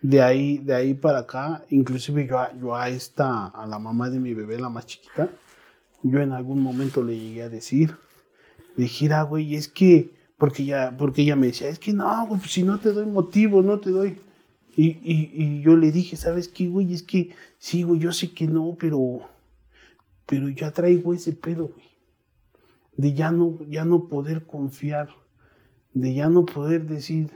de 0.00 0.22
ahí, 0.22 0.58
de 0.58 0.74
ahí 0.74 0.94
para 0.94 1.20
acá, 1.20 1.64
inclusive 1.70 2.26
yo, 2.26 2.38
yo 2.60 2.74
a 2.74 2.88
esta, 2.88 3.46
a 3.46 3.66
la 3.66 3.78
mamá 3.78 4.10
de 4.10 4.18
mi 4.18 4.34
bebé, 4.34 4.58
la 4.58 4.68
más 4.68 4.86
chiquita, 4.86 5.28
yo 6.02 6.20
en 6.20 6.32
algún 6.32 6.60
momento 6.60 7.02
le 7.02 7.18
llegué 7.18 7.42
a 7.42 7.48
decir, 7.48 7.96
dije, 8.76 9.12
ah, 9.12 9.22
güey, 9.22 9.54
es 9.54 9.68
que, 9.68 10.14
porque 10.38 10.62
ella, 10.62 10.94
porque 10.96 11.22
ella 11.22 11.36
me 11.36 11.48
decía, 11.48 11.68
es 11.68 11.78
que 11.78 11.92
no, 11.92 12.26
güey, 12.26 12.40
pues 12.40 12.52
si 12.52 12.62
no 12.62 12.78
te 12.78 12.92
doy 12.92 13.06
motivo, 13.06 13.62
no 13.62 13.78
te 13.78 13.90
doy. 13.90 14.18
Y, 14.76 14.86
y, 15.02 15.30
y 15.34 15.62
yo 15.62 15.76
le 15.76 15.92
dije, 15.92 16.16
¿sabes 16.16 16.48
qué, 16.48 16.68
güey? 16.68 16.92
Es 16.92 17.02
que, 17.02 17.30
sí, 17.58 17.82
güey, 17.82 18.00
yo 18.00 18.12
sé 18.12 18.32
que 18.32 18.46
no, 18.46 18.76
pero 18.78 19.20
pero 20.32 20.48
ya 20.48 20.70
traigo 20.70 21.12
ese 21.12 21.32
pedo, 21.32 21.68
güey. 21.68 21.90
De 22.96 23.12
ya 23.12 23.30
no, 23.30 23.58
ya 23.68 23.84
no 23.84 24.08
poder 24.08 24.46
confiar. 24.46 25.10
De 25.92 26.14
ya 26.14 26.30
no 26.30 26.46
poder 26.46 26.86
decir, 26.86 27.30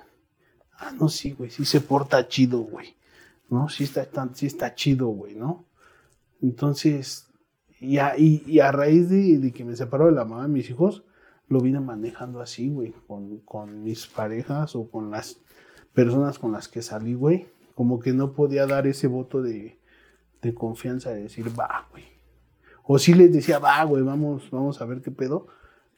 ah, 0.79 0.93
no, 0.99 1.11
sí, 1.11 1.33
güey, 1.33 1.51
sí 1.51 1.67
se 1.67 1.83
porta 1.83 2.27
chido, 2.27 2.61
güey. 2.61 2.97
¿No? 3.51 3.69
Sí 3.69 3.85
está, 3.85 4.09
sí 4.33 4.47
está 4.47 4.75
chido, 4.75 5.09
güey, 5.09 5.35
¿no? 5.35 5.67
Entonces, 6.41 7.26
y 7.81 7.99
a, 7.99 8.19
y, 8.19 8.43
y 8.47 8.61
a 8.61 8.73
raíz 8.73 9.09
de, 9.09 9.39
de, 9.39 9.53
que 9.53 9.65
me 9.65 9.77
separó 9.77 10.07
de 10.07 10.13
la 10.13 10.25
mamá 10.25 10.43
de 10.43 10.49
mis 10.49 10.71
hijos, 10.71 11.05
lo 11.49 11.61
vine 11.61 11.81
manejando 11.81 12.41
así, 12.41 12.69
güey, 12.71 12.95
con, 13.07 13.39
con 13.39 13.83
mis 13.83 14.07
parejas 14.07 14.75
o 14.75 14.91
con 14.91 15.11
las 15.11 15.41
personas 15.93 16.39
con 16.39 16.53
las 16.53 16.69
que 16.69 16.83
salí, 16.83 17.15
güey. 17.15 17.47
Como 17.75 18.01
que 18.01 18.13
no 18.13 18.33
podía 18.33 18.67
dar 18.67 18.87
ese 18.87 19.07
voto 19.07 19.43
de, 19.43 19.79
de 20.43 20.55
confianza 20.55 21.11
de 21.11 21.25
decir, 21.25 21.49
va, 21.59 21.87
güey 21.91 22.17
o 22.87 22.99
sí 22.99 23.15
les 23.15 23.33
decía, 23.33 23.59
va, 23.59 23.83
güey, 23.85 24.03
vamos, 24.03 24.49
vamos 24.51 24.81
a 24.81 24.85
ver 24.85 25.01
qué 25.01 25.11
pedo. 25.11 25.49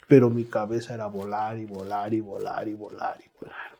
Pero 0.09 0.31
mi 0.31 0.45
cabeza 0.45 0.95
era 0.95 1.07
volar 1.07 1.59
y 1.59 1.67
volar 1.67 2.15
y 2.15 2.21
volar 2.21 2.67
y 2.67 2.73
volar 2.73 3.19
y 3.21 3.29
volar. 3.39 3.79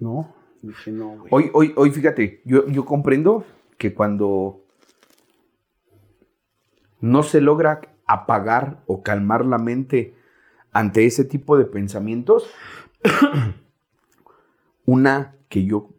¿No? 0.00 0.34
Dije, 0.60 0.90
no, 0.90 1.18
güey. 1.18 1.28
Hoy, 1.30 1.50
hoy, 1.54 1.72
hoy, 1.76 1.90
fíjate, 1.92 2.42
yo, 2.44 2.66
yo 2.66 2.84
comprendo 2.84 3.44
que 3.78 3.94
cuando 3.94 4.64
no 7.00 7.22
se 7.22 7.40
logra 7.40 7.80
apagar 8.06 8.82
o 8.86 9.02
calmar 9.02 9.44
la 9.44 9.58
mente 9.58 10.14
ante 10.72 11.06
ese 11.06 11.24
tipo 11.24 11.56
de 11.56 11.64
pensamientos, 11.64 12.50
una 14.84 15.36
que 15.48 15.64
yo 15.64 15.90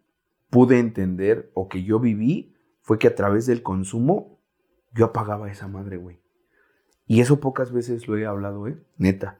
pude 0.50 0.78
entender 0.78 1.50
o 1.54 1.68
que 1.68 1.82
yo 1.82 1.98
viví 1.98 2.54
fue 2.80 2.98
que 2.98 3.08
a 3.08 3.14
través 3.14 3.46
del 3.46 3.62
consumo 3.62 4.38
yo 4.92 5.06
apagaba 5.06 5.50
esa 5.50 5.68
madre, 5.68 5.96
güey. 5.96 6.20
Y 7.06 7.20
eso 7.20 7.40
pocas 7.40 7.72
veces 7.72 8.06
lo 8.08 8.16
he 8.16 8.26
hablado, 8.26 8.66
¿eh? 8.68 8.78
Neta. 8.96 9.38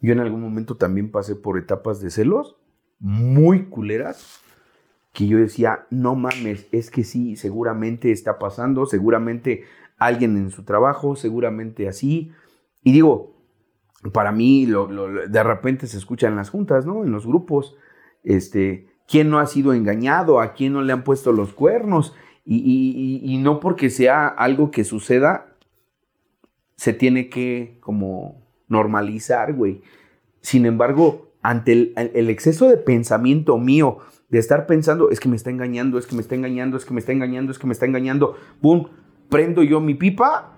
Yo 0.00 0.12
en 0.12 0.20
algún 0.20 0.40
momento 0.40 0.76
también 0.76 1.10
pasé 1.10 1.34
por 1.34 1.58
etapas 1.58 2.00
de 2.00 2.10
celos 2.10 2.56
muy 3.00 3.66
culeras 3.66 4.40
que 5.12 5.26
yo 5.26 5.38
decía, 5.38 5.86
no 5.90 6.14
mames, 6.14 6.68
es 6.70 6.90
que 6.90 7.02
sí, 7.02 7.36
seguramente 7.36 8.12
está 8.12 8.38
pasando, 8.38 8.86
seguramente 8.86 9.64
alguien 9.98 10.36
en 10.36 10.50
su 10.50 10.64
trabajo, 10.64 11.16
seguramente 11.16 11.88
así. 11.88 12.32
Y 12.82 12.92
digo, 12.92 13.36
para 14.12 14.32
mí 14.32 14.66
de 14.66 15.42
repente 15.42 15.86
se 15.86 15.98
escucha 15.98 16.28
en 16.28 16.36
las 16.36 16.50
juntas, 16.50 16.86
¿no? 16.86 17.04
En 17.04 17.12
los 17.12 17.26
grupos, 17.26 17.76
este, 18.24 18.86
quién 19.06 19.30
no 19.30 19.38
ha 19.38 19.46
sido 19.46 19.74
engañado, 19.74 20.40
a 20.40 20.54
quién 20.54 20.72
no 20.72 20.82
le 20.82 20.92
han 20.92 21.04
puesto 21.04 21.32
los 21.32 21.52
cuernos. 21.52 22.14
Y, 22.50 23.20
y 23.22 23.36
no 23.36 23.60
porque 23.60 23.90
sea 23.90 24.26
algo 24.26 24.70
que 24.70 24.82
suceda, 24.82 25.58
se 26.76 26.94
tiene 26.94 27.28
que 27.28 27.76
como 27.80 28.48
normalizar, 28.68 29.52
güey. 29.52 29.82
Sin 30.40 30.64
embargo, 30.64 31.28
ante 31.42 31.72
el, 31.72 32.30
exceso 32.30 32.68
de 32.68 32.76
pensamiento 32.76 33.58
mío, 33.58 33.98
de 34.28 34.38
estar 34.38 34.66
pensando, 34.66 35.10
es 35.10 35.20
que 35.20 35.28
me 35.28 35.36
está 35.36 35.50
engañando, 35.50 35.98
es 35.98 36.06
que 36.06 36.14
me 36.14 36.20
está 36.20 36.34
engañando, 36.34 36.76
es 36.76 36.84
que 36.84 36.94
me 36.94 37.00
está 37.00 37.12
engañando, 37.12 37.52
es 37.52 37.58
que 37.58 37.66
me 37.66 37.72
está 37.72 37.86
engañando, 37.86 38.36
¡pum! 38.60 38.88
Prendo 39.28 39.62
yo 39.62 39.80
mi 39.80 39.94
pipa 39.94 40.56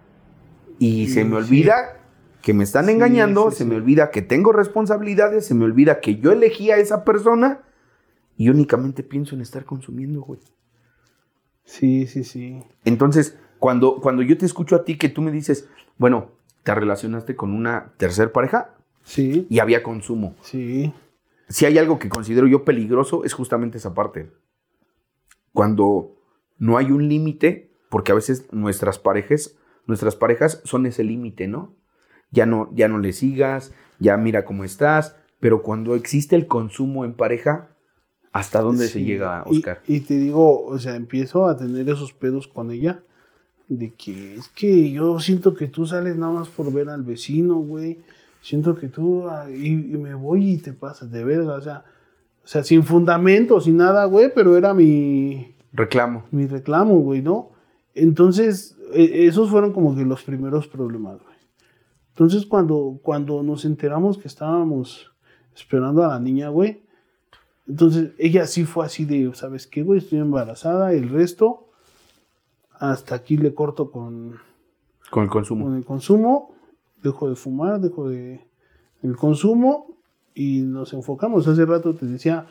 y 0.78 1.08
se 1.08 1.24
me 1.24 1.36
olvida 1.36 1.98
que 2.42 2.54
me 2.54 2.64
están 2.64 2.88
engañando, 2.88 3.50
se 3.50 3.64
me 3.64 3.76
olvida 3.76 4.10
que 4.10 4.22
tengo 4.22 4.52
responsabilidades, 4.52 5.46
se 5.46 5.54
me 5.54 5.64
olvida 5.64 6.00
que 6.00 6.16
yo 6.16 6.32
elegí 6.32 6.70
a 6.70 6.76
esa 6.76 7.04
persona 7.04 7.60
y 8.36 8.48
únicamente 8.48 9.02
pienso 9.02 9.34
en 9.34 9.42
estar 9.42 9.64
consumiendo, 9.64 10.22
güey. 10.22 10.40
Sí, 11.64 12.06
sí, 12.06 12.24
sí. 12.24 12.62
Entonces, 12.84 13.36
cuando, 13.58 14.00
cuando 14.00 14.22
yo 14.22 14.38
te 14.38 14.46
escucho 14.46 14.76
a 14.76 14.84
ti 14.84 14.96
que 14.96 15.08
tú 15.08 15.20
me 15.20 15.30
dices, 15.30 15.68
bueno, 15.98 16.30
te 16.62 16.74
relacionaste 16.74 17.36
con 17.36 17.52
una 17.52 17.92
tercer 17.98 18.32
pareja, 18.32 18.74
Sí. 19.02 19.46
Y 19.48 19.58
había 19.58 19.82
consumo. 19.82 20.36
Sí. 20.42 20.92
Si 21.48 21.66
hay 21.66 21.78
algo 21.78 21.98
que 21.98 22.08
considero 22.08 22.46
yo 22.46 22.64
peligroso, 22.64 23.24
es 23.24 23.32
justamente 23.32 23.78
esa 23.78 23.94
parte. 23.94 24.30
Cuando 25.52 26.16
no 26.58 26.78
hay 26.78 26.92
un 26.92 27.08
límite, 27.08 27.69
porque 27.90 28.12
a 28.12 28.14
veces 28.14 28.50
nuestras 28.50 28.98
parejas, 28.98 29.56
nuestras 29.86 30.16
parejas 30.16 30.62
son 30.64 30.86
ese 30.86 31.04
límite, 31.04 31.46
¿no? 31.46 31.74
Ya 32.30 32.46
no, 32.46 32.70
ya 32.72 32.88
no 32.88 32.98
le 32.98 33.12
sigas, 33.12 33.74
ya 33.98 34.16
mira 34.16 34.46
cómo 34.46 34.64
estás, 34.64 35.16
pero 35.38 35.62
cuando 35.62 35.94
existe 35.94 36.34
el 36.36 36.46
consumo 36.46 37.04
en 37.04 37.12
pareja, 37.12 37.76
¿hasta 38.32 38.62
dónde 38.62 38.88
se 38.88 39.04
llega, 39.04 39.42
Oscar? 39.42 39.82
Y, 39.86 39.96
y, 39.96 40.00
te 40.00 40.14
digo, 40.16 40.64
o 40.64 40.78
sea, 40.78 40.96
empiezo 40.96 41.46
a 41.46 41.58
tener 41.58 41.90
esos 41.90 42.14
pedos 42.14 42.48
con 42.48 42.70
ella, 42.70 43.02
de 43.68 43.92
que 43.92 44.36
es 44.36 44.48
que 44.48 44.90
yo 44.90 45.20
siento 45.20 45.54
que 45.54 45.66
tú 45.68 45.84
sales 45.84 46.16
nada 46.16 46.32
más 46.32 46.48
por 46.48 46.72
ver 46.72 46.88
al 46.88 47.02
vecino, 47.02 47.56
güey 47.56 47.98
siento 48.40 48.74
que 48.74 48.88
tú, 48.88 49.28
ah, 49.28 49.46
y, 49.50 49.70
me 49.70 50.14
voy 50.14 50.52
y 50.52 50.56
te 50.58 50.72
pasas 50.72 51.10
de 51.10 51.24
verga, 51.24 51.54
o 51.54 51.60
sea, 51.60 51.84
o 52.42 52.46
sea, 52.46 52.64
sin 52.64 52.82
fundamento, 52.82 53.60
sin 53.60 53.76
nada, 53.76 54.04
güey, 54.06 54.32
pero 54.34 54.56
era 54.56 54.74
mi... 54.74 55.54
Reclamo. 55.72 56.24
Mi 56.30 56.46
reclamo, 56.46 56.98
güey, 56.98 57.22
¿no? 57.22 57.50
Entonces, 57.94 58.78
e, 58.92 59.26
esos 59.26 59.50
fueron 59.50 59.72
como 59.72 59.94
que 59.94 60.04
los 60.04 60.22
primeros 60.22 60.66
problemas, 60.68 61.22
güey. 61.22 61.36
Entonces, 62.10 62.46
cuando, 62.46 62.98
cuando 63.02 63.42
nos 63.42 63.64
enteramos 63.64 64.18
que 64.18 64.28
estábamos 64.28 65.12
esperando 65.54 66.04
a 66.04 66.08
la 66.08 66.20
niña, 66.20 66.48
güey, 66.48 66.82
entonces 67.66 68.12
ella 68.18 68.46
sí 68.46 68.64
fue 68.64 68.84
así 68.84 69.04
de, 69.04 69.32
¿sabes 69.34 69.66
qué, 69.66 69.82
güey? 69.82 70.00
Estoy 70.00 70.18
embarazada, 70.18 70.92
el 70.92 71.08
resto, 71.08 71.68
hasta 72.72 73.14
aquí 73.14 73.36
le 73.36 73.54
corto 73.54 73.90
con... 73.90 74.38
Con 75.10 75.24
el 75.24 75.30
consumo. 75.30 75.64
Con 75.64 75.76
el 75.76 75.84
consumo 75.84 76.54
dejo 77.02 77.28
de 77.28 77.36
fumar, 77.36 77.80
dejo 77.80 78.08
de 78.08 78.46
el 79.02 79.16
consumo 79.16 79.96
y 80.34 80.60
nos 80.60 80.92
enfocamos. 80.92 81.48
Hace 81.48 81.64
rato 81.64 81.94
te 81.94 82.06
decía 82.06 82.46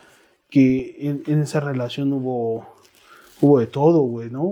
que 0.48 0.96
en, 1.26 1.40
esa 1.40 1.60
relación 1.60 2.12
hubo, 2.12 2.66
hubo 3.40 3.58
de 3.58 3.66
todo, 3.66 4.00
güey, 4.02 4.30
¿no? 4.30 4.42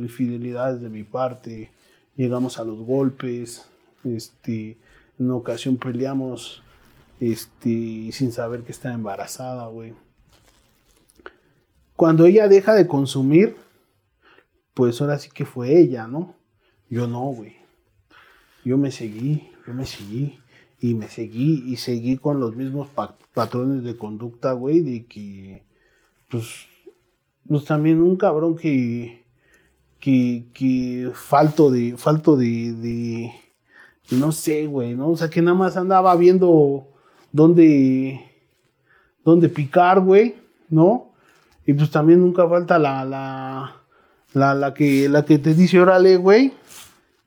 Infidelidades 0.00 0.80
de 0.80 0.88
mi 0.88 1.02
parte, 1.02 1.70
llegamos 2.16 2.58
a 2.58 2.64
los 2.64 2.78
golpes, 2.78 3.68
este, 4.04 4.78
en 5.18 5.26
una 5.26 5.36
ocasión 5.36 5.76
peleamos, 5.76 6.62
este, 7.20 8.10
sin 8.12 8.32
saber 8.32 8.62
que 8.62 8.72
estaba 8.72 8.94
embarazada, 8.94 9.66
güey. 9.68 9.94
Cuando 11.96 12.26
ella 12.26 12.48
deja 12.48 12.74
de 12.74 12.86
consumir, 12.86 13.56
pues 14.74 15.00
ahora 15.00 15.18
sí 15.18 15.30
que 15.32 15.46
fue 15.46 15.78
ella, 15.78 16.06
¿no? 16.06 16.34
Yo 16.90 17.06
no, 17.06 17.22
güey 17.22 17.66
yo 18.66 18.76
me 18.76 18.90
seguí, 18.90 19.48
yo 19.64 19.74
me 19.74 19.86
seguí 19.86 20.40
y 20.80 20.94
me 20.94 21.08
seguí 21.08 21.62
y 21.68 21.76
seguí 21.76 22.18
con 22.18 22.40
los 22.40 22.56
mismos 22.56 22.88
patrones 23.32 23.84
de 23.84 23.96
conducta, 23.96 24.54
güey, 24.54 24.80
de 24.80 25.06
que, 25.06 25.62
pues, 26.28 26.66
pues 27.48 27.64
también 27.64 28.00
un 28.00 28.16
cabrón 28.16 28.56
que, 28.56 29.24
que, 30.00 30.46
que 30.52 31.10
falto 31.14 31.70
de, 31.70 31.96
falto 31.96 32.36
de, 32.36 32.72
de, 32.72 33.32
no 34.10 34.32
sé, 34.32 34.66
güey, 34.66 34.94
¿no? 34.94 35.10
O 35.10 35.16
sea, 35.16 35.30
que 35.30 35.42
nada 35.42 35.56
más 35.56 35.76
andaba 35.76 36.14
viendo 36.16 36.88
dónde, 37.32 38.20
dónde 39.24 39.48
picar, 39.48 40.00
güey, 40.00 40.36
¿no? 40.68 41.12
Y 41.66 41.72
pues 41.72 41.90
también 41.90 42.20
nunca 42.20 42.48
falta 42.48 42.78
la, 42.78 43.04
la, 43.04 43.82
la, 44.32 44.54
la 44.54 44.74
que, 44.74 45.08
la 45.08 45.24
que 45.24 45.38
te 45.38 45.54
dice, 45.54 45.80
órale, 45.80 46.16
güey. 46.16 46.52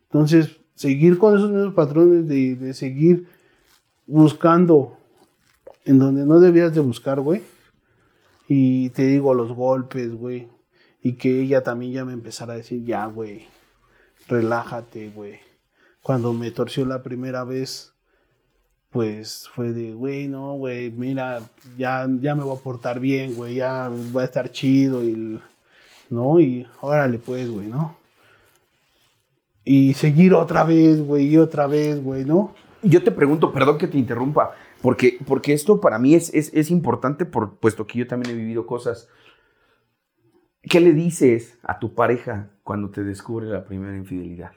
Entonces, 0.04 0.60
seguir 0.76 1.18
con 1.18 1.38
esos 1.38 1.52
mismos 1.52 1.74
patrones 1.74 2.26
de, 2.28 2.74
seguir 2.74 3.28
buscando 4.08 4.98
en 5.84 6.00
donde 6.00 6.26
no 6.26 6.40
debías 6.40 6.74
de 6.74 6.80
buscar, 6.80 7.20
güey. 7.20 7.42
Y 8.50 8.90
te 8.90 9.04
digo, 9.06 9.34
los 9.34 9.54
golpes, 9.54 10.14
güey. 10.14 10.50
Y 11.02 11.14
que 11.14 11.40
ella 11.42 11.64
también 11.64 11.94
ya 11.94 12.04
me 12.04 12.12
empezara 12.12 12.54
a 12.54 12.58
decir, 12.58 12.84
ya, 12.84 13.06
güey, 13.06 13.48
relájate, 14.28 15.12
güey. 15.12 15.40
Cuando 16.02 16.34
me 16.34 16.52
torció 16.52 16.86
la 16.86 17.02
primera 17.02 17.46
vez, 17.46 17.94
pues 18.90 19.48
fue 19.56 19.72
de, 19.72 19.94
güey, 19.94 20.28
no, 20.28 20.56
güey, 20.56 20.92
mira, 20.92 21.42
ya, 21.78 22.06
ya 22.20 22.36
me 22.36 22.44
voy 22.44 22.58
a 22.58 22.62
portar 22.62 23.00
bien, 23.00 23.36
güey, 23.36 23.56
ya 23.56 23.90
va 24.16 24.24
a 24.24 24.26
estar 24.26 24.52
chido 24.52 25.04
y, 25.04 25.40
¿no? 26.10 26.40
Y 26.42 26.68
órale, 26.82 27.20
pues, 27.20 27.50
güey, 27.50 27.68
¿no? 27.68 28.00
y 29.70 29.94
seguir 29.94 30.34
otra 30.34 30.64
vez, 30.64 31.00
güey, 31.00 31.28
y 31.28 31.38
otra 31.38 31.68
vez, 31.68 32.04
güey, 32.04 32.26
¿no? 32.26 32.56
Yo 32.82 33.04
te 33.04 33.12
pregunto, 33.12 33.52
perdón 33.54 33.78
que 33.78 33.88
te 33.88 34.00
interrumpa, 34.00 34.52
porque, 34.82 35.20
porque 35.26 35.54
esto 35.54 35.82
para 35.82 36.00
mí 36.00 36.16
es, 36.16 36.34
es, 36.34 36.72
importante, 36.72 37.26
por, 37.26 37.58
puesto 37.58 37.86
que 37.86 38.00
yo 38.00 38.08
también 38.08 38.36
he 38.36 38.40
vivido 38.40 38.66
cosas. 38.66 39.10
¿Qué 40.62 40.80
le 40.80 40.94
dices 40.94 41.58
a 41.64 41.80
tu 41.80 41.94
pareja 41.94 42.50
cuando 42.64 42.90
te 42.90 43.04
descubre 43.04 43.48
la 43.48 43.66
primera 43.66 43.96
infidelidad? 43.98 44.52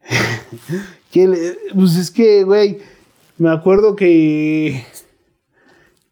pues 1.74 1.96
es 1.96 2.10
que, 2.10 2.44
güey, 2.44 2.78
me 3.36 3.50
acuerdo 3.50 3.96
que, 3.96 4.84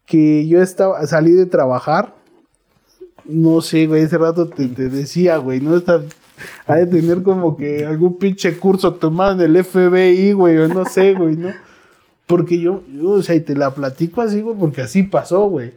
que 0.05 0.47
yo 0.47 0.61
estaba, 0.61 1.05
salí 1.07 1.31
de 1.31 1.45
trabajar, 1.45 2.15
no 3.25 3.61
sé, 3.61 3.87
güey, 3.87 4.03
ese 4.03 4.17
rato 4.17 4.47
te, 4.47 4.67
decía, 4.67 5.37
güey, 5.37 5.59
no 5.59 5.75
está 5.75 6.03
ha 6.67 6.75
de 6.75 6.85
tener 6.85 7.23
como 7.23 7.57
que 7.57 7.83
algún 7.83 8.19
pinche 8.19 8.59
curso 8.59 8.93
tomado 8.93 9.43
en 9.43 9.55
el 9.55 9.63
FBI, 9.63 10.33
güey, 10.33 10.57
o 10.57 10.67
no 10.67 10.85
sé, 10.85 11.13
güey, 11.13 11.35
¿no? 11.35 11.49
Porque 12.27 12.59
yo, 12.59 12.83
yo, 12.93 13.11
o 13.11 13.21
sea, 13.23 13.35
y 13.35 13.39
te 13.39 13.55
la 13.55 13.73
platico 13.73 14.21
así, 14.21 14.41
güey, 14.41 14.55
porque 14.57 14.81
así 14.81 15.03
pasó, 15.03 15.49
güey. 15.49 15.73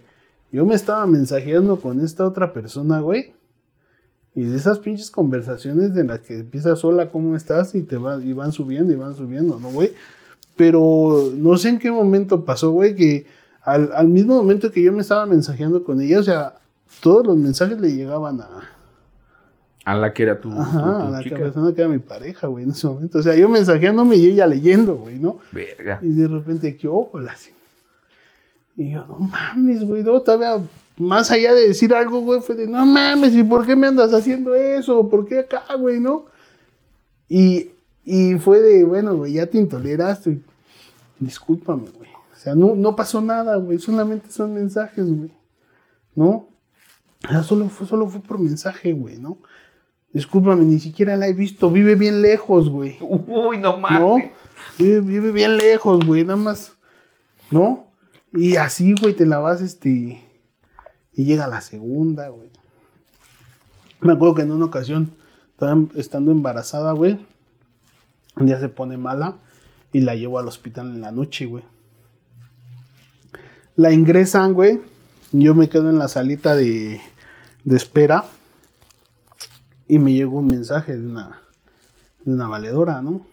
Yo 0.52 0.66
me 0.66 0.74
estaba 0.74 1.06
mensajeando 1.06 1.80
con 1.80 2.00
esta 2.00 2.26
otra 2.26 2.52
persona, 2.52 3.00
güey. 3.00 3.32
Y 4.34 4.44
de 4.44 4.56
esas 4.56 4.80
pinches 4.80 5.10
conversaciones 5.10 5.94
de 5.94 6.04
las 6.04 6.20
que 6.20 6.40
empiezas 6.40 6.80
sola, 6.80 7.10
¿cómo 7.10 7.36
estás? 7.36 7.74
Y 7.74 7.82
te 7.82 7.96
van, 7.96 8.26
y 8.26 8.32
van 8.32 8.52
subiendo 8.52 8.92
y 8.92 8.96
van 8.96 9.14
subiendo, 9.14 9.58
¿no, 9.60 9.70
güey? 9.70 9.92
Pero 10.56 11.30
no 11.36 11.56
sé 11.56 11.70
en 11.70 11.78
qué 11.78 11.90
momento 11.90 12.44
pasó, 12.44 12.70
güey, 12.72 12.94
que 12.94 13.26
al, 13.62 13.92
al 13.94 14.08
mismo 14.08 14.36
momento 14.36 14.70
que 14.70 14.82
yo 14.82 14.92
me 14.92 15.02
estaba 15.02 15.26
mensajeando 15.26 15.84
con 15.84 16.00
ella, 16.00 16.18
o 16.18 16.22
sea, 16.22 16.54
todos 17.00 17.26
los 17.26 17.36
mensajes 17.36 17.80
le 17.80 17.94
llegaban 17.94 18.40
a, 18.40 18.48
a 19.84 19.94
la 19.94 20.12
que 20.12 20.22
era 20.24 20.40
tu, 20.40 20.52
Ajá, 20.52 21.06
a 21.06 21.10
la 21.10 21.22
persona 21.22 21.74
que 21.74 21.80
era 21.80 21.88
mi 21.88 21.98
pareja, 21.98 22.46
güey, 22.46 22.64
en 22.64 22.70
ese 22.70 22.86
momento. 22.86 23.18
O 23.18 23.22
sea, 23.22 23.34
yo 23.34 23.48
mensajeándome 23.48 24.16
y 24.16 24.26
ella 24.26 24.46
leyendo, 24.46 24.96
güey, 24.96 25.18
¿no? 25.18 25.38
Verga. 25.52 25.98
Y 26.02 26.10
de 26.10 26.28
repente, 26.28 26.76
¿qué 26.76 26.86
ójola? 26.86 27.32
Así. 27.32 27.50
Y 28.76 28.92
yo, 28.92 29.06
no 29.06 29.18
mames, 29.18 29.84
güey, 29.84 30.02
no, 30.02 30.20
todavía 30.20 30.62
más 30.98 31.30
allá 31.30 31.54
de 31.54 31.68
decir 31.68 31.94
algo, 31.94 32.20
güey, 32.20 32.40
fue 32.40 32.54
de, 32.54 32.66
no 32.66 32.84
mames, 32.84 33.34
¿y 33.34 33.42
por 33.42 33.66
qué 33.66 33.74
me 33.74 33.86
andas 33.86 34.12
haciendo 34.12 34.54
eso? 34.54 35.08
¿Por 35.08 35.26
qué 35.26 35.40
acá, 35.40 35.64
güey, 35.78 35.98
no? 35.98 36.26
Y, 37.28 37.70
y 38.04 38.34
fue 38.34 38.60
de, 38.60 38.84
bueno, 38.84 39.16
güey, 39.16 39.34
ya 39.34 39.46
te 39.46 39.56
intoleraste. 39.56 40.40
Discúlpame, 41.18 41.88
güey. 41.96 42.10
O 42.10 42.36
sea, 42.36 42.54
no, 42.54 42.74
no 42.74 42.94
pasó 42.94 43.20
nada, 43.20 43.56
güey, 43.56 43.78
solamente 43.78 44.30
son 44.30 44.52
mensajes, 44.54 45.06
güey. 45.06 45.30
¿No? 46.14 46.48
O 47.24 47.28
sea, 47.28 47.42
solo 47.42 47.68
fue, 47.68 47.86
solo 47.86 48.06
fue 48.08 48.20
por 48.20 48.38
mensaje, 48.38 48.92
güey, 48.92 49.18
¿no? 49.18 49.38
Discúlpame, 50.12 50.64
ni 50.64 50.80
siquiera 50.80 51.16
la 51.16 51.28
he 51.28 51.32
visto. 51.32 51.70
Vive 51.70 51.94
bien 51.94 52.22
lejos, 52.22 52.68
güey. 52.68 52.96
Uy, 53.00 53.58
no 53.58 53.78
mames. 53.78 54.00
¿No? 54.00 54.16
Vive, 54.78 55.00
vive 55.00 55.32
bien 55.32 55.56
lejos, 55.56 56.04
güey. 56.04 56.24
Nada 56.24 56.36
más. 56.36 56.72
¿No? 57.50 57.86
Y 58.32 58.56
así, 58.56 58.94
güey, 59.00 59.14
te 59.14 59.26
la 59.26 59.38
vas, 59.38 59.60
este. 59.60 60.22
Y 61.12 61.24
llega 61.24 61.46
la 61.46 61.60
segunda, 61.60 62.28
güey. 62.28 62.50
Me 64.00 64.12
acuerdo 64.12 64.34
que 64.36 64.42
en 64.42 64.52
una 64.52 64.64
ocasión, 64.64 65.12
estaba 65.50 65.76
estando 65.94 66.30
embarazada, 66.32 66.92
güey. 66.92 67.18
Un 68.36 68.46
día 68.46 68.58
se 68.58 68.68
pone 68.68 68.96
mala 68.96 69.36
y 69.92 70.00
la 70.00 70.14
llevo 70.14 70.38
al 70.38 70.48
hospital 70.48 70.88
en 70.88 71.00
la 71.00 71.12
noche, 71.12 71.46
güey. 71.46 71.64
La 73.76 73.92
ingresan, 73.92 74.54
güey. 74.54 74.80
Yo 75.32 75.54
me 75.54 75.68
quedo 75.68 75.90
en 75.90 75.98
la 75.98 76.08
salita 76.08 76.56
de, 76.56 77.00
de 77.64 77.76
espera. 77.76 78.24
Y 79.90 79.98
me 79.98 80.12
llegó 80.12 80.38
un 80.38 80.46
mensaje 80.46 80.96
de 80.96 81.04
una, 81.04 81.40
de 82.24 82.32
una 82.32 82.46
valedora, 82.46 83.02
¿no? 83.02 83.26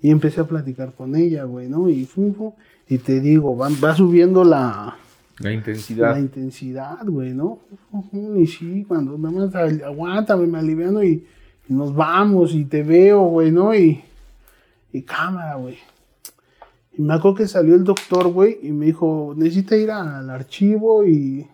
Y 0.00 0.10
empecé 0.10 0.40
a 0.40 0.44
platicar 0.44 0.94
con 0.94 1.16
ella, 1.16 1.42
güey, 1.42 1.68
¿no? 1.68 1.88
Y, 1.88 2.04
fu, 2.04 2.32
fu, 2.32 2.54
y 2.88 2.98
te 2.98 3.18
digo, 3.18 3.56
va, 3.56 3.68
va 3.82 3.92
subiendo 3.92 4.44
la, 4.44 4.96
La 5.40 5.52
intensidad. 5.52 6.12
la 6.12 6.20
intensidad, 6.20 7.04
güey, 7.04 7.34
¿no? 7.34 7.58
Y 8.36 8.46
sí, 8.46 8.84
cuando 8.86 9.18
nada 9.18 9.48
más 9.48 9.82
aguántame, 9.82 10.46
me 10.46 10.60
aliviano 10.60 11.02
y, 11.02 11.26
y 11.68 11.74
nos 11.74 11.92
vamos 11.92 12.54
y 12.54 12.64
te 12.64 12.84
veo, 12.84 13.22
güey, 13.24 13.50
¿no? 13.50 13.74
Y, 13.74 14.00
y 14.92 15.02
cámara, 15.02 15.56
güey. 15.56 15.76
Y 16.96 17.02
me 17.02 17.14
acuerdo 17.14 17.38
que 17.38 17.48
salió 17.48 17.74
el 17.74 17.82
doctor, 17.82 18.28
güey, 18.28 18.60
y 18.62 18.70
me 18.70 18.86
dijo, 18.86 19.34
necesita 19.36 19.74
ir 19.76 19.90
al 19.90 20.30
archivo 20.30 21.04
y, 21.04 21.48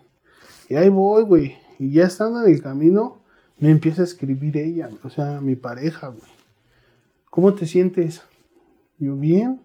y 0.69 0.75
ahí 0.75 0.89
voy, 0.89 1.23
güey. 1.23 1.55
Y 1.79 1.89
ya 1.89 2.05
estando 2.05 2.45
en 2.45 2.53
el 2.53 2.61
camino, 2.61 3.18
me 3.59 3.69
empieza 3.69 4.01
a 4.01 4.05
escribir 4.05 4.57
ella, 4.57 4.89
o 5.03 5.09
sea, 5.09 5.41
mi 5.41 5.55
pareja, 5.55 6.07
güey. 6.07 6.29
¿Cómo 7.29 7.53
te 7.53 7.65
sientes? 7.65 8.21
Yo, 8.97 9.15
bien. 9.15 9.61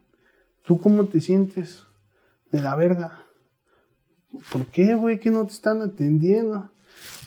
¿Tú 0.66 0.80
cómo 0.80 1.04
te 1.04 1.20
sientes? 1.20 1.82
De 2.50 2.60
la 2.60 2.76
verga. 2.76 3.20
¿Por 4.52 4.66
qué, 4.66 4.94
güey? 4.94 5.18
¿Que 5.18 5.30
no 5.30 5.46
te 5.46 5.52
están 5.52 5.80
atendiendo? 5.82 6.70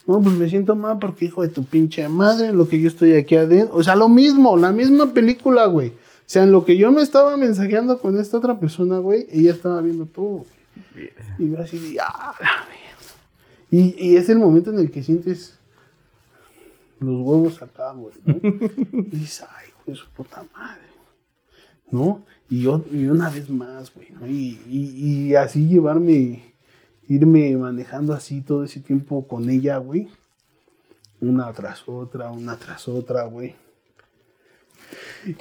No, 0.05 0.21
pues 0.21 0.35
me 0.35 0.49
siento 0.49 0.75
mal 0.75 0.99
porque 0.99 1.25
hijo 1.25 1.41
de 1.41 1.49
tu 1.49 1.63
pinche 1.63 2.07
madre, 2.07 2.53
lo 2.53 2.67
que 2.67 2.79
yo 2.79 2.87
estoy 2.87 3.13
aquí 3.13 3.35
adentro. 3.35 3.75
O 3.75 3.83
sea, 3.83 3.95
lo 3.95 4.09
mismo, 4.09 4.57
la 4.57 4.71
misma 4.71 5.13
película, 5.13 5.65
güey. 5.65 5.89
O 5.89 6.29
sea, 6.29 6.43
en 6.43 6.51
lo 6.51 6.65
que 6.65 6.77
yo 6.77 6.91
me 6.91 7.01
estaba 7.01 7.35
mensajeando 7.37 7.99
con 7.99 8.19
esta 8.19 8.37
otra 8.37 8.59
persona, 8.59 8.99
güey, 8.99 9.27
ella 9.31 9.51
estaba 9.51 9.81
viendo 9.81 10.05
todo. 10.05 10.45
güey. 10.93 11.11
Y 11.39 11.51
yo 11.51 11.59
así 11.59 11.77
de, 11.77 11.99
ah, 12.01 12.33
la 12.39 12.65
mierda". 12.69 13.95
y, 13.99 14.11
y 14.11 14.15
es 14.17 14.29
el 14.29 14.39
momento 14.39 14.69
en 14.71 14.79
el 14.79 14.91
que 14.91 15.03
sientes 15.03 15.57
los 16.99 17.21
huevos 17.21 17.61
acá, 17.61 17.91
güey. 17.93 18.13
¿no? 18.25 18.35
y 18.43 19.17
dices, 19.17 19.45
ay, 19.49 19.69
de 19.85 19.95
su 19.95 20.07
puta 20.09 20.45
madre. 20.55 20.81
¿No? 21.89 22.25
Y, 22.49 22.63
yo, 22.63 22.83
y 22.91 23.05
una 23.05 23.29
vez 23.29 23.49
más, 23.49 23.93
güey. 23.93 24.09
¿no? 24.11 24.27
Y, 24.27 24.59
y, 24.67 25.27
y 25.27 25.35
así 25.35 25.67
llevarme, 25.67 26.53
irme 27.07 27.55
manejando 27.57 28.13
así 28.13 28.41
todo 28.41 28.63
ese 28.63 28.79
tiempo 28.79 29.27
con 29.27 29.49
ella, 29.49 29.77
güey. 29.77 30.07
Una 31.19 31.51
tras 31.53 31.87
otra, 31.87 32.31
una 32.31 32.57
tras 32.57 32.87
otra, 32.87 33.25
güey. 33.25 33.55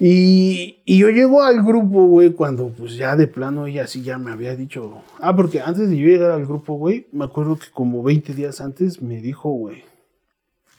Y, 0.00 0.78
y 0.84 0.98
yo 0.98 1.10
llego 1.10 1.42
al 1.42 1.62
grupo, 1.62 2.06
güey, 2.06 2.32
cuando 2.32 2.68
pues 2.70 2.96
ya 2.96 3.14
de 3.14 3.28
plano 3.28 3.66
ella 3.66 3.86
sí 3.86 4.02
ya 4.02 4.18
me 4.18 4.32
había 4.32 4.56
dicho. 4.56 5.02
Ah, 5.20 5.36
porque 5.36 5.60
antes 5.60 5.88
de 5.88 5.96
yo 5.96 6.08
llegar 6.08 6.32
al 6.32 6.46
grupo, 6.46 6.74
güey, 6.74 7.06
me 7.12 7.24
acuerdo 7.24 7.56
que 7.56 7.66
como 7.72 8.02
20 8.02 8.34
días 8.34 8.60
antes 8.60 9.00
me 9.00 9.20
dijo, 9.20 9.50
güey. 9.50 9.84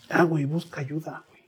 Ah, 0.09 0.23
güey, 0.23 0.45
busca 0.45 0.81
ayuda, 0.81 1.23
güey. 1.29 1.41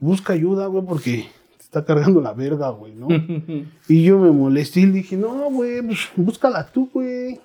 Busca 0.00 0.32
ayuda, 0.32 0.66
güey, 0.66 0.84
porque 0.84 1.28
te 1.56 1.62
está 1.62 1.84
cargando 1.84 2.20
la 2.20 2.32
verga, 2.32 2.70
güey, 2.70 2.94
¿no? 2.94 3.08
y 3.88 4.02
yo 4.02 4.18
me 4.18 4.30
molesté 4.30 4.80
y 4.80 4.86
le 4.86 4.92
dije, 4.92 5.16
no, 5.16 5.50
güey, 5.50 5.82
pues 5.82 6.08
búscala 6.16 6.66
tú, 6.66 6.90
güey. 6.92 7.40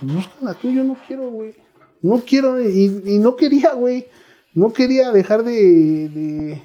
Búscala 0.00 0.54
tú, 0.54 0.70
yo 0.70 0.84
no 0.84 0.96
quiero, 1.06 1.30
güey. 1.30 1.54
No 2.00 2.22
quiero, 2.24 2.60
y, 2.60 3.02
y 3.04 3.18
no 3.18 3.36
quería, 3.36 3.72
güey. 3.72 4.06
No 4.54 4.72
quería 4.72 5.10
dejar 5.12 5.42
de, 5.42 6.08
de, 6.08 6.62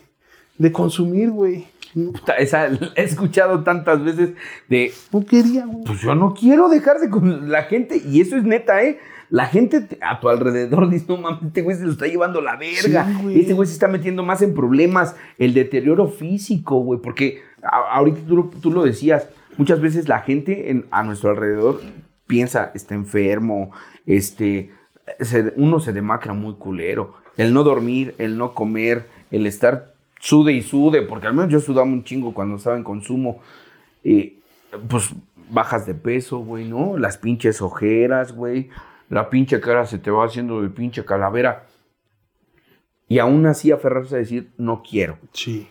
de 0.57 0.71
consumir, 0.71 1.31
güey. 1.31 1.65
Puta, 1.93 2.33
esa 2.33 2.67
he 2.95 3.03
escuchado 3.03 3.63
tantas 3.63 4.03
veces 4.03 4.31
de, 4.67 4.91
no 5.11 5.23
quería, 5.25 5.65
güey. 5.65 5.83
pues 5.85 6.01
yo 6.01 6.15
no 6.15 6.33
quiero 6.33 6.67
dejar 6.67 6.99
de 6.99 7.09
con 7.09 7.51
la 7.51 7.63
gente, 7.63 8.01
y 8.03 8.19
eso 8.21 8.35
es 8.35 8.43
neta, 8.43 8.83
¿eh? 8.83 8.99
La 9.33 9.47
gente 9.47 9.81
te- 9.81 9.97
a 10.01 10.19
tu 10.19 10.29
alrededor 10.29 10.89
dice, 10.91 11.05
no 11.07 11.17
mames, 11.17 11.41
este 11.43 11.63
güey 11.63 11.75
se 11.75 11.85
lo 11.85 11.91
está 11.91 12.05
llevando 12.05 12.39
la 12.39 12.55
verga. 12.55 13.05
Sí, 13.07 13.23
güey. 13.23 13.39
este 13.39 13.53
güey 13.53 13.67
se 13.67 13.73
está 13.73 13.87
metiendo 13.87 14.21
más 14.21 14.43
en 14.43 14.53
problemas. 14.53 15.15
El 15.39 15.55
deterioro 15.55 16.07
físico, 16.07 16.75
güey. 16.81 16.99
Porque 17.01 17.41
a- 17.63 17.95
ahorita 17.97 18.19
tú, 18.27 18.35
lo- 18.37 18.51
tú 18.61 18.71
lo 18.71 18.83
decías, 18.83 19.27
muchas 19.57 19.81
veces 19.81 20.07
la 20.07 20.19
gente 20.19 20.69
en- 20.69 20.85
a 20.91 21.01
nuestro 21.01 21.31
alrededor 21.31 21.81
piensa, 22.27 22.71
está 22.75 22.93
enfermo, 22.93 23.71
este, 24.05 24.69
se- 25.19 25.53
uno 25.57 25.79
se 25.79 25.93
demacra 25.93 26.33
muy 26.33 26.53
culero. 26.53 27.15
El 27.35 27.53
no 27.55 27.63
dormir, 27.63 28.13
el 28.19 28.37
no 28.37 28.53
comer, 28.53 29.07
el 29.31 29.47
estar 29.47 29.93
sude 30.19 30.53
y 30.53 30.61
sude, 30.61 31.01
porque 31.01 31.25
al 31.25 31.33
menos 31.33 31.51
yo 31.51 31.59
sudaba 31.59 31.87
un 31.87 32.03
chingo 32.03 32.35
cuando 32.35 32.57
estaba 32.57 32.77
en 32.77 32.83
consumo. 32.83 33.39
Eh, 34.03 34.37
pues 34.87 35.09
bajas 35.49 35.87
de 35.87 35.95
peso, 35.95 36.37
güey, 36.39 36.69
¿no? 36.69 36.97
Las 36.99 37.17
pinches 37.17 37.61
ojeras, 37.63 38.31
güey. 38.35 38.69
La 39.13 39.29
pinche 39.29 39.61
cara 39.61 39.85
se 39.85 39.99
te 39.99 40.09
va 40.09 40.25
haciendo 40.25 40.63
de 40.63 40.69
pinche 40.69 41.05
calavera. 41.05 41.67
Y 43.07 43.19
aún 43.19 43.45
así 43.45 43.71
aferrarse 43.71 44.15
a 44.15 44.17
decir, 44.17 44.51
no 44.57 44.81
quiero. 44.81 45.19
Sí. 45.33 45.67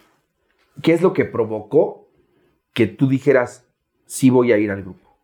¿Qué 0.81 0.93
es 0.93 1.03
lo 1.03 1.13
que 1.13 1.25
provocó 1.25 2.09
que 2.73 2.87
tú 2.87 3.09
dijeras, 3.09 3.67
sí 4.07 4.31
voy 4.31 4.53
a 4.53 4.59
ir 4.59 4.71
al 4.71 4.83
grupo? 4.83 5.17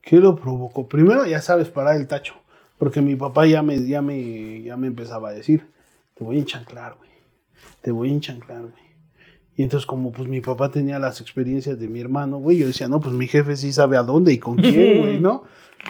¿Qué 0.00 0.18
lo 0.18 0.36
provocó? 0.36 0.86
Primero, 0.86 1.26
ya 1.26 1.40
sabes, 1.40 1.68
parar 1.68 1.96
el 1.96 2.06
tacho. 2.06 2.34
Porque 2.78 3.02
mi 3.02 3.16
papá 3.16 3.46
ya 3.46 3.64
me, 3.64 3.84
ya 3.84 4.00
me, 4.00 4.62
ya 4.62 4.76
me 4.76 4.86
empezaba 4.86 5.30
a 5.30 5.32
decir, 5.32 5.66
te 6.14 6.22
voy 6.22 6.36
a 6.36 6.38
enchanclar, 6.38 6.94
güey. 6.96 7.10
Te 7.82 7.90
voy 7.90 8.10
a 8.10 8.12
enchanclar, 8.12 8.60
güey. 8.60 8.85
Y 9.56 9.62
entonces, 9.62 9.86
como 9.86 10.12
pues 10.12 10.28
mi 10.28 10.40
papá 10.42 10.70
tenía 10.70 10.98
las 10.98 11.20
experiencias 11.20 11.78
de 11.78 11.88
mi 11.88 12.00
hermano, 12.00 12.38
güey, 12.38 12.58
yo 12.58 12.66
decía, 12.66 12.88
no, 12.88 13.00
pues 13.00 13.14
mi 13.14 13.26
jefe 13.26 13.56
sí 13.56 13.72
sabe 13.72 13.96
a 13.96 14.02
dónde 14.02 14.32
y 14.32 14.38
con 14.38 14.56
quién, 14.56 15.00
güey, 15.00 15.18
¿no? 15.18 15.44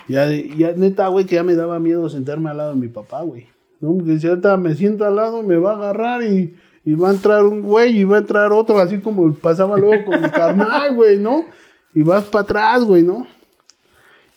Ya, 0.08 0.30
ya 0.30 0.72
neta, 0.72 1.08
güey, 1.08 1.24
que 1.24 1.34
ya 1.34 1.42
me 1.42 1.54
daba 1.54 1.80
miedo 1.80 2.08
sentarme 2.08 2.50
al 2.50 2.58
lado 2.58 2.70
de 2.74 2.80
mi 2.80 2.88
papá, 2.88 3.22
güey. 3.22 3.48
¿No? 3.80 3.94
Porque 3.94 4.20
si 4.20 4.28
ahorita 4.28 4.56
me 4.56 4.74
siento 4.74 5.04
al 5.04 5.16
lado, 5.16 5.42
me 5.42 5.56
va 5.56 5.72
a 5.72 5.76
agarrar 5.76 6.22
y, 6.22 6.54
y 6.84 6.94
va 6.94 7.10
a 7.10 7.12
entrar 7.12 7.44
un 7.44 7.62
güey 7.62 7.98
y 7.98 8.04
va 8.04 8.16
a 8.16 8.20
entrar 8.20 8.52
otro, 8.52 8.78
así 8.78 8.98
como 8.98 9.34
pasaba 9.34 9.76
luego 9.76 10.04
con 10.04 10.22
mi 10.22 10.30
carnal, 10.30 10.94
güey, 10.94 11.18
¿no? 11.18 11.44
Y 11.92 12.02
vas 12.02 12.24
para 12.24 12.42
atrás, 12.42 12.84
güey, 12.84 13.02
¿no? 13.02 13.26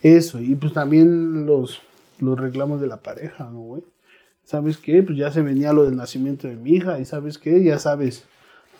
Eso, 0.01 0.39
y 0.39 0.55
pues 0.55 0.73
también 0.73 1.45
los, 1.45 1.81
los 2.19 2.39
reclamos 2.39 2.81
de 2.81 2.87
la 2.87 2.97
pareja, 2.97 3.49
¿no, 3.51 3.59
güey? 3.59 3.83
¿Sabes 4.43 4.77
qué? 4.77 5.03
Pues 5.03 5.17
ya 5.17 5.31
se 5.31 5.41
venía 5.43 5.73
lo 5.73 5.83
del 5.83 5.95
nacimiento 5.95 6.47
de 6.47 6.55
mi 6.55 6.71
hija, 6.71 6.99
y 6.99 7.05
¿sabes 7.05 7.37
qué? 7.37 7.63
Ya 7.63 7.77
sabes 7.77 8.25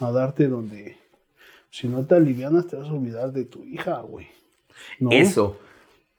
a 0.02 0.12
darte 0.12 0.48
donde, 0.48 0.98
si 1.70 1.88
no 1.88 2.06
te 2.06 2.16
alivianas, 2.16 2.68
te 2.68 2.76
vas 2.76 2.90
a 2.90 2.94
olvidar 2.94 3.32
de 3.32 3.46
tu 3.46 3.64
hija, 3.64 4.02
güey. 4.02 4.28
Eso. 5.12 5.58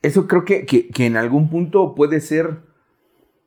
Eso 0.02 0.26
creo 0.26 0.44
que, 0.44 0.64
que, 0.66 0.88
que 0.88 1.06
en 1.06 1.16
algún 1.16 1.50
punto 1.50 1.94
puede 1.94 2.20
ser 2.20 2.58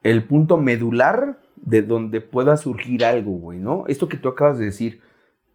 el 0.04 0.24
punto 0.24 0.58
medular 0.58 1.40
de 1.56 1.82
donde 1.82 2.22
pueda 2.22 2.58
surgir 2.58 3.06
algo, 3.06 3.32
güey, 3.32 3.58
¿no? 3.60 3.86
Esto 3.88 4.08
que 4.08 4.18
tú 4.18 4.30
acabas 4.30 4.60
de 4.60 4.66
decir, 4.66 5.02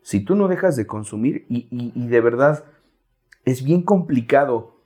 si 0.03 0.21
tú 0.21 0.35
no 0.35 0.49
dejas 0.49 0.75
de 0.77 0.87
consumir 0.87 1.45
y- 1.49 1.69
y 1.71 2.07
de 2.09 2.21
verdad 2.21 2.65
es 3.45 3.63
bien 3.63 3.83
complicado 3.83 4.79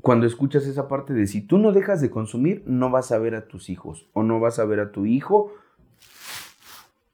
cuando 0.00 0.26
escuchas 0.26 0.66
esa 0.66 0.88
parte 0.88 1.12
de 1.12 1.26
si 1.26 1.40
tú 1.42 1.58
no 1.58 1.72
dejas 1.72 2.00
de 2.00 2.10
consumir, 2.10 2.62
no 2.66 2.90
vas 2.90 3.12
a 3.12 3.18
ver 3.18 3.34
a 3.34 3.46
tus 3.46 3.68
hijos 3.70 4.06
o 4.12 4.22
no 4.22 4.40
vas 4.40 4.58
a 4.58 4.64
ver 4.64 4.80
a 4.80 4.90
tu 4.92 5.06
hijo. 5.06 5.52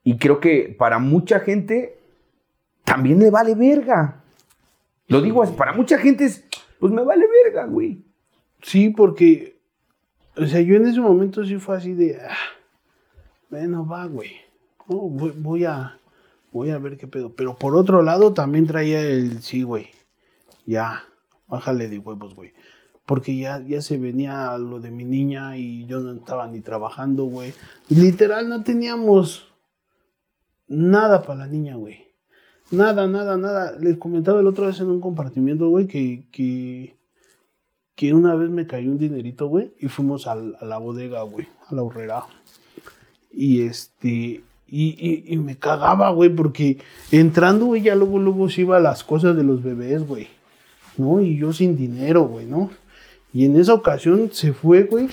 Y 0.09 0.17
creo 0.17 0.41
que 0.41 0.75
para 0.79 0.99
mucha 0.99 1.39
gente 1.41 1.99
también 2.83 3.19
le 3.19 3.31
vale 3.31 3.55
verga. 3.55 4.23
Lo 5.07 5.21
digo 5.21 5.43
así, 5.43 5.53
para 5.53 5.75
mucha 5.75 5.99
gente 5.99 6.25
es, 6.25 6.47
pues 6.81 6.91
me 6.95 7.03
vale 7.03 7.27
verga, 7.45 7.67
güey. 7.67 8.07
Sí, 8.63 8.89
porque, 8.89 9.61
o 10.35 10.47
sea, 10.47 10.63
yo 10.63 10.77
en 10.77 10.87
ese 10.87 11.03
momento 11.03 11.45
sí 11.45 11.57
fue 11.57 11.77
así 11.77 11.93
de, 11.93 12.19
ah, 12.23 12.39
bueno, 13.51 13.87
va, 13.87 14.07
güey. 14.07 14.31
No, 14.89 14.97
voy, 14.97 15.35
voy 15.37 15.67
a, 15.67 15.99
voy 16.53 16.71
a 16.71 16.79
ver 16.79 16.97
qué 16.97 17.07
pedo. 17.07 17.35
Pero 17.37 17.57
por 17.57 17.77
otro 17.77 18.01
lado 18.01 18.33
también 18.33 18.67
traía 18.67 19.03
el, 19.03 19.43
sí, 19.43 19.63
güey, 19.63 19.91
ya, 20.65 21.05
bájale 21.49 21.87
de 21.87 21.99
huevos, 21.99 22.35
güey. 22.35 22.55
Porque 23.05 23.37
ya, 23.37 23.61
ya 23.61 23.83
se 23.83 23.99
venía 23.99 24.57
lo 24.57 24.81
de 24.81 24.91
mi 24.91 25.05
niña 25.05 25.59
y 25.59 25.85
yo 25.85 26.01
no 26.01 26.15
estaba 26.15 26.49
ni 26.49 26.61
trabajando, 26.61 27.27
güey. 27.27 27.53
Literal, 27.91 28.49
no 28.49 28.63
teníamos 28.65 29.49
nada 30.69 31.23
para 31.23 31.41
la 31.41 31.47
niña, 31.47 31.77
güey. 31.77 32.07
Nada, 32.71 33.07
nada, 33.07 33.37
nada. 33.37 33.73
Les 33.81 33.97
comentaba 33.97 34.41
el 34.41 34.47
otro 34.47 34.67
vez 34.67 34.79
en 34.81 34.89
un 34.89 35.01
compartimiento, 35.01 35.69
güey, 35.69 35.87
que, 35.87 36.27
que, 36.31 36.97
que 37.95 38.13
una 38.13 38.35
vez 38.35 38.51
me 38.51 38.67
cayó 38.67 38.91
un 38.91 38.99
dinerito, 38.99 39.49
güey, 39.49 39.73
y 39.79 39.89
fuimos 39.89 40.27
a 40.27 40.35
la 40.35 40.79
bodega, 40.79 41.23
güey, 41.23 41.49
a 41.69 41.75
la 41.75 41.83
horrera. 41.83 42.25
Y 43.33 43.63
este, 43.63 44.43
y, 44.67 45.25
y, 45.27 45.37
me 45.39 45.57
cagaba, 45.57 46.11
güey, 46.11 46.29
porque 46.29 46.79
entrando, 47.11 47.67
güey, 47.67 47.83
ya 47.83 47.95
luego, 47.95 48.19
luego 48.19 48.51
se 48.51 48.63
iba 48.63 48.79
las 48.81 49.03
cosas 49.03 49.35
de 49.35 49.45
los 49.45 49.63
bebés, 49.63 50.07
güey. 50.07 50.29
¿No? 50.99 51.23
Y 51.23 51.39
yo 51.39 51.53
sin 51.53 51.77
dinero, 51.77 52.25
güey, 52.25 52.45
¿no? 52.45 52.71
Y 53.33 53.45
en 53.45 53.57
esa 53.57 53.73
ocasión 53.73 54.31
se 54.33 54.53
fue, 54.53 54.83
güey. 54.83 55.09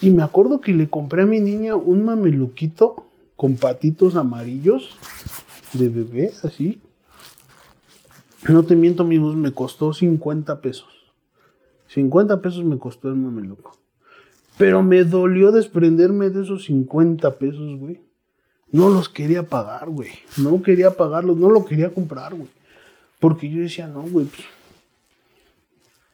Y 0.00 0.10
me 0.10 0.22
acuerdo 0.22 0.60
que 0.60 0.72
le 0.72 0.88
compré 0.88 1.22
a 1.22 1.26
mi 1.26 1.40
niña 1.40 1.76
un 1.76 2.04
mameluquito 2.04 3.03
con 3.36 3.56
patitos 3.56 4.16
amarillos 4.16 4.96
de 5.72 5.88
bebé, 5.88 6.32
así. 6.42 6.80
No 8.48 8.64
te 8.64 8.76
miento, 8.76 9.02
amigos, 9.02 9.36
me 9.36 9.52
costó 9.52 9.92
50 9.92 10.60
pesos. 10.60 10.88
50 11.88 12.42
pesos 12.42 12.64
me 12.64 12.78
costó 12.78 13.08
el 13.08 13.16
mameluco. 13.16 13.76
Pero 14.58 14.82
me 14.82 15.04
dolió 15.04 15.50
desprenderme 15.50 16.30
de 16.30 16.42
esos 16.42 16.64
50 16.64 17.38
pesos, 17.38 17.78
güey. 17.78 18.00
No 18.70 18.88
los 18.88 19.08
quería 19.08 19.44
pagar, 19.44 19.88
güey. 19.88 20.10
No 20.36 20.62
quería 20.62 20.96
pagarlos, 20.96 21.36
no 21.36 21.50
lo 21.50 21.64
quería 21.64 21.92
comprar, 21.92 22.34
güey. 22.34 22.48
Porque 23.20 23.48
yo 23.48 23.60
decía, 23.60 23.86
no, 23.86 24.02
güey, 24.02 24.26
pues, 24.26 24.44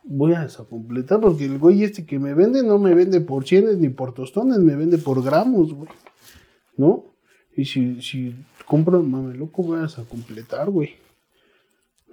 voy 0.05 0.35
a 0.35 0.43
desacompletar 0.43 1.21
porque 1.21 1.45
el 1.45 1.59
güey 1.59 1.85
este 1.85 2.05
que 2.05 2.19
me 2.19 2.35
vende 2.35 2.63
no 2.63 2.79
me 2.79 2.95
vende 2.95 3.21
por 3.21 3.47
cienes 3.47 3.79
ni 3.79 3.89
por 3.89 4.13
tostones, 4.13 4.59
me 4.59 4.77
vende 4.77 4.99
por 4.99 5.23
gramos, 5.23 5.73
güey. 5.73 5.89
¿No? 6.77 7.10
Y 7.57 7.65
si, 7.65 8.01
si 8.03 8.35
compro 8.67 9.03
mameluco 9.03 9.63
voy 9.63 9.79
a 9.79 9.83
desacompletar, 9.83 10.71
güey. 10.71 10.95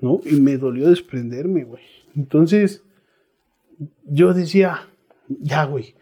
¿No? 0.02 0.20
Y 0.26 0.36
me 0.36 0.58
dolió 0.58 0.90
desprenderme, 0.90 1.64
güey. 1.64 1.84
Entonces, 2.16 2.82
yo 4.06 4.34
decía, 4.34 4.88
ya, 5.28 5.66
güey, 5.66 5.96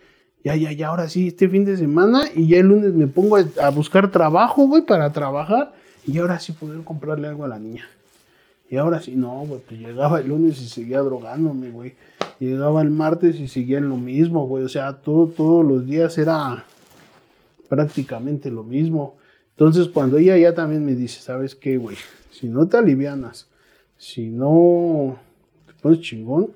ya, 0.44 0.56
ya, 0.56 0.72
ya, 0.72 0.90
ahora 0.90 1.10
sí, 1.10 1.30
este 1.30 1.50
fin 1.50 1.66
de 1.66 1.76
semana 1.76 2.26
y 2.34 2.48
ya 2.48 2.58
el 2.58 2.68
lunes 2.68 2.94
me 2.94 3.08
pongo 3.08 3.38
a, 3.38 3.70
buscar 3.70 4.12
trabajo, 4.12 4.68
güey, 4.68 4.84
para 4.84 5.12
trabajar 5.12 5.74
y 6.06 6.20
ahora 6.20 6.40
sí 6.40 6.52
poder 6.52 6.84
comprarle 6.84 7.28
algo 7.28 7.46
a 7.46 7.48
la 7.48 7.58
niña. 7.58 7.88
Y 8.70 8.78
ahora 8.78 9.02
sí, 9.02 9.16
no, 9.16 9.44
güey, 9.46 9.62
pues 9.68 9.80
llegaba 9.80 10.20
el 10.20 10.28
lunes 10.28 10.62
y 10.62 10.68
seguía 10.68 11.00
drogándome, 11.00 11.72
güey. 11.72 11.96
Llegaba 12.40 12.82
el 12.82 12.92
martes 12.92 13.40
y 13.40 13.48
seguía 13.48 13.78
en 13.78 13.90
lo 13.90 13.98
mismo, 13.98 14.48
güey. 14.48 14.64
O 14.64 14.70
sea, 14.70 14.94
todo, 14.94 15.28
todos 15.28 15.66
los 15.66 15.86
días 15.86 16.18
era 16.18 16.66
prácticamente 17.68 18.52
lo 18.52 18.64
mismo. 18.64 19.16
Entonces, 19.58 19.88
cuando 19.88 20.18
ella 20.18 20.38
ya 20.38 20.54
también 20.54 20.86
me 20.86 20.96
dice, 20.96 21.22
¿sabes 21.22 21.56
qué, 21.56 21.78
güey? 21.78 21.96
Si 22.32 22.48
no 22.48 22.68
te 22.68 22.76
alivianas, 22.76 23.48
si 23.98 24.28
no 24.28 25.18
te 25.66 25.74
pones 25.82 26.02
chingón, 26.02 26.52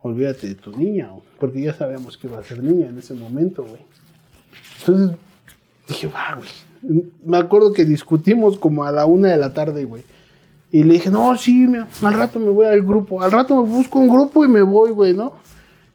olvídate 0.00 0.48
de 0.48 0.54
tu 0.54 0.74
niña, 0.76 1.10
porque 1.38 1.60
ya 1.60 1.74
sabíamos 1.74 2.16
que 2.16 2.26
iba 2.26 2.38
a 2.38 2.44
ser 2.44 2.62
niña 2.62 2.88
en 2.88 2.98
ese 2.98 3.12
momento, 3.12 3.64
güey. 3.64 3.82
Entonces 4.80 5.16
dije, 5.86 6.06
va, 6.06 6.36
güey. 6.36 7.08
Me 7.24 7.36
acuerdo 7.36 7.72
que 7.72 7.84
discutimos 7.84 8.58
como 8.58 8.84
a 8.84 8.92
la 8.92 9.04
una 9.04 9.30
de 9.30 9.36
la 9.36 9.52
tarde, 9.52 9.84
güey. 9.84 10.04
Y 10.70 10.84
le 10.84 10.94
dije, 10.94 11.10
no, 11.10 11.36
sí, 11.36 11.66
al 12.02 12.14
rato 12.14 12.38
me 12.38 12.50
voy 12.50 12.66
al 12.66 12.82
grupo. 12.82 13.22
Al 13.22 13.32
rato 13.32 13.62
me 13.62 13.68
busco 13.68 13.98
un 13.98 14.08
grupo 14.08 14.44
y 14.44 14.48
me 14.48 14.62
voy, 14.62 14.90
güey, 14.90 15.12
¿no? 15.12 15.34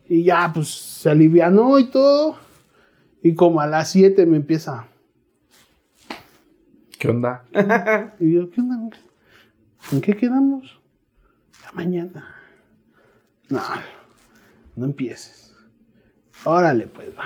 Y 0.09 0.23
ya, 0.23 0.51
pues 0.53 0.67
se 0.69 1.09
alivianó 1.09 1.79
y 1.79 1.85
todo. 1.85 2.35
Y 3.21 3.33
como 3.35 3.61
a 3.61 3.67
las 3.67 3.91
siete 3.91 4.25
me 4.25 4.37
empieza. 4.37 4.87
¿Qué 7.03 7.09
onda? 7.09 7.43
y 8.21 8.31
yo, 8.31 8.49
¿qué 8.49 8.61
onda? 8.61 8.97
¿En 9.91 9.99
qué 9.99 10.15
quedamos? 10.15 10.79
La 11.65 11.73
mañana. 11.73 12.33
No, 13.49 13.59
no 14.77 14.85
empieces. 14.85 15.53
Órale, 16.45 16.87
pues 16.87 17.09
va. 17.09 17.25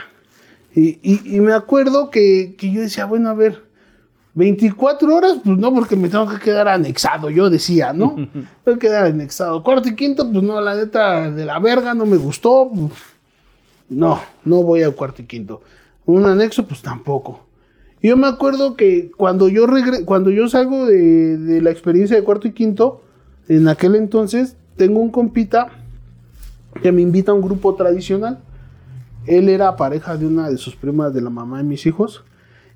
Y, 0.73 1.39
me 1.41 1.53
acuerdo 1.53 2.09
que, 2.09 2.55
yo 2.59 2.81
decía, 2.81 3.05
bueno, 3.05 3.29
a 3.29 3.35
ver, 3.35 3.65
24 4.33 5.15
horas, 5.15 5.37
pues 5.45 5.59
no, 5.59 5.71
porque 5.71 5.95
me 5.95 6.09
tengo 6.09 6.27
que 6.27 6.39
quedar 6.39 6.67
anexado, 6.67 7.29
yo 7.29 7.47
decía, 7.51 7.93
¿no? 7.93 8.15
tengo 8.63 8.79
que 8.79 8.87
quedar 8.87 9.05
anexado. 9.05 9.61
Cuarto 9.61 9.89
y 9.89 9.95
quinto, 9.95 10.27
pues 10.31 10.43
no, 10.43 10.59
la 10.59 10.73
neta 10.73 11.29
de 11.29 11.45
la 11.45 11.59
verga 11.59 11.93
no 11.93 12.07
me 12.07 12.17
gustó. 12.17 12.67
Pues, 12.73 12.93
no, 13.89 14.19
no 14.43 14.63
voy 14.63 14.81
al 14.81 14.95
cuarto 14.95 15.21
y 15.21 15.25
quinto. 15.25 15.61
Un 16.07 16.25
anexo, 16.25 16.67
pues 16.67 16.81
tampoco. 16.81 17.46
Yo 18.01 18.15
me 18.15 18.27
acuerdo 18.27 18.75
que 18.75 19.11
cuando 19.17 19.49
yo 19.49 19.65
cuando 20.05 20.29
yo 20.29 20.47
salgo 20.47 20.85
de, 20.85 21.37
de 21.37 21.61
la 21.61 21.71
experiencia 21.71 22.15
de 22.15 22.23
cuarto 22.23 22.47
y 22.47 22.51
quinto, 22.51 23.01
en 23.47 23.67
aquel 23.67 23.95
entonces, 23.95 24.55
tengo 24.75 24.99
un 24.99 25.09
compita 25.09 25.69
que 26.81 26.91
me 26.91 27.01
invita 27.01 27.31
a 27.31 27.35
un 27.35 27.41
grupo 27.41 27.75
tradicional. 27.75 28.39
Él 29.25 29.49
era 29.49 29.75
pareja 29.75 30.15
de 30.15 30.27
una 30.27 30.49
de 30.49 30.57
sus 30.57 30.75
primas 30.75 31.13
de 31.13 31.21
la 31.21 31.29
mamá 31.29 31.57
de 31.57 31.63
mis 31.63 31.85
hijos. 31.85 32.23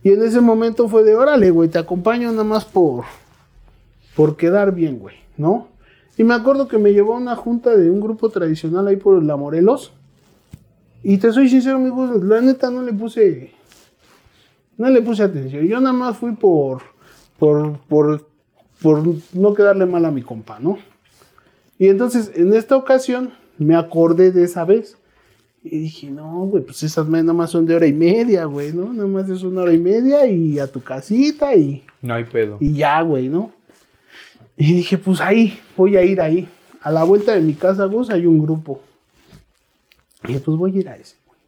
Y 0.03 0.11
en 0.11 0.23
ese 0.23 0.41
momento 0.41 0.87
fue 0.87 1.03
de, 1.03 1.15
órale, 1.15 1.51
güey, 1.51 1.69
te 1.69 1.77
acompaño 1.77 2.31
nada 2.31 2.43
más 2.43 2.65
por, 2.65 3.05
por 4.15 4.35
quedar 4.35 4.73
bien, 4.73 4.97
güey, 4.97 5.15
¿no? 5.37 5.67
Y 6.17 6.23
me 6.23 6.33
acuerdo 6.33 6.67
que 6.67 6.77
me 6.77 6.91
llevó 6.91 7.13
a 7.13 7.17
una 7.17 7.35
junta 7.35 7.75
de 7.77 7.89
un 7.89 8.01
grupo 8.01 8.29
tradicional 8.29 8.87
ahí 8.87 8.97
por 8.97 9.23
la 9.23 9.37
Morelos. 9.37 9.93
Y 11.03 11.17
te 11.17 11.31
soy 11.31 11.49
sincero, 11.49 11.77
amigos, 11.77 12.23
la 12.23 12.41
neta 12.41 12.69
no 12.69 12.81
le 12.81 12.93
puse, 12.93 13.51
no 14.77 14.89
le 14.89 15.01
puse 15.01 15.23
atención. 15.23 15.65
Yo 15.65 15.79
nada 15.79 15.93
más 15.93 16.17
fui 16.17 16.31
por, 16.33 16.81
por, 17.37 17.77
por, 17.87 18.27
por 18.81 19.03
no 19.33 19.53
quedarle 19.53 19.85
mal 19.85 20.05
a 20.05 20.11
mi 20.11 20.21
compa, 20.21 20.59
¿no? 20.59 20.77
Y 21.77 21.87
entonces, 21.87 22.31
en 22.35 22.53
esta 22.53 22.77
ocasión, 22.77 23.33
me 23.57 23.75
acordé 23.75 24.31
de 24.31 24.43
esa 24.43 24.65
vez. 24.65 24.97
Y 25.63 25.77
dije, 25.77 26.09
no, 26.09 26.45
güey, 26.45 26.63
pues 26.63 26.81
esas 26.81 27.07
nada 27.07 27.33
más 27.33 27.51
son 27.51 27.65
de 27.67 27.75
hora 27.75 27.85
y 27.85 27.93
media, 27.93 28.45
güey, 28.45 28.73
¿no? 28.73 28.91
Nada 28.91 29.07
más 29.07 29.29
es 29.29 29.43
una 29.43 29.61
hora 29.61 29.73
y 29.73 29.77
media 29.77 30.25
y 30.25 30.57
a 30.57 30.65
tu 30.65 30.81
casita 30.81 31.55
y... 31.55 31.83
No 32.01 32.15
hay 32.15 32.23
pedo. 32.23 32.57
Y 32.59 32.73
ya, 32.73 33.01
güey, 33.01 33.29
¿no? 33.29 33.51
Y 34.57 34.73
dije, 34.73 34.97
pues 34.97 35.21
ahí, 35.21 35.59
voy 35.77 35.97
a 35.97 36.03
ir 36.03 36.19
ahí. 36.21 36.47
A 36.81 36.91
la 36.91 37.03
vuelta 37.03 37.33
de 37.33 37.41
mi 37.41 37.53
casa, 37.53 37.85
Gus, 37.85 38.09
hay 38.09 38.25
un 38.25 38.41
grupo. 38.41 38.81
Y 40.23 40.29
dije, 40.29 40.39
pues 40.39 40.57
voy 40.57 40.75
a 40.75 40.79
ir 40.79 40.89
a 40.89 40.97
ese, 40.97 41.15
güey. 41.27 41.39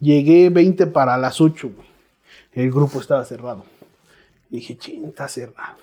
Llegué 0.00 0.48
20 0.48 0.86
para 0.86 1.16
las 1.18 1.40
8, 1.40 1.70
güey. 1.74 1.91
El 2.52 2.70
grupo 2.70 3.00
estaba 3.00 3.24
cerrado. 3.24 3.64
Y 4.50 4.56
dije, 4.56 4.76
ching, 4.76 5.04
está 5.06 5.28
cerrado. 5.28 5.78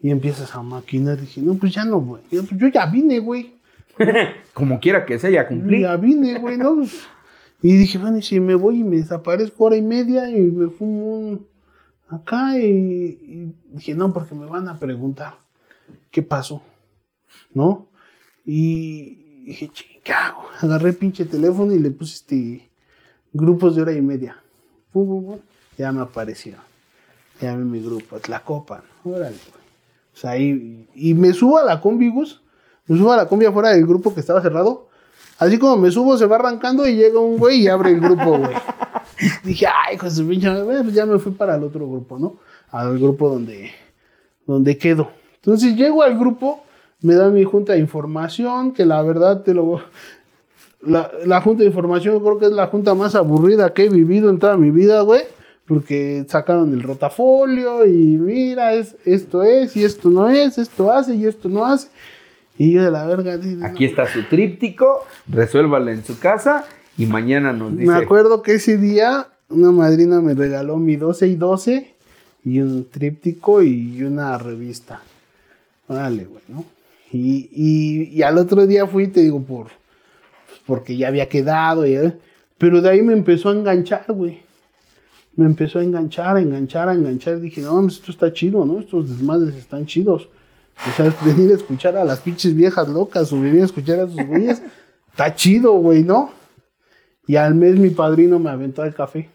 Y 0.00 0.10
empiezas 0.10 0.54
a 0.54 0.62
maquinar. 0.62 1.20
Dije, 1.20 1.40
no, 1.40 1.54
pues 1.54 1.74
ya 1.74 1.84
no, 1.84 2.00
güey. 2.00 2.22
Pues 2.30 2.48
yo 2.50 2.68
ya 2.68 2.86
vine, 2.86 3.18
güey. 3.18 3.54
Como 4.52 4.78
quiera 4.80 5.04
que 5.04 5.18
sea, 5.18 5.30
ya 5.30 5.48
cumplí. 5.48 5.80
Ya 5.80 5.96
vine, 5.96 6.38
güey, 6.38 6.56
¿no? 6.56 6.82
Y 7.60 7.76
dije, 7.76 7.98
bueno, 7.98 8.18
y 8.18 8.22
si 8.22 8.38
me 8.38 8.54
voy 8.54 8.80
y 8.80 8.84
me 8.84 8.96
desaparezco 8.96 9.64
hora 9.64 9.76
y 9.76 9.82
media 9.82 10.30
y 10.30 10.40
me 10.40 10.68
fumo 10.68 11.40
acá 12.08 12.56
y, 12.56 13.52
dije, 13.70 13.94
no, 13.94 14.12
porque 14.12 14.34
me 14.34 14.46
van 14.46 14.68
a 14.68 14.78
preguntar 14.78 15.38
qué 16.10 16.22
pasó, 16.22 16.62
¿no? 17.52 17.88
Y 18.44 19.44
dije, 19.44 19.70
¿qué 20.04 20.12
hago? 20.12 20.44
Agarré 20.60 20.90
el 20.90 20.96
pinche 20.96 21.24
teléfono 21.24 21.72
y 21.72 21.80
le 21.80 21.90
puse 21.90 22.14
este 22.14 22.70
grupos 23.32 23.74
de 23.74 23.82
hora 23.82 23.92
y 23.92 24.00
media. 24.00 24.40
Ya 25.78 25.92
me 25.92 26.02
apareció. 26.02 26.56
Ya 27.40 27.56
vi 27.56 27.64
mi 27.64 27.80
grupo, 27.80 28.18
la 28.28 28.42
copa, 28.42 28.82
órale, 29.04 29.36
O 30.12 30.16
sea, 30.16 30.36
y, 30.36 30.88
y 30.94 31.14
me 31.14 31.32
subo 31.32 31.58
a 31.58 31.64
la 31.64 31.80
combigus 31.80 32.42
me 32.88 32.96
subo 32.96 33.12
a 33.12 33.16
la 33.18 33.26
cumbia 33.26 33.52
fuera 33.52 33.70
del 33.70 33.86
grupo 33.86 34.12
que 34.12 34.20
estaba 34.20 34.40
cerrado. 34.40 34.88
Así 35.38 35.58
como 35.58 35.76
me 35.76 35.90
subo, 35.90 36.16
se 36.16 36.26
va 36.26 36.36
arrancando 36.36 36.88
y 36.88 36.96
llega 36.96 37.20
un 37.20 37.36
güey 37.36 37.62
y 37.62 37.68
abre 37.68 37.90
el 37.90 38.00
grupo, 38.00 38.38
güey. 38.38 38.54
Dije, 39.44 39.66
ay, 39.66 39.98
pues 39.98 40.20
pinche, 40.20 40.50
pues 40.64 40.92
ya 40.92 41.06
me 41.06 41.18
fui 41.18 41.32
para 41.32 41.56
el 41.56 41.62
otro 41.62 41.86
grupo, 41.86 42.18
¿no? 42.18 42.36
Al 42.70 42.98
grupo 42.98 43.28
donde, 43.28 43.70
donde 44.46 44.78
quedo. 44.78 45.10
Entonces 45.36 45.76
llego 45.76 46.02
al 46.02 46.18
grupo, 46.18 46.64
me 47.02 47.14
da 47.14 47.28
mi 47.28 47.44
junta 47.44 47.74
de 47.74 47.78
información, 47.78 48.72
que 48.72 48.84
la 48.84 49.02
verdad 49.02 49.42
te 49.42 49.54
lo... 49.54 49.80
La, 50.80 51.10
la 51.26 51.40
junta 51.40 51.60
de 51.60 51.66
información 51.66 52.20
creo 52.20 52.38
que 52.38 52.46
es 52.46 52.52
la 52.52 52.68
junta 52.68 52.94
más 52.94 53.14
aburrida 53.16 53.74
que 53.74 53.84
he 53.84 53.88
vivido 53.88 54.30
en 54.30 54.38
toda 54.38 54.56
mi 54.56 54.70
vida, 54.70 55.02
güey. 55.02 55.22
Porque 55.68 56.24
sacaron 56.28 56.72
el 56.72 56.82
rotafolio 56.82 57.86
y 57.86 58.16
mira, 58.16 58.72
es, 58.72 58.96
esto 59.04 59.42
es 59.42 59.76
y 59.76 59.84
esto 59.84 60.08
no 60.08 60.28
es, 60.28 60.58
esto 60.58 60.90
hace 60.90 61.14
y 61.14 61.26
esto 61.26 61.48
no 61.48 61.64
hace. 61.64 61.88
Y 62.56 62.72
yo 62.72 62.82
de 62.82 62.90
la 62.90 63.06
verga. 63.06 63.38
Aquí 63.62 63.84
está 63.84 64.06
su 64.06 64.24
tríptico, 64.24 65.04
resuélvala 65.28 65.92
en 65.92 66.02
su 66.04 66.18
casa 66.18 66.64
y 66.96 67.06
mañana 67.06 67.52
nos 67.52 67.76
dice. 67.76 67.90
Me 67.90 67.96
acuerdo 67.96 68.42
que 68.42 68.54
ese 68.54 68.78
día 68.78 69.28
una 69.50 69.70
madrina 69.70 70.20
me 70.20 70.34
regaló 70.34 70.76
mi 70.78 70.96
12 70.96 71.28
y 71.28 71.36
12 71.36 71.94
y 72.44 72.60
un 72.60 72.88
tríptico 72.90 73.62
y 73.62 74.02
una 74.02 74.36
revista. 74.38 75.02
Órale, 75.86 76.24
güey, 76.24 76.42
¿no? 76.48 76.64
Y, 77.10 77.48
y, 78.12 78.22
al 78.22 78.36
otro 78.36 78.66
día 78.66 78.86
fui, 78.86 79.08
te 79.08 79.20
digo, 79.20 79.40
por 79.40 79.68
pues, 79.68 80.60
porque 80.66 80.96
ya 80.96 81.08
había 81.08 81.26
quedado, 81.28 81.84
pero 82.58 82.82
de 82.82 82.90
ahí 82.90 83.00
me 83.00 83.14
empezó 83.14 83.48
a 83.48 83.52
enganchar, 83.52 84.04
güey. 84.08 84.42
Me 85.38 85.44
empezó 85.44 85.78
a 85.78 85.84
enganchar, 85.84 86.36
a 86.36 86.40
enganchar, 86.40 86.88
a 86.88 86.94
enganchar. 86.94 87.38
Dije, 87.38 87.60
no, 87.60 87.86
esto 87.86 88.10
está 88.10 88.32
chido, 88.32 88.64
¿no? 88.64 88.80
Estos 88.80 89.08
desmadres 89.08 89.54
están 89.54 89.86
chidos. 89.86 90.28
O 90.84 90.90
sea, 90.96 91.14
venir 91.24 91.52
a 91.52 91.54
escuchar 91.54 91.96
a 91.96 92.04
las 92.04 92.18
pinches 92.18 92.56
viejas 92.56 92.88
locas 92.88 93.32
o 93.32 93.40
venir 93.40 93.62
a 93.62 93.66
escuchar 93.66 94.00
a 94.00 94.08
sus 94.08 94.26
güeyes, 94.26 94.60
está 95.12 95.32
chido, 95.36 95.74
güey, 95.74 96.02
¿no? 96.02 96.32
Y 97.28 97.36
al 97.36 97.54
mes 97.54 97.76
mi 97.76 97.90
padrino 97.90 98.40
me 98.40 98.50
aventó 98.50 98.82
al 98.82 98.92
café. 98.92 99.30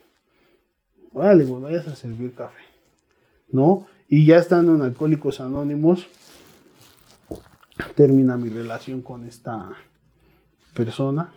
Órale, 1.13 1.45
güey, 1.45 1.63
vayas 1.63 1.87
a 1.87 1.95
servir 1.95 2.33
café. 2.33 2.63
¿No? 3.49 3.87
Y 4.09 4.25
ya 4.25 4.39
estando 4.39 4.75
en 4.75 4.81
Alcohólicos 4.81 5.39
Anónimos, 5.39 6.05
termina 7.95 8.35
mi 8.35 8.49
relación 8.49 9.01
con 9.01 9.25
esta 9.25 9.69
persona. 10.73 11.31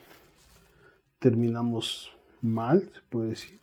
Terminamos 1.20 2.10
mal, 2.42 2.90
se 2.92 3.00
puede 3.08 3.28
decir. 3.28 3.60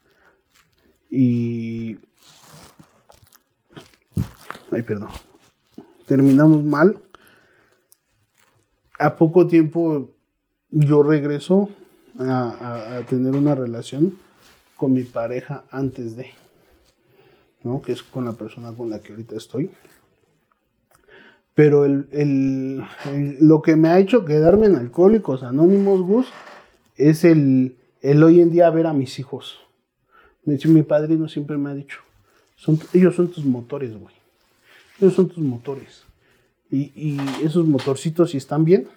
Y. 1.15 1.99
Ay, 4.71 4.81
perdón. 4.81 5.09
Terminamos 6.07 6.63
mal. 6.63 6.97
A 8.97 9.15
poco 9.15 9.45
tiempo 9.45 10.09
yo 10.71 11.03
regreso 11.03 11.69
a, 12.17 13.01
tener 13.07 13.35
una 13.35 13.53
relación 13.53 14.17
con 14.75 14.93
mi 14.93 15.03
pareja 15.03 15.65
antes 15.69 16.15
de, 16.15 16.31
¿no? 17.61 17.83
Que 17.83 17.91
es 17.91 18.01
con 18.01 18.25
la 18.25 18.33
persona 18.33 18.73
con 18.73 18.89
la 18.89 18.99
que 18.99 19.11
ahorita 19.11 19.35
estoy. 19.35 19.69
Pero 21.53 21.85
el, 21.85 22.83
lo 23.39 23.61
que 23.61 23.75
me 23.75 23.89
ha 23.89 23.99
hecho 23.99 24.25
quedarme 24.25 24.65
en 24.65 24.77
Alcohólicos 24.77 25.43
Anónimos, 25.43 26.01
Gus, 26.01 26.27
es 26.95 27.23
el, 27.23 27.77
el 28.01 28.23
hoy 28.23 28.41
en 28.41 28.49
día 28.49 28.71
ver 28.71 28.87
a 28.87 28.93
mis 28.93 29.19
hijos. 29.19 29.62
Mi, 30.45 30.57
mi 30.65 30.83
padrino 30.83 31.27
siempre 31.27 31.57
me 31.57 31.69
ha 31.69 31.73
dicho, 31.73 31.99
ellos 32.93 33.15
son 33.15 33.29
tus 33.29 33.45
motores, 33.45 33.97
güey. 33.97 34.13
Ellos 34.99 35.13
son 35.13 35.27
tus 35.27 35.43
motores. 35.43 36.03
Y, 36.71 37.17
esos 37.43 37.67
motorcitos, 37.67 38.31
si 38.31 38.37
están 38.37 38.65
bien, 38.65 38.87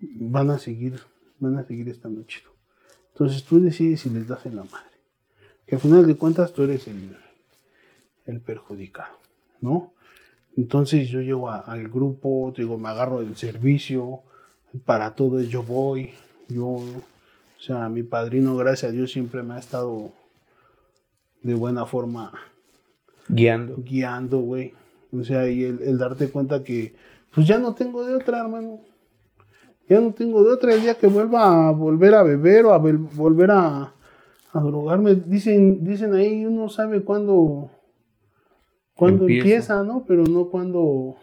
van 0.00 0.50
a 0.50 0.58
seguir, 0.58 1.00
van 1.38 1.58
a 1.58 1.64
seguir 1.64 1.88
estando 1.88 2.22
chido. 2.24 2.50
Entonces 3.12 3.44
tú 3.44 3.60
decides 3.60 4.00
si 4.00 4.10
les 4.10 4.26
das 4.26 4.44
en 4.46 4.56
la 4.56 4.64
madre. 4.64 4.90
Que 5.66 5.76
al 5.76 5.80
final 5.80 6.06
de 6.06 6.16
cuentas 6.16 6.52
tú 6.52 6.64
eres 6.64 6.88
el, 6.88 7.16
el 8.26 8.40
perjudicado, 8.40 9.16
¿no? 9.60 9.92
Entonces 10.56 11.08
yo 11.08 11.20
llego 11.20 11.50
al 11.50 11.88
grupo, 11.88 12.52
digo, 12.56 12.78
me 12.78 12.88
agarro 12.88 13.20
del 13.20 13.36
servicio, 13.36 14.22
para 14.84 15.14
todo 15.14 15.40
yo 15.40 15.62
voy, 15.62 16.10
yo, 16.48 16.80
o 17.58 17.60
sea, 17.60 17.88
mi 17.88 18.02
padrino, 18.02 18.56
gracias 18.56 18.90
a 18.90 18.92
Dios, 18.92 19.12
siempre 19.12 19.42
me 19.42 19.54
ha 19.54 19.58
estado 19.58 20.10
de 21.42 21.54
buena 21.54 21.86
forma 21.86 22.32
guiando. 23.28 23.76
Guiando, 23.78 24.38
güey. 24.40 24.72
O 25.12 25.22
sea, 25.22 25.48
y 25.48 25.64
el, 25.64 25.80
el, 25.82 25.98
darte 25.98 26.28
cuenta 26.28 26.64
que, 26.64 26.94
pues 27.34 27.46
ya 27.46 27.58
no 27.58 27.74
tengo 27.74 28.04
de 28.04 28.14
otra, 28.14 28.40
hermano. 28.40 28.80
Ya 29.88 30.00
no 30.00 30.12
tengo 30.12 30.42
de 30.42 30.52
otra 30.52 30.74
el 30.74 30.80
día 30.80 30.94
que 30.94 31.06
vuelva 31.06 31.68
a 31.68 31.70
volver 31.70 32.14
a 32.14 32.22
beber 32.22 32.64
o 32.64 32.72
a 32.72 32.78
volver 32.78 33.50
a, 33.50 33.92
a 34.52 34.60
drogarme. 34.60 35.14
Dicen, 35.14 35.84
dicen 35.84 36.14
ahí, 36.14 36.44
uno 36.46 36.68
sabe 36.68 37.02
cuándo, 37.02 37.70
cuándo 38.94 39.28
empieza. 39.28 39.82
¿no? 39.84 40.04
Pero 40.06 40.24
no 40.24 40.46
cuándo... 40.46 41.16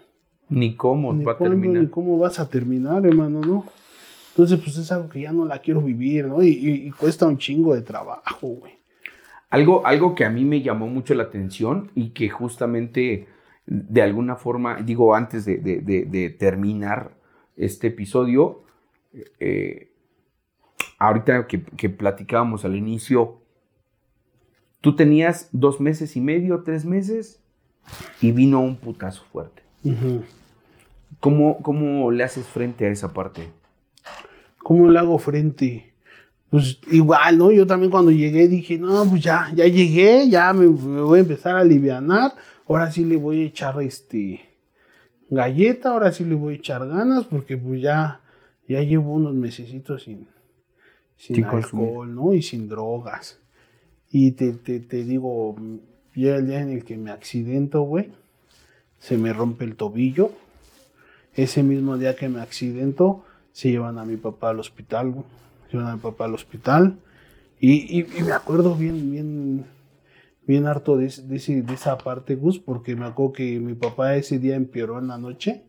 Ni 0.50 0.76
cómo 0.76 1.24
va 1.24 1.34
a 1.34 1.38
terminar. 1.38 1.84
Ni 1.84 1.90
cómo 1.90 2.18
vas 2.18 2.40
a 2.40 2.50
terminar, 2.50 3.06
hermano, 3.06 3.42
¿no? 3.42 3.66
Entonces, 4.32 4.60
pues 4.60 4.78
es 4.78 4.92
algo 4.92 5.10
que 5.10 5.22
ya 5.22 5.32
no 5.32 5.46
la 5.46 5.60
quiero 5.60 5.82
vivir, 5.82 6.26
¿no? 6.28 6.42
Y, 6.42 6.92
cuesta 6.92 7.28
un 7.28 7.38
chingo 7.38 7.76
de 7.76 7.82
trabajo, 7.82 8.48
güey. 8.48 8.80
Algo, 9.50 9.86
algo 9.86 10.16
que 10.16 10.24
a 10.24 10.30
mí 10.30 10.46
me 10.46 10.62
llamó 10.62 10.88
mucho 10.88 11.14
la 11.14 11.24
atención 11.24 11.92
y 11.94 12.12
que 12.12 12.30
justamente 12.30 13.28
de 13.66 14.02
alguna 14.02 14.38
forma, 14.38 14.82
digo, 14.82 15.14
antes 15.14 15.44
de, 15.46 15.58
de, 15.58 15.82
de 15.82 16.30
terminar 16.30 17.12
este 17.62 17.88
episodio. 17.88 18.64
Eh, 19.40 19.92
ahorita 20.98 21.48
que, 21.48 21.90
platicábamos 21.90 22.66
al 22.66 22.76
inicio, 22.76 23.42
tú 24.82 24.96
tenías 24.96 25.50
dos 25.52 25.80
meses 25.80 26.16
y 26.16 26.22
medio, 26.22 26.64
tres 26.64 26.86
meses, 26.86 27.42
y 28.22 28.32
vino 28.32 28.62
un 28.62 28.78
putazo 28.78 29.24
fuerte. 29.32 29.62
¿Cómo, 31.20 32.12
le 32.12 32.24
haces 32.24 32.46
frente 32.48 32.86
a 32.86 32.90
esa 32.90 33.14
parte? 33.14 33.50
¿Cómo 34.64 34.90
le 34.90 35.00
hago 35.00 35.18
frente? 35.18 35.94
Pues 36.50 36.80
igual, 36.92 37.38
¿no? 37.38 37.52
Yo 37.52 37.66
también 37.66 37.92
cuando 37.92 38.12
llegué 38.12 38.48
dije, 38.48 38.78
no, 38.78 39.06
pues 39.10 39.24
ya, 39.24 39.52
ya 39.56 39.66
llegué, 39.68 40.30
ya 40.30 40.52
me, 40.54 40.68
me 40.68 41.02
voy 41.02 41.20
a 41.20 41.22
empezar 41.22 41.56
a 41.56 41.60
aliviar. 41.60 42.04
Ahora 42.68 42.92
sí 42.92 43.06
le 43.06 43.16
voy 43.16 43.42
a 43.42 43.46
echar 43.46 43.82
este 43.82 44.42
galleta, 45.30 45.90
ahora 45.90 46.12
sí 46.12 46.26
le 46.26 46.36
voy 46.36 46.56
a 46.56 46.58
echar 46.58 46.88
ganas 46.88 47.24
porque 47.26 47.58
pues 47.58 47.82
ya, 47.82 48.20
ya 48.68 48.82
llevo 48.82 49.14
unos 49.14 49.34
mesecitos 49.34 50.04
sin, 50.04 50.28
sin 51.16 51.46
alcohol, 51.46 52.14
¿no? 52.14 52.34
Y 52.34 52.42
sin 52.42 52.68
drogas. 52.68 53.40
Y 54.12 54.32
te, 54.32 54.52
te, 54.52 55.04
digo, 55.06 55.56
ya 56.16 56.36
el 56.36 56.48
día 56.48 56.60
en 56.60 56.70
el 56.70 56.84
que 56.84 56.98
me 56.98 57.12
accidento, 57.12 57.82
güey, 57.84 58.12
se 59.00 59.18
me 59.18 59.32
rompe 59.32 59.64
el 59.64 59.78
tobillo. 59.78 60.32
Ese 61.34 61.64
mismo 61.64 61.98
día 61.98 62.18
que 62.18 62.28
me 62.28 62.42
accidento, 62.42 63.24
se 63.52 63.70
llevan 63.70 63.98
a 63.98 64.06
mi 64.06 64.18
papá 64.18 64.50
al 64.50 64.60
hospital, 64.60 65.12
güey. 65.12 65.26
Llevan 65.72 65.88
a 65.88 65.96
mi 65.96 66.02
papá 66.02 66.26
al 66.26 66.34
hospital. 66.34 66.98
Y, 67.60 68.00
y, 68.00 68.08
y 68.18 68.24
me 68.24 68.32
acuerdo 68.32 68.76
bien, 68.76 69.12
bien, 69.12 69.66
bien 70.48 70.66
harto 70.66 70.98
de, 70.98 71.08
de, 71.08 71.74
esa 71.74 71.98
parte, 71.98 72.36
Gus, 72.36 72.60
porque 72.60 72.96
me 72.96 73.06
acuerdo 73.06 73.34
que 73.34 73.60
mi 73.60 73.76
papá 73.76 74.16
ese 74.16 74.40
día 74.40 74.56
empeoró 74.56 75.00
en 75.00 75.08
la 75.08 75.18
noche 75.18 75.64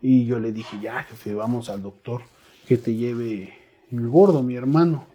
y 0.00 0.26
yo 0.26 0.38
le 0.38 0.52
dije, 0.52 0.78
ya, 0.80 1.02
jefe, 1.02 1.34
vamos 1.34 1.68
al 1.70 1.82
doctor, 1.82 2.22
que 2.66 2.76
te 2.76 2.94
lleve 2.94 3.52
el 3.90 4.08
gordo, 4.08 4.42
mi 4.42 4.54
hermano, 4.54 5.06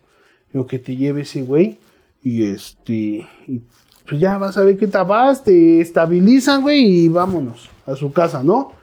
yo 0.53 0.67
que 0.67 0.79
te 0.79 0.95
lleve 0.95 1.21
ese 1.21 1.43
güey 1.43 1.79
y 2.21 2.43
este, 2.43 3.25
pues 4.07 4.19
ya 4.19 4.37
vas 4.37 4.57
a 4.57 4.63
ver 4.63 4.77
qué 4.77 4.87
te 4.87 4.97
vas, 4.97 5.43
te 5.43 5.79
estabilizan, 5.79 6.61
güey, 6.61 7.05
y 7.05 7.07
vámonos 7.07 7.69
a 7.85 7.95
su 7.95 8.11
casa, 8.11 8.43
¿no? 8.43 8.73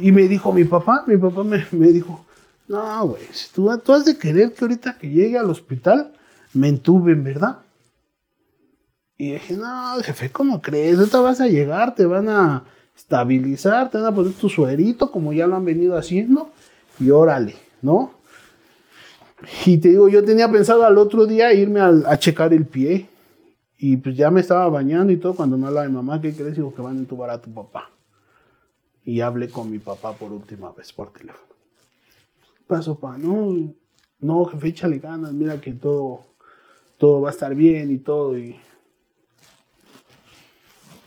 Y 0.00 0.12
me 0.12 0.28
dijo 0.28 0.52
mi 0.52 0.64
papá, 0.64 1.04
mi 1.06 1.16
papá 1.16 1.44
me, 1.44 1.58
dijo, 1.92 2.24
no, 2.68 3.06
güey, 3.08 3.22
tú, 3.54 3.68
tú 3.84 3.92
has 3.92 4.04
de 4.04 4.16
querer 4.16 4.52
que 4.52 4.64
ahorita 4.64 4.96
que 4.98 5.08
llegue 5.08 5.38
al 5.38 5.50
hospital 5.50 6.12
me 6.54 6.68
entuben, 6.68 7.22
¿verdad? 7.22 7.58
Y 9.18 9.32
dije, 9.32 9.56
no, 9.56 10.00
jefe, 10.02 10.30
¿cómo 10.30 10.62
crees? 10.62 10.98
Ahorita 10.98 11.20
vas 11.20 11.40
a 11.40 11.46
llegar, 11.46 11.94
te 11.94 12.06
van 12.06 12.28
a 12.28 12.64
estabilizar, 12.96 13.90
te 13.90 13.98
van 13.98 14.06
a 14.06 14.14
poner 14.14 14.32
tu 14.32 14.48
suerito, 14.48 15.10
como 15.10 15.32
ya 15.32 15.46
lo 15.46 15.56
han 15.56 15.64
venido 15.64 15.96
haciendo, 15.96 16.50
y 16.98 17.10
órale, 17.10 17.56
¿no? 17.82 18.14
Y 19.64 19.78
te 19.78 19.90
digo, 19.90 20.08
yo 20.08 20.24
tenía 20.24 20.50
pensado 20.50 20.84
al 20.84 20.98
otro 20.98 21.26
día 21.26 21.52
irme 21.52 21.80
a, 21.80 22.18
checar 22.18 22.52
el 22.52 22.66
pie. 22.66 23.08
Y 23.78 23.96
pues 23.96 24.16
ya 24.16 24.30
me 24.30 24.40
estaba 24.40 24.68
bañando 24.68 25.12
y 25.12 25.16
todo 25.16 25.34
cuando 25.34 25.56
me 25.56 25.66
habla 25.66 25.84
mi 25.84 25.94
mamá, 25.94 26.20
¿qué 26.20 26.34
crees? 26.34 26.56
Digo 26.56 26.74
que 26.74 26.82
van 26.82 26.96
a 26.96 27.00
entubar 27.00 27.30
a 27.30 27.40
tu 27.40 27.52
papá. 27.52 27.90
Y 29.10 29.22
hablé 29.22 29.48
con 29.48 29.68
mi 29.68 29.80
papá 29.80 30.12
por 30.12 30.30
última 30.30 30.70
vez 30.70 30.92
por 30.92 31.12
teléfono. 31.12 31.52
Paso, 32.68 32.96
pa, 32.96 33.18
no, 33.18 33.74
no, 34.20 34.44
jefe, 34.44 34.68
échale 34.68 35.00
ganas, 35.00 35.32
mira 35.32 35.60
que 35.60 35.72
todo, 35.72 36.26
todo 36.96 37.20
va 37.20 37.30
a 37.30 37.32
estar 37.32 37.52
bien 37.56 37.90
y 37.90 37.98
todo. 37.98 38.38
Y 38.38 38.54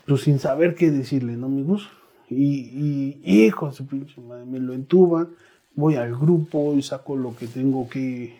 pues 0.06 0.20
sin 0.20 0.38
saber 0.38 0.74
qué 0.74 0.90
decirle, 0.90 1.38
¿no, 1.38 1.46
amigos? 1.46 1.88
Y, 2.28 3.16
y 3.24 3.46
hijo, 3.46 3.72
su 3.72 3.86
pinche 3.86 4.20
madre, 4.20 4.44
me 4.44 4.58
lo 4.58 4.74
entuban, 4.74 5.30
voy 5.74 5.94
al 5.94 6.14
grupo 6.14 6.74
y 6.74 6.82
saco 6.82 7.16
lo 7.16 7.34
que 7.34 7.46
tengo 7.46 7.88
que, 7.88 8.38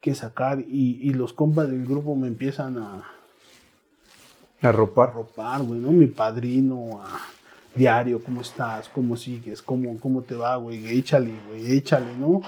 que 0.00 0.14
sacar 0.14 0.60
y, 0.60 1.12
los 1.12 1.34
compas 1.34 1.68
del 1.68 1.84
grupo 1.84 2.16
me 2.16 2.28
empiezan 2.28 2.78
a... 2.78 3.04
A 4.62 4.72
ropar. 4.72 5.12
ropar, 5.12 5.62
güey, 5.62 5.78
¿no? 5.78 5.92
Mi 5.92 6.06
padrino, 6.06 7.02
a 7.02 7.33
diario, 7.74 8.22
¿cómo 8.22 8.40
estás? 8.40 8.88
¿Cómo 8.88 9.16
sigues? 9.16 9.62
¿Cómo, 9.62 9.98
cómo 10.00 10.22
te 10.22 10.34
va, 10.34 10.56
güey? 10.56 10.86
Échale, 10.98 11.32
güey, 11.48 11.76
échale, 11.76 12.16
¿no? 12.18 12.42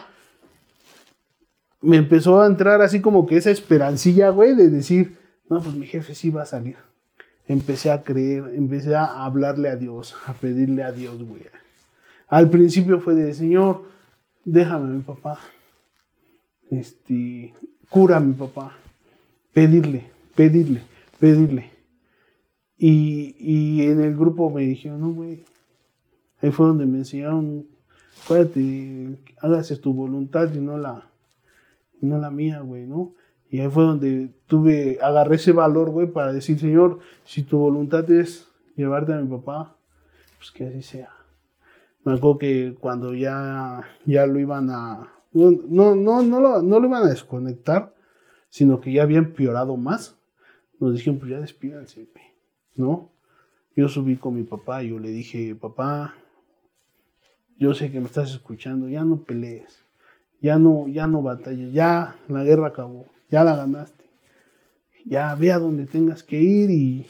Me 1.80 1.96
empezó 1.96 2.40
a 2.40 2.46
entrar 2.46 2.80
así 2.82 3.00
como 3.00 3.26
que 3.26 3.36
esa 3.36 3.50
esperancilla, 3.50 4.30
güey, 4.30 4.54
de 4.54 4.70
decir, 4.70 5.18
no, 5.48 5.60
pues 5.60 5.74
mi 5.74 5.86
jefe 5.86 6.14
sí 6.14 6.30
va 6.30 6.42
a 6.42 6.46
salir 6.46 6.76
empecé 7.48 7.90
a 7.90 8.02
creer, 8.02 8.52
empecé 8.54 8.94
a 8.94 9.24
hablarle 9.24 9.68
a 9.68 9.76
Dios, 9.76 10.14
a 10.26 10.32
pedirle 10.32 10.82
a 10.82 10.92
Dios, 10.92 11.22
güey. 11.22 11.42
Al 12.28 12.50
principio 12.50 13.00
fue 13.00 13.14
de, 13.14 13.32
Señor, 13.34 13.84
déjame 14.44 14.94
mi 14.94 15.02
papá. 15.02 15.38
Este, 16.70 17.54
cura 17.88 18.16
a 18.16 18.20
mi 18.20 18.34
papá. 18.34 18.76
Pedirle, 19.52 20.10
pedirle, 20.34 20.82
pedirle. 21.20 21.70
Y, 22.78 23.36
y 23.38 23.82
en 23.86 24.02
el 24.02 24.16
grupo 24.16 24.50
me 24.50 24.62
dijeron, 24.62 25.00
no, 25.00 25.12
güey. 25.12 25.44
Ahí 26.40 26.50
fue 26.50 26.66
donde 26.66 26.84
me 26.86 26.98
enseñaron, 26.98 27.66
acuérdate, 28.24 29.16
hágase 29.40 29.76
tu 29.76 29.94
voluntad 29.94 30.52
y 30.52 30.58
no 30.58 30.76
la, 30.76 31.08
no 32.00 32.18
la 32.18 32.30
mía, 32.30 32.60
güey, 32.60 32.86
¿no? 32.86 33.14
Y 33.48 33.60
ahí 33.60 33.68
fue 33.68 33.84
donde 33.84 34.30
tuve, 34.46 34.98
agarré 35.00 35.36
ese 35.36 35.52
valor, 35.52 35.90
güey, 35.90 36.08
para 36.08 36.32
decir, 36.32 36.58
Señor, 36.58 36.98
si 37.24 37.42
tu 37.42 37.58
voluntad 37.58 38.10
es 38.10 38.48
llevarte 38.76 39.14
a 39.14 39.20
mi 39.20 39.28
papá, 39.28 39.76
pues 40.36 40.50
que 40.50 40.66
así 40.66 40.82
sea. 40.82 41.10
Me 42.04 42.12
acuerdo 42.12 42.38
que 42.38 42.76
cuando 42.78 43.14
ya, 43.14 43.82
ya 44.04 44.26
lo 44.26 44.38
iban 44.38 44.70
a, 44.70 45.12
no, 45.32 45.94
no, 45.94 46.22
no, 46.22 46.40
lo, 46.40 46.62
no 46.62 46.80
lo 46.80 46.86
iban 46.86 47.04
a 47.04 47.08
desconectar, 47.08 47.94
sino 48.48 48.80
que 48.80 48.92
ya 48.92 49.02
había 49.02 49.18
empeorado 49.18 49.76
más. 49.76 50.16
nos 50.78 50.94
dijeron, 50.94 51.18
pues 51.18 51.30
ya 51.30 51.40
despídanse, 51.40 52.08
¿no? 52.76 53.10
Yo 53.74 53.88
subí 53.88 54.16
con 54.16 54.34
mi 54.34 54.42
papá 54.42 54.82
y 54.82 54.88
yo 54.90 54.98
le 54.98 55.10
dije, 55.10 55.54
papá, 55.54 56.14
yo 57.58 57.74
sé 57.74 57.90
que 57.90 58.00
me 58.00 58.06
estás 58.06 58.30
escuchando, 58.30 58.88
ya 58.88 59.04
no 59.04 59.18
pelees, 59.22 59.84
ya 60.40 60.58
no, 60.58 60.88
ya 60.88 61.06
no 61.06 61.22
batalles, 61.22 61.72
ya 61.72 62.16
la 62.28 62.44
guerra 62.44 62.68
acabó, 62.68 63.06
ya 63.30 63.44
la 63.44 63.56
ganaste, 63.56 64.04
ya 65.04 65.34
ve 65.34 65.52
a 65.52 65.58
donde 65.58 65.86
tengas 65.86 66.22
que 66.22 66.40
ir 66.40 66.70
y 66.70 67.06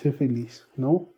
sé 0.00 0.12
feliz, 0.12 0.66
¿no? 0.76 1.08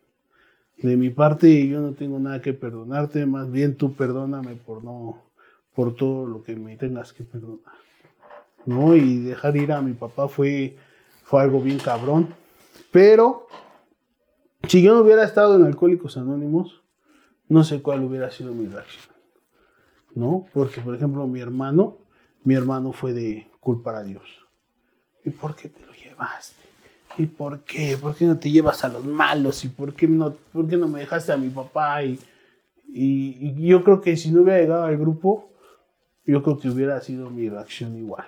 De 0.77 0.97
mi 0.97 1.09
parte 1.09 1.67
yo 1.67 1.79
no 1.79 1.93
tengo 1.93 2.19
nada 2.19 2.41
que 2.41 2.53
perdonarte, 2.53 3.25
más 3.25 3.51
bien 3.51 3.75
tú 3.75 3.93
perdóname 3.93 4.55
por 4.55 4.83
no, 4.83 5.23
por 5.73 5.95
todo 5.95 6.25
lo 6.25 6.43
que 6.43 6.55
me 6.55 6.75
tengas 6.77 7.13
que 7.13 7.23
perdonar, 7.23 7.75
¿no? 8.65 8.95
Y 8.95 9.19
dejar 9.19 9.55
ir 9.55 9.71
a 9.71 9.81
mi 9.81 9.93
papá 9.93 10.27
fue, 10.27 10.75
fue 11.23 11.41
algo 11.41 11.61
bien 11.61 11.79
cabrón, 11.79 12.35
pero 12.91 13.47
si 14.67 14.81
yo 14.81 14.93
no 14.93 15.01
hubiera 15.01 15.23
estado 15.23 15.55
en 15.55 15.65
Alcohólicos 15.65 16.17
Anónimos, 16.17 16.83
no 17.49 17.63
sé 17.63 17.81
cuál 17.81 18.03
hubiera 18.03 18.31
sido 18.31 18.53
mi 18.53 18.67
reacción. 18.67 19.13
¿No? 20.15 20.45
Porque, 20.53 20.79
por 20.81 20.95
ejemplo, 20.95 21.27
mi 21.27 21.39
hermano, 21.39 21.97
mi 22.43 22.55
hermano 22.55 22.93
fue 22.93 23.13
de 23.13 23.47
culpar 23.59 23.95
a 23.95 24.03
Dios. 24.03 24.23
¿Y 25.25 25.31
por 25.31 25.55
qué 25.55 25.69
te 25.69 25.85
lo 25.85 25.93
llevaste? 25.93 26.63
¿Y 27.17 27.25
por 27.25 27.61
qué? 27.61 27.97
¿Por 27.99 28.15
qué 28.15 28.25
no 28.25 28.37
te 28.37 28.51
llevas 28.51 28.83
a 28.83 28.89
los 28.89 29.05
malos? 29.05 29.63
¿Y 29.65 29.69
por 29.69 29.93
qué 29.93 30.07
no, 30.07 30.33
por 30.51 30.67
qué 30.67 30.77
no 30.77 30.87
me 30.87 30.99
dejaste 30.99 31.31
a 31.31 31.37
mi 31.37 31.49
papá? 31.49 32.03
Y, 32.03 32.19
y, 32.87 33.65
yo 33.65 33.83
creo 33.83 34.01
que 34.01 34.17
si 34.17 34.31
no 34.31 34.41
hubiera 34.41 34.59
llegado 34.59 34.83
al 34.83 34.97
grupo, 34.97 35.49
yo 36.25 36.41
creo 36.43 36.59
que 36.59 36.69
hubiera 36.69 37.01
sido 37.01 37.29
mi 37.29 37.49
reacción 37.49 37.97
igual. 37.97 38.25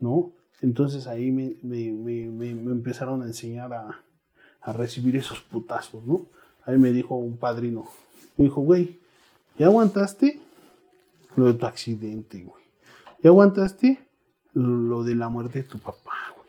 ¿No? 0.00 0.32
Entonces 0.60 1.06
ahí 1.06 1.30
me, 1.30 1.56
empezaron 1.62 3.22
a 3.22 3.26
enseñar 3.26 3.72
a, 3.72 4.02
a 4.60 4.72
recibir 4.72 5.16
esos 5.16 5.40
putazos, 5.40 6.04
¿no? 6.04 6.26
Ahí 6.64 6.76
me 6.76 6.92
dijo 6.92 7.14
un 7.14 7.36
padrino, 7.36 7.88
me 8.36 8.44
dijo, 8.44 8.60
güey, 8.60 8.98
¿ya 9.56 9.66
aguantaste 9.66 10.40
lo 11.36 11.46
de 11.46 11.54
tu 11.54 11.66
accidente, 11.66 12.42
güey? 12.42 12.64
¿Ya 13.22 13.30
aguantaste 13.30 13.98
lo 14.54 15.04
de 15.04 15.14
la 15.14 15.28
muerte 15.28 15.62
de 15.62 15.68
tu 15.68 15.78
papá, 15.78 16.34
güey? 16.36 16.48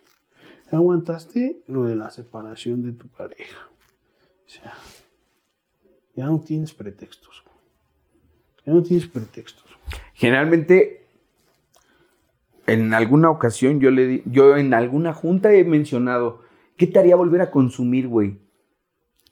¿Ya 0.72 0.78
aguantaste 0.78 1.64
lo 1.68 1.86
de 1.86 1.95
la 1.95 2.10
separación 2.10 2.84
de 2.84 2.91
tu 2.93 3.07
pareja? 3.07 3.70
O 4.45 4.49
sea, 4.49 4.74
ya 6.16 6.26
no 6.26 6.41
tienes 6.41 6.74
pretextos, 6.74 7.43
güey. 7.45 7.55
Ya 8.66 8.74
no 8.74 8.84
tienes 8.84 9.07
pretextos. 9.07 9.66
Generalmente, 10.14 10.99
en 12.74 12.93
alguna 12.93 13.30
ocasión 13.30 13.80
yo 13.80 13.91
le 13.91 14.24
yo 14.26 14.57
en 14.57 14.74
alguna 14.74 15.13
junta 15.13 15.53
he 15.53 15.63
mencionado, 15.63 16.41
¿qué 16.78 16.88
te 16.88 16.99
haría 16.99 17.15
volver 17.15 17.41
a 17.41 17.51
consumir, 17.51 18.07
güey? 18.07 18.39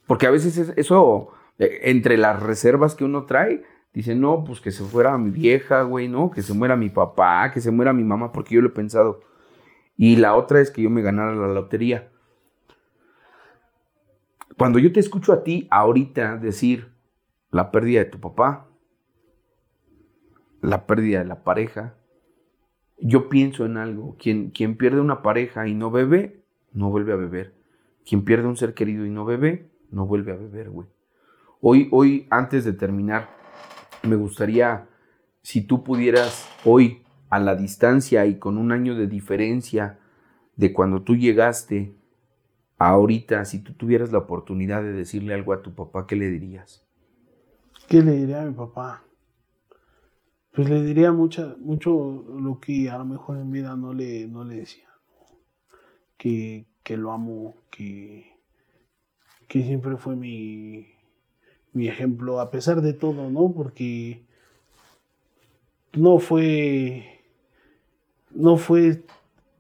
Porque 0.08 0.26
a 0.26 0.32
veces 0.32 0.74
eso 0.76 1.30
eh, 1.60 1.80
entre 1.84 2.18
las 2.18 2.42
reservas 2.42 2.96
que 2.96 3.04
uno 3.04 3.26
trae, 3.26 3.64
dice, 3.94 4.16
no, 4.16 4.44
pues 4.44 4.62
que 4.62 4.72
se 4.72 4.84
fuera 4.84 5.18
mi 5.18 5.32
vieja, 5.32 5.82
güey, 5.84 6.08
¿no? 6.08 6.32
Que 6.32 6.42
se 6.42 6.54
muera 6.54 6.76
mi 6.76 6.90
papá, 6.90 7.52
que 7.52 7.62
se 7.62 7.72
muera 7.72 7.94
mi 7.94 8.04
mamá, 8.04 8.32
porque 8.32 8.56
yo 8.56 8.62
lo 8.62 8.70
he 8.70 8.72
pensado. 8.72 9.22
Y 9.96 10.18
la 10.18 10.36
otra 10.36 10.62
es 10.62 10.72
que 10.72 10.82
yo 10.82 10.90
me 10.90 11.02
ganara 11.02 11.36
la 11.36 11.48
lotería. 11.48 12.10
Cuando 14.58 14.80
yo 14.80 14.92
te 14.92 15.00
escucho 15.00 15.34
a 15.34 15.44
ti 15.44 15.68
ahorita 15.70 16.38
decir 16.38 16.94
la 17.52 17.72
pérdida 17.72 18.04
de 18.04 18.10
tu 18.10 18.20
papá, 18.20 18.68
la 20.62 20.88
pérdida 20.88 21.20
de 21.20 21.26
la 21.26 21.44
pareja, 21.44 21.96
yo 23.00 23.30
pienso 23.30 23.66
en 23.66 23.78
algo. 23.78 24.16
Quien, 24.20 24.52
quien 24.52 24.78
pierde 24.78 25.02
una 25.02 25.22
pareja 25.22 25.68
y 25.68 25.74
no 25.74 25.92
bebe, 25.92 26.42
no 26.74 26.90
vuelve 26.90 27.14
a 27.14 27.18
beber. 27.18 27.54
Quien 28.08 28.24
pierde 28.24 28.48
un 28.48 28.58
ser 28.58 28.74
querido 28.74 29.06
y 29.06 29.10
no 29.10 29.26
bebe, 29.26 29.70
no 29.92 30.06
vuelve 30.06 30.32
a 30.32 30.36
beber, 30.36 30.70
güey. 30.70 30.88
Hoy, 31.62 31.88
hoy, 31.92 32.28
antes 32.30 32.66
de 32.66 32.74
terminar, 32.74 33.30
me 34.04 34.16
gustaría, 34.16 34.88
si 35.42 35.62
tú 35.62 35.84
pudieras 35.84 36.48
hoy, 36.64 37.02
a 37.30 37.40
la 37.40 37.56
distancia 37.56 38.26
y 38.26 38.38
con 38.40 38.58
un 38.58 38.72
año 38.72 38.96
de 38.96 39.08
diferencia 39.08 40.00
de 40.56 40.74
cuando 40.74 41.02
tú 41.02 41.16
llegaste 41.16 41.94
a 42.78 42.90
ahorita, 42.90 43.44
si 43.46 43.60
tú 43.60 43.74
tuvieras 43.74 44.12
la 44.12 44.20
oportunidad 44.20 44.82
de 44.82 44.94
decirle 44.94 45.34
algo 45.34 45.54
a 45.54 45.62
tu 45.62 45.74
papá, 45.74 46.08
¿qué 46.08 46.16
le 46.16 46.30
dirías? 46.30 46.86
¿Qué 47.88 48.02
le 48.02 48.14
diría 48.14 48.44
a 48.44 48.46
mi 48.46 48.54
papá? 48.54 49.04
Pues 50.58 50.72
le 50.72 50.82
diría 50.82 51.12
mucha, 51.12 51.56
mucho 51.60 52.26
lo 52.36 52.60
que 52.60 52.90
a 52.90 52.98
lo 52.98 53.06
mejor 53.06 53.38
en 53.38 53.52
vida 53.52 53.76
no 53.76 53.94
le, 53.94 54.26
no 54.28 54.44
le 54.44 54.56
decía. 54.56 54.90
Que, 56.18 56.66
que 56.82 56.98
lo 56.98 57.12
amo, 57.12 57.54
que, 57.70 58.26
que 59.48 59.62
siempre 59.62 59.98
fue 59.98 60.16
mi, 60.16 60.88
mi 61.74 61.88
ejemplo, 61.88 62.40
a 62.40 62.50
pesar 62.50 62.82
de 62.82 62.94
todo, 62.94 63.30
¿no? 63.30 63.54
Porque 63.56 64.26
no 65.94 66.18
fue, 66.18 67.06
no 68.32 68.58
fue, 68.58 69.04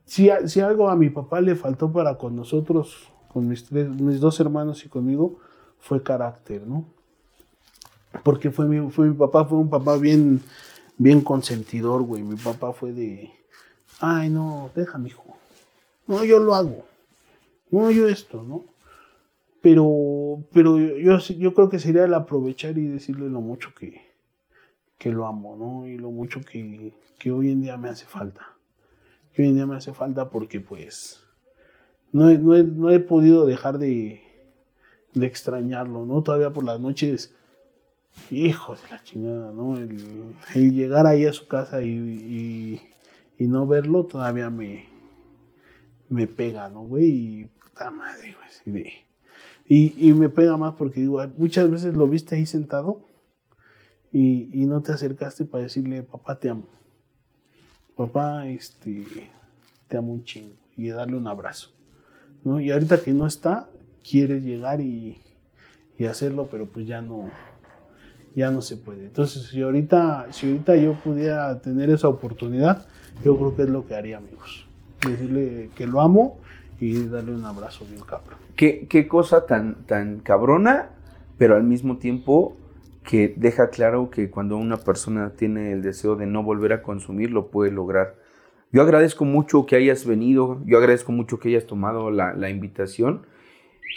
si, 0.04 0.32
si 0.48 0.62
algo 0.62 0.89
a 0.89 0.95
mi 0.95 1.12
papá 1.12 1.41
le 1.41 1.56
faltó 1.56 1.91
para 1.91 2.18
con 2.18 2.36
nosotros, 2.36 3.14
con 3.28 3.48
mis, 3.48 3.66
tres, 3.66 3.88
mis 3.88 4.20
dos 4.20 4.39
hermanos 4.39 4.84
y 4.84 4.89
conmigo, 4.89 5.38
fue 5.78 6.02
carácter, 6.02 6.66
¿no? 6.66 6.86
Porque 8.24 8.50
fue 8.50 8.66
mi, 8.66 8.89
fue 8.89 9.10
mi 9.10 9.14
papá, 9.16 9.45
fue 9.45 9.60
un 9.60 9.70
papá 9.70 9.95
bien, 9.98 10.41
bien 10.98 11.22
consentidor, 11.22 12.04
güey. 12.04 12.24
Mi 12.24 12.36
papá 12.36 12.74
fue 12.74 12.91
de, 12.91 13.32
ay, 14.00 14.30
no, 14.30 14.72
déjame, 14.76 15.10
hijo. 15.10 15.38
No, 16.08 16.24
yo 16.24 16.39
lo 16.39 16.56
hago. 16.56 16.86
No, 17.70 17.91
yo 17.91 18.08
esto, 18.08 18.43
¿no? 18.43 18.66
Pero, 19.62 20.43
pero 20.54 20.78
yo, 20.80 21.18
yo 21.18 21.54
creo 21.54 21.70
que 21.70 21.80
sería 21.80 22.06
el 22.06 22.14
aprovechar 22.14 22.78
y 22.78 22.88
decirle 22.88 23.30
lo 23.30 23.41
mucho 23.41 23.74
que, 23.78 24.02
que 24.98 25.12
lo 25.12 25.28
amo, 25.28 25.56
¿no? 25.58 25.88
Y 25.88 25.98
lo 25.98 26.12
mucho 26.12 26.41
que, 26.41 26.93
que, 27.20 27.32
hoy 27.32 27.52
en 27.52 27.62
día 27.62 27.76
me 27.78 27.89
hace 27.89 28.06
falta. 28.06 28.56
Que 29.34 29.41
hoy 29.41 29.50
en 29.50 29.56
día 29.56 29.66
me 29.66 29.76
hace 29.76 29.93
falta 29.93 30.30
porque 30.30 30.62
pues 30.62 31.24
no 32.12 32.30
he, 32.30 32.38
no 32.38 32.89
he, 32.89 33.00
podido 33.00 33.45
dejar 33.45 33.78
de, 33.78 34.22
de, 35.14 35.26
extrañarlo, 35.26 36.06
¿no? 36.06 36.24
Todavía 36.24 36.54
por 36.54 36.64
las 36.64 36.80
noches, 36.80 37.36
hijo 38.32 38.76
de 38.76 38.82
la 38.89 39.03
chingada, 39.03 39.51
¿no? 39.51 39.78
El, 39.78 40.74
llegar 40.74 41.07
ahí 41.07 41.26
a 41.26 41.34
su 41.34 41.47
casa 41.47 41.82
y, 41.82 42.82
y, 43.38 43.47
no 43.47 43.68
verlo 43.68 44.05
todavía 44.05 44.49
me, 44.49 44.86
me 46.09 46.28
pega, 46.28 46.70
¿no, 46.70 46.82
güey? 46.82 47.05
Y 47.09 47.45
puta 47.45 47.91
madre, 47.91 48.36
güey, 48.65 49.07
y, 49.70 50.13
me 50.13 50.30
pega 50.30 50.55
más 50.55 50.76
porque 50.76 51.01
digo, 51.01 51.22
muchas 51.38 51.70
veces 51.70 51.93
lo 51.95 52.07
viste 52.07 52.36
ahí 52.36 52.45
sentado 52.45 53.05
y, 54.13 54.65
no 54.65 54.82
te 54.82 54.93
acercaste 54.93 55.45
para 55.45 55.63
decirle, 55.63 56.03
papá, 56.03 56.39
te 56.39 56.49
amo. 56.49 56.68
Papá, 57.95 58.47
este, 58.47 59.05
te 59.88 59.97
amo 59.97 60.13
un 60.13 60.24
chingo. 60.24 60.55
Y 60.78 60.89
darle 60.89 61.18
un 61.18 61.28
abrazo. 61.28 61.72
¿no? 62.43 62.61
Y 62.61 62.72
ahorita 62.72 63.01
que 63.01 63.11
no 63.11 63.28
está, 63.28 63.70
quieres 64.09 64.43
llegar 64.43 64.80
y, 64.80 65.22
hacerlo, 66.07 66.47
pero 66.49 66.68
pues 66.68 66.88
ya 66.88 67.01
no, 67.01 67.30
ya 68.38 68.51
no 68.51 68.61
se 68.61 68.77
puede. 68.77 69.05
Entonces, 69.05 69.47
si 69.47 69.63
ahorita, 69.63 70.27
si 70.29 70.45
ahorita 70.45 70.75
yo 70.75 70.93
pudiera 70.93 71.59
tener 71.59 71.89
esa 71.89 72.07
oportunidad, 72.07 72.85
yo 73.25 73.35
creo 73.35 73.55
que 73.55 73.63
es 73.63 73.69
lo 73.69 73.88
que 73.88 73.95
haría, 73.95 74.17
amigos. 74.17 74.67
Decirle 75.01 75.71
que 75.75 75.88
lo 75.88 76.01
amo 76.01 76.38
y 76.79 77.07
darle 77.07 77.33
un 77.33 77.43
abrazo 77.45 77.83
bien 77.89 78.01
cabrón. 78.01 78.38
Qué, 78.55 78.85
qué 78.88 79.07
cosa 79.07 79.47
tan, 79.47 79.88
tan 79.88 80.19
cabrona, 80.19 80.89
pero 81.39 81.55
al 81.55 81.63
mismo 81.63 81.97
tiempo 81.97 82.55
que 83.03 83.33
deja 83.35 83.71
claro 83.71 84.11
que 84.11 84.29
cuando 84.29 84.55
una 84.55 84.77
persona 84.77 85.31
tiene 85.31 85.71
el 85.71 85.81
deseo 85.81 86.15
de 86.15 86.27
no 86.27 86.43
volver 86.43 86.73
a 86.73 86.83
consumir, 86.83 87.31
lo 87.31 87.49
puede 87.49 87.71
lograr. 87.71 88.17
Yo 88.71 88.83
agradezco 88.83 89.25
mucho 89.25 89.65
que 89.65 89.77
hayas 89.77 90.05
venido, 90.05 90.61
yo 90.67 90.77
agradezco 90.77 91.11
mucho 91.11 91.39
que 91.39 91.49
hayas 91.49 91.65
tomado 91.65 92.11
la, 92.11 92.35
la 92.35 92.51
invitación, 92.51 93.25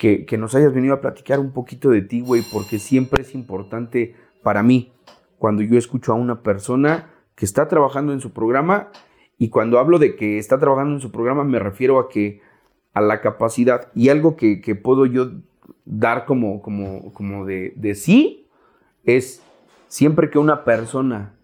que, 0.00 0.24
que, 0.24 0.38
nos 0.38 0.54
hayas 0.54 0.72
venido 0.72 0.94
a 0.94 1.02
platicar 1.02 1.40
un 1.40 1.52
poquito 1.52 1.90
de 1.90 2.00
ti, 2.00 2.22
güey, 2.22 2.42
porque 2.50 2.78
siempre 2.78 3.20
es 3.20 3.34
importante 3.34 4.14
para 4.42 4.62
mí 4.62 4.92
cuando 5.38 5.62
yo 5.62 5.78
escucho 5.78 6.12
a 6.12 6.16
una 6.16 6.42
persona 6.42 7.10
que 7.34 7.44
está 7.44 7.68
trabajando 7.68 8.12
en 8.12 8.20
su 8.20 8.32
programa 8.32 8.88
y 9.38 9.48
cuando 9.48 9.78
hablo 9.78 9.98
de 9.98 10.16
que 10.16 10.38
está 10.38 10.58
trabajando 10.58 10.94
en 10.94 11.00
su 11.00 11.10
programa 11.10 11.44
me 11.44 11.58
refiero 11.58 11.98
a 11.98 12.08
que 12.08 12.42
a 12.92 13.00
la 13.00 13.20
capacidad. 13.20 13.90
Y 13.94 14.08
algo 14.08 14.36
que, 14.36 14.58
puedo 14.82 15.06
yo 15.06 15.30
dar 15.84 16.26
como, 16.26 16.60
como, 16.62 17.12
como 17.12 17.46
de, 17.46 17.72
de, 17.76 17.94
sí 17.94 18.46
es 19.04 19.42
siempre 19.88 20.30
que 20.30 20.38
una 20.38 20.64
persona 20.64 21.34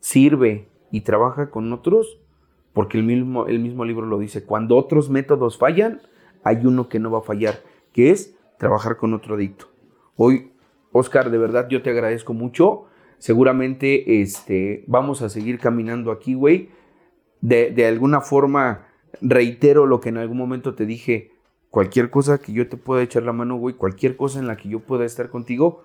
sirve 0.00 0.68
y 0.90 1.02
trabaja 1.02 1.50
con 1.50 1.72
otros, 1.72 2.18
porque 2.72 2.98
el 2.98 3.04
mismo, 3.04 3.46
el 3.46 3.58
mismo 3.58 3.84
libro 3.84 4.06
lo 4.06 4.18
dice, 4.18 4.44
cuando 4.44 4.76
otros 4.76 5.08
métodos 5.10 5.58
fallan, 5.58 6.00
hay 6.44 6.64
uno 6.64 6.88
que 6.88 6.98
no 6.98 7.10
va 7.10 7.18
a 7.18 7.22
fallar, 7.22 7.60
que 7.92 8.10
es 8.10 8.36
trabajar 8.58 8.96
con 8.96 9.14
otro 9.14 9.34
adicto. 9.34 9.66
Hoy, 10.16 10.52
Oscar, 10.96 11.30
de 11.30 11.38
verdad 11.38 11.68
yo 11.68 11.82
te 11.82 11.90
agradezco 11.90 12.34
mucho. 12.34 12.86
Seguramente 13.18 14.20
este, 14.20 14.84
vamos 14.86 15.22
a 15.22 15.28
seguir 15.28 15.58
caminando 15.58 16.10
aquí, 16.10 16.34
güey. 16.34 16.70
De, 17.40 17.70
de 17.70 17.86
alguna 17.86 18.20
forma 18.20 18.86
reitero 19.20 19.86
lo 19.86 20.00
que 20.00 20.08
en 20.08 20.18
algún 20.18 20.38
momento 20.38 20.74
te 20.74 20.86
dije, 20.86 21.32
cualquier 21.70 22.10
cosa 22.10 22.38
que 22.38 22.52
yo 22.52 22.68
te 22.68 22.76
pueda 22.76 23.02
echar 23.02 23.22
la 23.22 23.32
mano, 23.32 23.56
güey, 23.56 23.74
cualquier 23.74 24.16
cosa 24.16 24.38
en 24.38 24.46
la 24.46 24.56
que 24.56 24.68
yo 24.68 24.80
pueda 24.80 25.04
estar 25.04 25.30
contigo, 25.30 25.84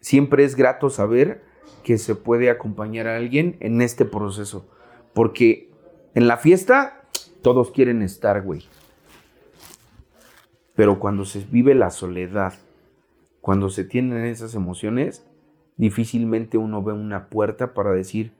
siempre 0.00 0.44
es 0.44 0.56
grato 0.56 0.90
saber 0.90 1.42
que 1.84 1.98
se 1.98 2.14
puede 2.14 2.50
acompañar 2.50 3.06
a 3.06 3.16
alguien 3.16 3.56
en 3.60 3.80
este 3.80 4.04
proceso. 4.04 4.68
Porque 5.14 5.70
en 6.14 6.28
la 6.28 6.36
fiesta 6.36 7.02
todos 7.42 7.70
quieren 7.70 8.02
estar, 8.02 8.42
güey. 8.42 8.64
Pero 10.74 10.98
cuando 10.98 11.24
se 11.24 11.44
vive 11.50 11.74
la 11.74 11.90
soledad, 11.90 12.54
cuando 13.40 13.70
se 13.70 13.84
tienen 13.84 14.24
esas 14.24 14.54
emociones, 14.54 15.26
difícilmente 15.76 16.58
uno 16.58 16.82
ve 16.82 16.92
una 16.92 17.28
puerta 17.28 17.74
para 17.74 17.92
decir, 17.92 18.32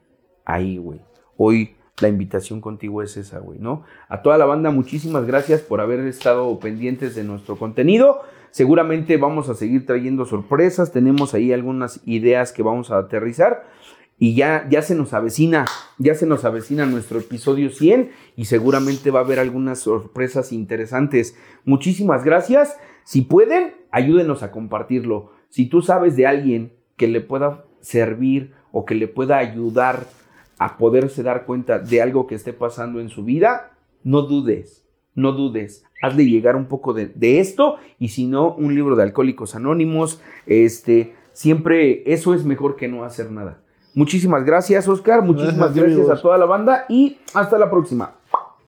ahí, 0.44 0.78
güey. 0.78 1.01
Hoy 1.36 1.76
la 2.01 2.09
invitación 2.09 2.61
contigo 2.61 3.03
es 3.03 3.16
esa, 3.16 3.38
güey, 3.38 3.59
¿no? 3.59 3.84
A 4.09 4.22
toda 4.22 4.38
la 4.38 4.46
banda, 4.46 4.70
muchísimas 4.70 5.26
gracias 5.26 5.61
por 5.61 5.80
haber 5.80 6.01
estado 6.01 6.59
pendientes 6.59 7.14
de 7.14 7.24
nuestro 7.24 7.57
contenido. 7.57 8.22
Seguramente 8.51 9.16
vamos 9.16 9.48
a 9.48 9.55
seguir 9.55 9.86
trayendo 9.86 10.24
sorpresas, 10.24 10.92
tenemos 10.92 11.34
ahí 11.34 11.53
algunas 11.53 12.01
ideas 12.07 12.53
que 12.53 12.62
vamos 12.62 12.90
a 12.90 12.98
aterrizar 12.98 13.64
y 14.18 14.34
ya, 14.34 14.66
ya 14.68 14.82
se 14.82 14.94
nos 14.94 15.14
avecina, 15.14 15.64
ya 15.98 16.14
se 16.14 16.26
nos 16.26 16.44
avecina 16.44 16.84
nuestro 16.84 17.20
episodio 17.20 17.70
100 17.70 18.11
y 18.36 18.44
seguramente 18.46 19.11
va 19.11 19.20
a 19.20 19.24
haber 19.24 19.38
algunas 19.38 19.78
sorpresas 19.78 20.53
interesantes. 20.53 21.36
Muchísimas 21.64 22.24
gracias. 22.24 22.76
Si 23.11 23.22
pueden, 23.22 23.74
ayúdenos 23.90 24.44
a 24.44 24.52
compartirlo. 24.52 25.32
Si 25.48 25.66
tú 25.66 25.82
sabes 25.82 26.14
de 26.14 26.28
alguien 26.28 26.74
que 26.96 27.08
le 27.08 27.20
pueda 27.20 27.64
servir 27.80 28.52
o 28.70 28.84
que 28.84 28.94
le 28.94 29.08
pueda 29.08 29.38
ayudar 29.38 30.06
a 30.58 30.78
poderse 30.78 31.24
dar 31.24 31.44
cuenta 31.44 31.80
de 31.80 32.02
algo 32.02 32.28
que 32.28 32.36
esté 32.36 32.52
pasando 32.52 33.00
en 33.00 33.08
su 33.08 33.24
vida, 33.24 33.72
no 34.04 34.22
dudes, 34.22 34.86
no 35.16 35.32
dudes. 35.32 35.84
Hazle 36.00 36.24
llegar 36.26 36.54
un 36.54 36.66
poco 36.66 36.92
de, 36.92 37.11
esto 37.40 37.78
y 37.98 38.11
si 38.11 38.28
no, 38.28 38.54
un 38.54 38.76
libro 38.76 38.94
de 38.94 39.02
Alcohólicos 39.02 39.56
Anónimos. 39.56 40.20
Este, 40.46 41.12
siempre 41.32 42.04
eso 42.06 42.32
es 42.32 42.44
mejor 42.44 42.76
que 42.76 42.86
no 42.86 43.02
hacer 43.02 43.32
nada. 43.32 43.61
Muchísimas 43.92 44.44
gracias, 44.44 44.86
Oscar. 44.86 45.22
Muchísimas 45.22 45.74
gracias 45.74 46.08
a 46.08 46.22
toda 46.22 46.38
la 46.38 46.46
banda 46.46 46.84
y 46.88 47.18
hasta 47.34 47.58
la 47.58 47.68
próxima. 47.72 48.19